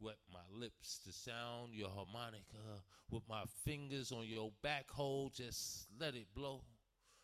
wet 0.00 0.18
my 0.32 0.38
lips 0.58 1.00
to 1.04 1.12
sound 1.12 1.74
your 1.74 1.88
harmonica 1.88 2.82
with 3.10 3.22
my 3.28 3.42
fingers 3.64 4.12
on 4.12 4.26
your 4.26 4.52
back 4.62 4.90
hole, 4.90 5.30
just 5.34 5.86
let 6.00 6.14
it 6.14 6.26
blow. 6.34 6.62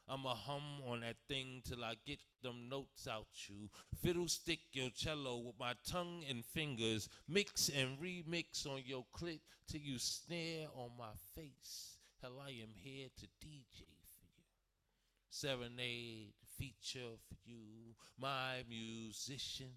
I'ma 0.08 0.34
hum 0.34 0.82
on 0.86 1.00
that 1.00 1.16
thing 1.28 1.62
till 1.64 1.84
I 1.84 1.94
get 2.04 2.18
them 2.42 2.68
notes 2.68 3.06
out 3.06 3.28
you. 3.46 3.70
Fiddlestick 4.02 4.60
your 4.72 4.90
cello 4.90 5.38
with 5.38 5.58
my 5.58 5.74
tongue 5.88 6.24
and 6.28 6.44
fingers. 6.44 7.08
Mix 7.28 7.68
and 7.68 7.98
remix 7.98 8.66
on 8.66 8.82
your 8.84 9.04
clit 9.16 9.40
till 9.68 9.80
you 9.80 9.98
snare 9.98 10.66
on 10.74 10.90
my 10.98 11.12
face. 11.34 11.98
Hell, 12.20 12.42
I 12.44 12.50
am 12.50 12.74
here 12.74 13.08
to 13.16 13.26
DJ 13.44 13.78
for 13.78 14.26
you. 14.26 14.44
Serenade 15.30 16.34
feature 16.58 17.16
for 17.28 17.36
you, 17.44 17.94
my 18.18 18.64
musician. 18.68 19.72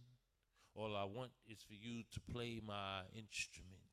All 0.76 0.95
I 0.95 1.05
want 1.05 1.32
is 1.47 1.63
for 1.63 1.73
you 1.73 2.03
to 2.11 2.19
play 2.32 2.61
my 2.65 3.01
instrument. 3.15 3.84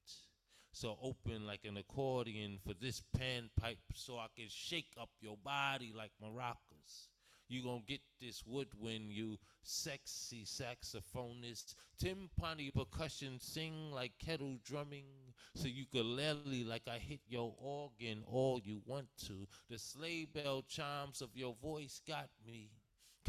So 0.74 0.96
open 1.02 1.46
like 1.46 1.64
an 1.64 1.76
accordion 1.76 2.58
for 2.66 2.72
this 2.74 3.02
panpipe 3.16 3.76
so 3.94 4.16
I 4.16 4.26
can 4.34 4.48
shake 4.48 4.92
up 5.00 5.10
your 5.20 5.36
body 5.36 5.92
like 5.94 6.12
maracas. 6.22 7.08
You 7.48 7.62
gonna 7.62 7.82
get 7.86 8.00
this 8.18 8.42
woodwind, 8.46 9.12
you 9.12 9.36
sexy 9.62 10.46
saxophonist. 10.46 11.74
Timpani 12.02 12.72
percussion 12.72 13.38
sing 13.38 13.92
like 13.92 14.12
kettle 14.18 14.58
drumming. 14.64 15.34
So 15.54 15.68
ukulele 15.68 16.64
like 16.64 16.88
I 16.88 16.96
hit 16.96 17.20
your 17.28 17.54
organ 17.58 18.24
all 18.26 18.58
you 18.64 18.80
want 18.86 19.08
to. 19.26 19.46
The 19.68 19.78
sleigh 19.78 20.24
bell 20.24 20.64
chimes 20.66 21.20
of 21.20 21.36
your 21.36 21.54
voice 21.62 22.00
got 22.08 22.30
me. 22.46 22.70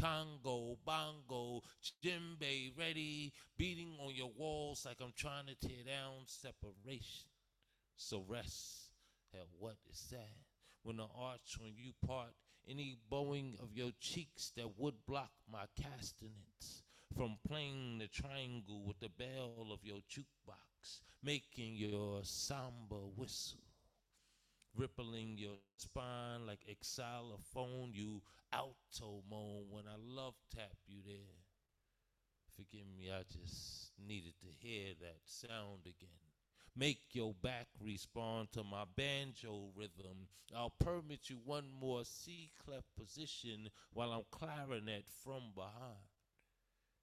Congo, 0.00 0.78
bongo, 0.84 1.62
djembe 2.02 2.76
ready, 2.78 3.32
beating 3.58 3.92
on 4.00 4.14
your 4.14 4.32
walls 4.36 4.86
like 4.86 4.96
I'm 5.02 5.12
trying 5.14 5.46
to 5.46 5.54
tear 5.54 5.84
down 5.84 6.24
separation. 6.26 7.33
So 7.96 8.24
rest. 8.28 8.90
Hell, 9.32 9.48
what 9.58 9.76
is 9.90 10.06
that? 10.10 10.36
When 10.82 10.98
the 10.98 11.06
arch 11.16 11.58
on 11.60 11.72
you 11.76 11.92
part, 12.06 12.34
any 12.68 12.96
bowing 13.10 13.56
of 13.62 13.74
your 13.74 13.90
cheeks 14.00 14.52
that 14.56 14.78
would 14.78 15.06
block 15.06 15.32
my 15.50 15.64
castanets 15.80 16.82
from 17.16 17.38
playing 17.46 17.98
the 17.98 18.08
triangle 18.08 18.82
with 18.86 19.00
the 19.00 19.08
bell 19.08 19.68
of 19.72 19.84
your 19.84 20.00
jukebox, 20.10 21.00
making 21.22 21.76
your 21.76 22.20
samba 22.24 22.96
whistle 23.16 23.60
rippling 24.76 25.38
your 25.38 25.56
spine 25.76 26.46
like 26.46 26.66
xylophone, 26.82 27.90
you 27.92 28.20
alto 28.52 29.22
moan 29.30 29.64
when 29.70 29.84
I 29.86 29.96
love 29.98 30.34
tap 30.54 30.76
you 30.86 30.98
there. 31.06 31.38
Forgive 32.56 32.86
me, 32.96 33.10
I 33.10 33.22
just 33.22 33.92
needed 34.06 34.34
to 34.40 34.46
hear 34.60 34.94
that 35.00 35.18
sound 35.24 35.82
again. 35.86 36.23
Make 36.76 37.02
your 37.12 37.34
back 37.40 37.68
respond 37.80 38.50
to 38.52 38.64
my 38.64 38.82
banjo 38.96 39.68
rhythm. 39.76 40.26
I'll 40.56 40.74
permit 40.80 41.30
you 41.30 41.38
one 41.44 41.68
more 41.80 42.04
C 42.04 42.50
clef 42.64 42.82
position 42.98 43.70
while 43.92 44.10
I'm 44.10 44.24
clarinet 44.32 45.04
from 45.22 45.52
behind. 45.54 46.10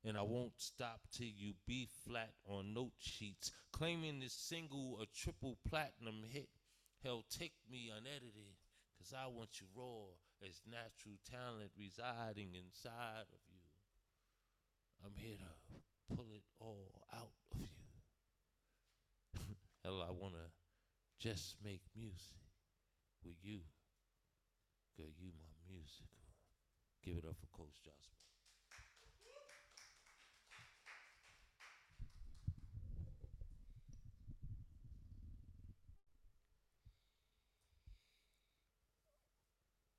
And 0.04 0.18
I 0.18 0.24
won't 0.24 0.60
stop 0.60 1.00
till 1.10 1.28
you 1.28 1.54
B 1.66 1.88
flat 2.06 2.34
on 2.46 2.74
note 2.74 3.00
sheets, 3.00 3.52
claiming 3.72 4.20
this 4.20 4.34
single 4.34 5.00
a 5.02 5.06
triple 5.06 5.58
platinum 5.66 6.24
hit. 6.30 6.50
Hell, 7.02 7.24
take 7.30 7.54
me 7.72 7.90
unedited, 7.96 8.58
cause 8.98 9.14
I 9.18 9.28
want 9.28 9.62
you 9.62 9.68
raw 9.74 10.12
as 10.46 10.62
natural 10.70 11.16
talent 11.30 11.72
residing 11.80 12.56
inside 12.56 13.30
of 13.32 13.40
you. 13.48 13.62
I'm 15.06 15.16
here 15.16 15.38
to 15.38 16.16
pull 16.16 16.28
it 16.34 16.44
all. 16.60 17.01
Hell, 19.92 20.08
I 20.08 20.12
wanna 20.12 20.48
just 21.20 21.56
make 21.62 21.82
music 21.98 22.48
with 23.26 23.36
you. 23.44 23.60
Girl, 24.96 25.12
you 25.20 25.32
my 25.38 25.52
musical. 25.68 26.24
Give 27.04 27.18
it 27.18 27.26
up 27.26 27.36
for 27.36 27.48
Coach 27.48 27.76
Jah 27.84 27.92
Smalls. 28.00 28.22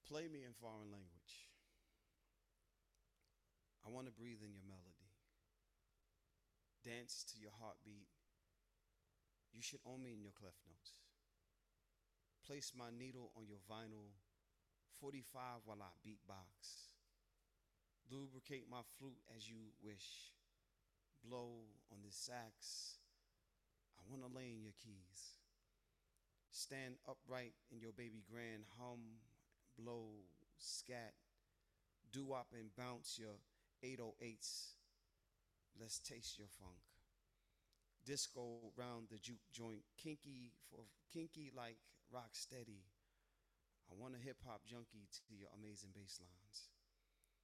Play 0.09 0.29
me 0.29 0.45
in 0.45 0.55
foreign 0.59 0.91
language. 0.91 1.51
I 3.85 3.91
want 3.91 4.07
to 4.07 4.13
breathe 4.13 4.41
in 4.43 4.55
your 4.55 4.65
melody. 4.67 5.13
Dance 6.83 7.27
to 7.35 7.39
your 7.39 7.53
heartbeat. 7.61 8.09
You 9.53 9.63
should 9.63 9.81
own 9.87 10.03
me 10.03 10.13
in 10.13 10.23
your 10.23 10.33
clef 10.33 10.57
notes. 10.67 10.99
Place 12.47 12.73
my 12.77 12.91
needle 12.91 13.31
on 13.37 13.47
your 13.47 13.61
vinyl 13.71 14.11
45 15.01 15.63
while 15.65 15.83
I 15.83 15.93
beatbox. 16.03 16.97
Lubricate 18.11 18.67
my 18.71 18.83
flute 18.99 19.21
as 19.37 19.49
you 19.49 19.73
wish. 19.83 20.33
Blow 21.25 21.69
on 21.93 21.99
this 22.05 22.17
sax. 22.17 22.99
I 23.99 24.03
want 24.11 24.23
to 24.23 24.37
lay 24.37 24.51
in 24.51 24.63
your 24.63 24.75
keys. 24.83 25.39
Stand 26.51 26.97
upright 27.09 27.55
in 27.71 27.81
your 27.81 27.93
baby 27.93 28.25
grand 28.29 28.65
hum 28.79 29.23
blow, 29.79 30.09
scat, 30.59 31.15
doo 32.13 32.27
wop 32.27 32.49
and 32.53 32.75
bounce 32.77 33.19
your 33.19 33.39
808s. 33.85 34.75
Let's 35.81 35.99
taste 35.99 36.39
your 36.39 36.49
funk. 36.49 36.92
Disco 38.05 38.73
round 38.77 39.09
the 39.11 39.19
juke 39.19 39.47
joint, 39.53 39.83
kinky 39.97 40.53
for 40.71 40.85
kinky 41.13 41.53
like 41.57 41.79
rock 42.11 42.31
steady. 42.33 42.85
I 43.91 43.95
want 43.95 44.15
a 44.15 44.25
hip 44.25 44.39
hop 44.47 44.63
junkie 44.67 45.09
to 45.29 45.35
your 45.35 45.49
amazing 45.57 45.91
bass 45.95 46.21
lines. 46.21 46.69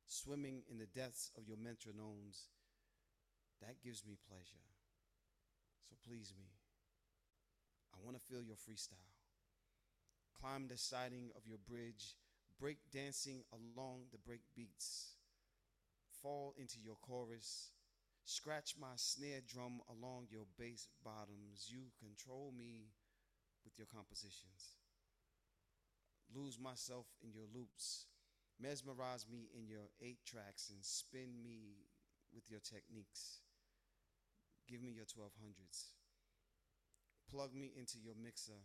Swimming 0.06 0.62
in 0.70 0.78
the 0.78 0.86
depths 0.86 1.30
of 1.36 1.46
your 1.46 1.58
metronomes, 1.58 2.48
that 3.60 3.82
gives 3.82 4.04
me 4.06 4.16
pleasure. 4.28 4.64
So 5.88 5.96
please 6.06 6.32
me. 6.36 6.48
I 7.92 7.98
want 8.02 8.16
to 8.16 8.22
feel 8.22 8.42
your 8.42 8.56
freestyle 8.56 9.18
climb 10.40 10.68
the 10.68 10.78
siding 10.78 11.30
of 11.36 11.46
your 11.46 11.58
bridge, 11.58 12.14
break 12.60 12.78
dancing 12.92 13.42
along 13.52 14.02
the 14.12 14.18
break 14.18 14.40
beats, 14.54 15.14
fall 16.22 16.54
into 16.56 16.78
your 16.78 16.96
chorus, 17.02 17.70
scratch 18.28 18.74
my 18.80 18.92
snare 18.96 19.40
drum 19.40 19.80
along 19.88 20.28
your 20.28 20.44
bass 20.58 20.86
bottoms. 21.02 21.68
You 21.68 21.88
control 21.98 22.52
me 22.56 22.92
with 23.64 23.78
your 23.78 23.88
compositions. 23.88 24.76
Lose 26.28 26.58
myself 26.60 27.06
in 27.24 27.32
your 27.32 27.48
loops, 27.54 28.04
mesmerize 28.60 29.24
me 29.30 29.48
in 29.56 29.66
your 29.66 29.88
eight 30.02 30.18
tracks, 30.26 30.68
and 30.68 30.84
spin 30.84 31.40
me 31.42 31.88
with 32.34 32.50
your 32.50 32.60
techniques. 32.60 33.40
Give 34.68 34.82
me 34.82 34.90
your 34.90 35.06
1200s. 35.06 35.96
Plug 37.30 37.54
me 37.54 37.72
into 37.74 37.96
your 37.98 38.14
mixer 38.22 38.60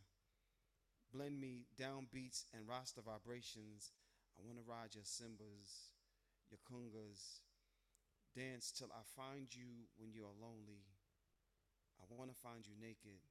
blend 1.14 1.40
me 1.40 1.70
down 1.78 2.08
beats 2.12 2.46
and 2.58 2.68
rasta 2.68 3.02
vibrations. 3.06 3.94
I 4.36 4.42
want 4.42 4.58
to 4.58 4.66
ride 4.66 4.98
your 4.98 5.06
simbas, 5.06 5.94
your 6.50 6.58
congas, 6.66 7.46
dance 8.36 8.72
till 8.72 8.90
I 8.92 9.02
find 9.16 9.48
you 9.54 9.88
when 9.98 10.12
you 10.12 10.24
are 10.24 10.36
lonely. 10.42 10.82
I 12.02 12.04
want 12.10 12.30
to 12.30 12.38
find 12.42 12.66
you 12.66 12.74
naked 12.80 13.22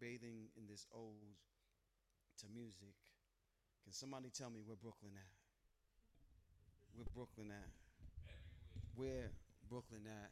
bathing 0.00 0.48
in 0.56 0.66
this 0.68 0.86
ode 0.92 1.36
to 2.40 2.46
music. 2.52 2.96
Can 3.84 3.92
somebody 3.92 4.28
tell 4.28 4.50
me 4.50 4.60
where 4.64 4.76
Brooklyn 4.76 5.12
at? 5.14 5.36
Where 6.94 7.06
Brooklyn 7.14 7.52
at? 7.52 7.70
Where 8.96 9.30
Brooklyn 9.68 10.04
at? 10.06 10.30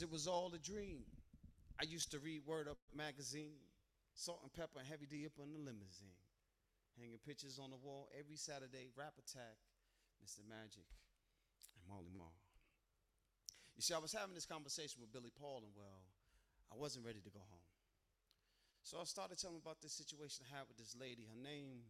It 0.00 0.10
was 0.10 0.26
all 0.26 0.52
a 0.54 0.58
dream. 0.58 1.02
I 1.80 1.84
used 1.84 2.10
to 2.12 2.18
read 2.18 2.42
Word 2.46 2.68
Up 2.68 2.78
magazine, 2.94 3.58
Salt-N-Pepa 4.14 4.78
and 4.78 4.86
Heavy 4.86 5.06
D 5.06 5.26
up 5.26 5.32
in 5.42 5.52
the 5.52 5.58
limousine, 5.58 6.14
hanging 6.98 7.18
pictures 7.26 7.58
on 7.58 7.70
the 7.70 7.76
wall 7.76 8.08
every 8.18 8.36
Saturday. 8.36 8.88
Rap 8.96 9.14
Attack, 9.18 9.58
Mr. 10.24 10.46
Magic, 10.48 10.86
You 13.80 13.82
see, 13.82 13.94
I 13.94 13.98
was 13.98 14.12
having 14.12 14.34
this 14.34 14.44
conversation 14.44 15.00
with 15.00 15.08
Billy 15.08 15.32
Paul, 15.32 15.64
and 15.64 15.72
well, 15.72 16.04
I 16.68 16.76
wasn't 16.76 17.06
ready 17.06 17.24
to 17.24 17.30
go 17.30 17.40
home. 17.40 17.64
So 18.84 19.00
I 19.00 19.04
started 19.04 19.40
telling 19.40 19.56
him 19.56 19.62
about 19.64 19.80
this 19.80 19.96
situation 19.96 20.44
I 20.44 20.52
had 20.52 20.68
with 20.68 20.76
this 20.76 20.92
lady. 21.00 21.24
Her 21.24 21.40
name 21.40 21.88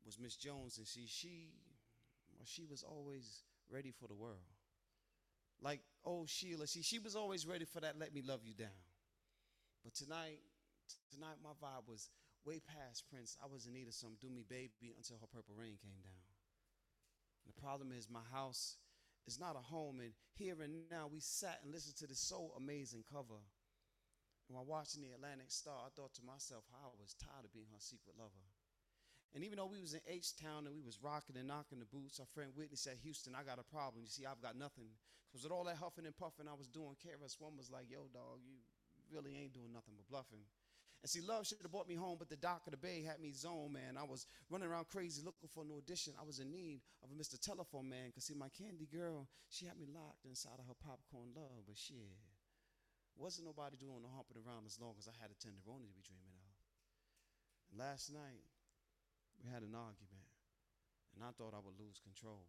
was 0.00 0.18
Miss 0.18 0.34
Jones, 0.34 0.78
and 0.78 0.86
she 0.86 1.04
she 1.04 1.52
well, 2.32 2.48
she 2.48 2.64
was 2.64 2.82
always 2.82 3.44
ready 3.68 3.92
for 3.92 4.08
the 4.08 4.14
world. 4.14 4.48
Like 5.60 5.80
old 6.06 6.30
Sheila, 6.30 6.66
see, 6.66 6.80
she 6.80 6.98
was 6.98 7.14
always 7.14 7.46
ready 7.46 7.66
for 7.66 7.80
that 7.80 7.98
let 8.00 8.14
me 8.14 8.22
love 8.24 8.40
you 8.42 8.54
down. 8.54 8.80
But 9.84 9.92
tonight, 9.92 10.40
tonight 11.12 11.36
my 11.44 11.52
vibe 11.60 11.84
was 11.86 12.08
way 12.46 12.62
past 12.64 13.04
Prince. 13.12 13.36
I 13.44 13.46
was 13.52 13.66
in 13.66 13.74
need 13.74 13.88
of 13.88 13.94
some 13.94 14.16
do 14.22 14.30
me 14.30 14.44
baby 14.48 14.96
until 14.96 15.18
her 15.20 15.28
purple 15.28 15.54
rain 15.54 15.76
came 15.76 16.00
down. 16.00 16.24
And 17.44 17.52
the 17.52 17.60
problem 17.60 17.92
is 17.92 18.08
my 18.08 18.24
house 18.32 18.78
is 19.26 19.40
not 19.40 19.56
a 19.56 19.62
home, 19.62 20.00
and 20.00 20.12
here 20.34 20.56
and 20.62 20.88
now 20.90 21.10
we 21.10 21.20
sat 21.20 21.60
and 21.62 21.72
listened 21.74 21.96
to 21.98 22.06
this 22.06 22.20
so 22.20 22.52
amazing 22.56 23.04
cover. 23.10 23.42
And 24.46 24.54
while 24.54 24.64
watching 24.64 25.02
the 25.02 25.10
Atlantic 25.10 25.50
Starr, 25.50 25.82
I 25.86 25.90
thought 25.94 26.14
to 26.14 26.24
myself 26.24 26.62
how 26.70 26.94
I 26.94 26.98
was 27.02 27.18
tired 27.18 27.42
of 27.42 27.52
being 27.52 27.66
her 27.74 27.82
secret 27.82 28.14
lover. 28.14 28.46
And 29.34 29.42
even 29.42 29.58
though 29.58 29.66
we 29.66 29.82
was 29.82 29.92
in 29.92 30.00
H 30.06 30.38
Town 30.38 30.64
and 30.64 30.72
we 30.72 30.86
was 30.86 31.02
rocking 31.02 31.36
and 31.36 31.50
knocking 31.50 31.82
the 31.82 31.90
boots, 31.90 32.22
our 32.22 32.30
friend 32.30 32.54
Whitney 32.54 32.78
said, 32.78 33.02
Houston, 33.02 33.34
I 33.34 33.42
got 33.42 33.58
a 33.58 33.66
problem. 33.66 34.06
You 34.06 34.08
see, 34.08 34.24
I've 34.24 34.40
got 34.40 34.54
nothing. 34.54 34.86
Because 35.28 35.42
with 35.42 35.52
all 35.52 35.66
that 35.66 35.82
huffing 35.82 36.06
and 36.06 36.16
puffing 36.16 36.46
I 36.46 36.54
was 36.54 36.70
doing, 36.70 36.94
KRS 37.02 37.36
One 37.42 37.58
was 37.58 37.68
like, 37.68 37.90
yo, 37.90 38.06
dog, 38.14 38.40
you 38.46 38.62
really 39.10 39.34
ain't 39.36 39.52
doing 39.52 39.74
nothing 39.74 39.98
but 39.98 40.06
bluffing. 40.08 40.46
And 41.02 41.10
see, 41.10 41.20
love 41.20 41.46
should 41.46 41.62
have 41.62 41.70
brought 41.70 41.88
me 41.88 41.94
home, 41.94 42.16
but 42.18 42.28
the 42.28 42.40
dock 42.40 42.66
of 42.66 42.72
the 42.72 42.80
bay 42.80 43.04
had 43.06 43.20
me 43.20 43.30
zone, 43.30 43.72
man. 43.72 43.94
I 43.94 44.02
was 44.02 44.26
running 44.50 44.66
around 44.66 44.88
crazy 44.88 45.22
looking 45.22 45.48
for 45.52 45.62
an 45.62 45.70
audition. 45.70 46.14
I 46.18 46.24
was 46.24 46.40
in 46.40 46.50
need 46.50 46.80
of 47.04 47.12
a 47.12 47.14
Mr. 47.14 47.38
Telephone 47.38 47.88
Man, 47.88 48.10
because 48.10 48.24
see, 48.24 48.34
my 48.34 48.48
candy 48.50 48.88
girl, 48.90 49.28
she 49.48 49.66
had 49.66 49.78
me 49.78 49.86
locked 49.86 50.24
inside 50.24 50.58
of 50.58 50.66
her 50.66 50.78
popcorn 50.82 51.30
love, 51.36 51.68
but 51.68 51.78
shit. 51.78 52.16
Wasn't 53.16 53.46
nobody 53.46 53.76
doing 53.80 54.02
the 54.04 54.12
humping 54.12 54.36
around 54.40 54.66
as 54.66 54.76
long 54.76 54.96
as 54.98 55.08
I 55.08 55.14
had 55.16 55.32
a 55.32 55.38
tenderoni 55.40 55.88
to 55.88 55.96
be 55.96 56.04
dreaming 56.04 56.36
of. 56.36 56.56
And 57.70 57.80
last 57.80 58.12
night, 58.12 58.44
we 59.40 59.48
had 59.48 59.62
an 59.62 59.72
argument, 59.72 60.28
and 61.14 61.24
I 61.24 61.32
thought 61.32 61.56
I 61.56 61.62
would 61.64 61.80
lose 61.80 62.00
control. 62.02 62.44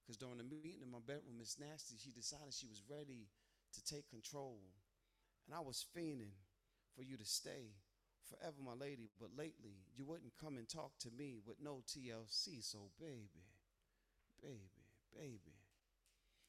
Because 0.00 0.16
during 0.16 0.40
the 0.40 0.48
meeting 0.48 0.80
in 0.80 0.88
my 0.88 1.04
bedroom, 1.04 1.36
Miss 1.36 1.60
Nasty, 1.60 2.00
she 2.00 2.08
decided 2.16 2.56
she 2.56 2.70
was 2.70 2.80
ready 2.88 3.28
to 3.74 3.80
take 3.84 4.08
control. 4.08 4.64
And 5.44 5.52
I 5.52 5.60
was 5.60 5.84
fiending 5.92 6.32
for 6.98 7.04
you 7.04 7.16
to 7.16 7.24
stay 7.24 7.78
forever, 8.26 8.58
my 8.58 8.74
lady. 8.74 9.08
But 9.20 9.30
lately, 9.38 9.86
you 9.94 10.04
wouldn't 10.04 10.34
come 10.42 10.58
and 10.58 10.68
talk 10.68 10.98
to 11.06 11.10
me 11.16 11.38
with 11.46 11.62
no 11.62 11.82
TLC. 11.86 12.58
So, 12.58 12.90
baby, 12.98 13.46
baby, 14.42 14.82
baby. 15.14 15.54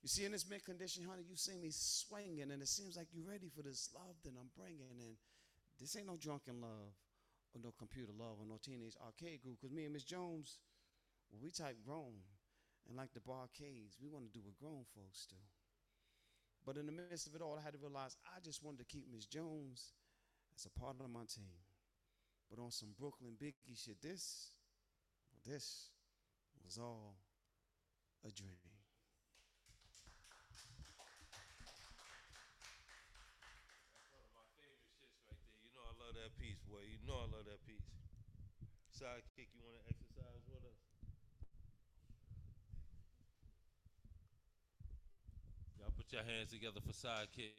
You 0.01 0.09
see, 0.09 0.25
in 0.25 0.31
this 0.31 0.49
mid 0.49 0.65
condition, 0.65 1.05
honey, 1.05 1.23
you 1.29 1.35
see 1.35 1.55
me 1.55 1.69
swinging, 1.71 2.49
and 2.49 2.61
it 2.61 2.67
seems 2.67 2.97
like 2.97 3.07
you're 3.13 3.29
ready 3.29 3.51
for 3.53 3.61
this 3.61 3.89
love 3.93 4.15
that 4.23 4.33
I'm 4.33 4.49
bringing. 4.57 4.89
And 4.89 5.17
this 5.79 5.95
ain't 5.95 6.07
no 6.07 6.17
drunken 6.17 6.61
love, 6.61 6.97
or 7.53 7.61
no 7.61 7.71
computer 7.77 8.13
love, 8.17 8.41
or 8.41 8.47
no 8.47 8.57
teenage 8.57 8.95
arcade 9.05 9.43
group. 9.43 9.61
Because 9.61 9.75
me 9.75 9.83
and 9.83 9.93
Miss 9.93 10.03
Jones, 10.03 10.57
well, 11.29 11.41
we 11.43 11.51
type 11.51 11.77
grown. 11.85 12.25
And 12.87 12.97
like 12.97 13.13
the 13.13 13.21
Bar-Kays, 13.21 14.01
we 14.01 14.09
want 14.09 14.25
to 14.25 14.31
do 14.33 14.41
what 14.41 14.57
grown 14.57 14.81
folks 14.95 15.27
do. 15.29 15.37
But 16.65 16.77
in 16.77 16.87
the 16.87 16.91
midst 16.91 17.27
of 17.27 17.35
it 17.35 17.41
all, 17.41 17.59
I 17.59 17.61
had 17.61 17.73
to 17.73 17.79
realize 17.79 18.17
I 18.25 18.39
just 18.41 18.63
wanted 18.63 18.79
to 18.79 18.85
keep 18.85 19.05
Miss 19.11 19.25
Jones 19.25 19.93
as 20.60 20.68
a 20.68 20.76
part 20.76 20.99
of 20.99 21.07
my 21.07 21.24
team. 21.24 21.55
But 22.51 22.60
on 22.60 22.72
some 22.72 22.89
Brooklyn 22.99 23.39
Biggie 23.39 23.80
shit, 23.80 24.01
this, 24.03 24.51
this 25.47 25.88
was 26.66 26.78
all 26.78 27.16
a 28.28 28.32
dream. 28.32 28.60
I 35.80 35.95
love 35.95 36.20
that 36.20 36.36
piece, 36.36 36.60
boy. 36.68 36.84
You 36.91 36.99
know 37.07 37.24
I 37.24 37.28
love 37.32 37.47
that 37.47 37.64
piece. 37.64 37.88
Sidekick, 38.91 39.47
you 39.55 39.64
want 39.64 39.80
to 39.80 39.86
exercise 39.88 40.43
with 40.51 40.68
us? 40.68 40.80
Y'all 45.80 45.95
put 45.95 46.12
your 46.12 46.24
hands 46.28 46.51
together 46.51 46.84
for 46.84 46.91
Sidekick. 46.91 47.47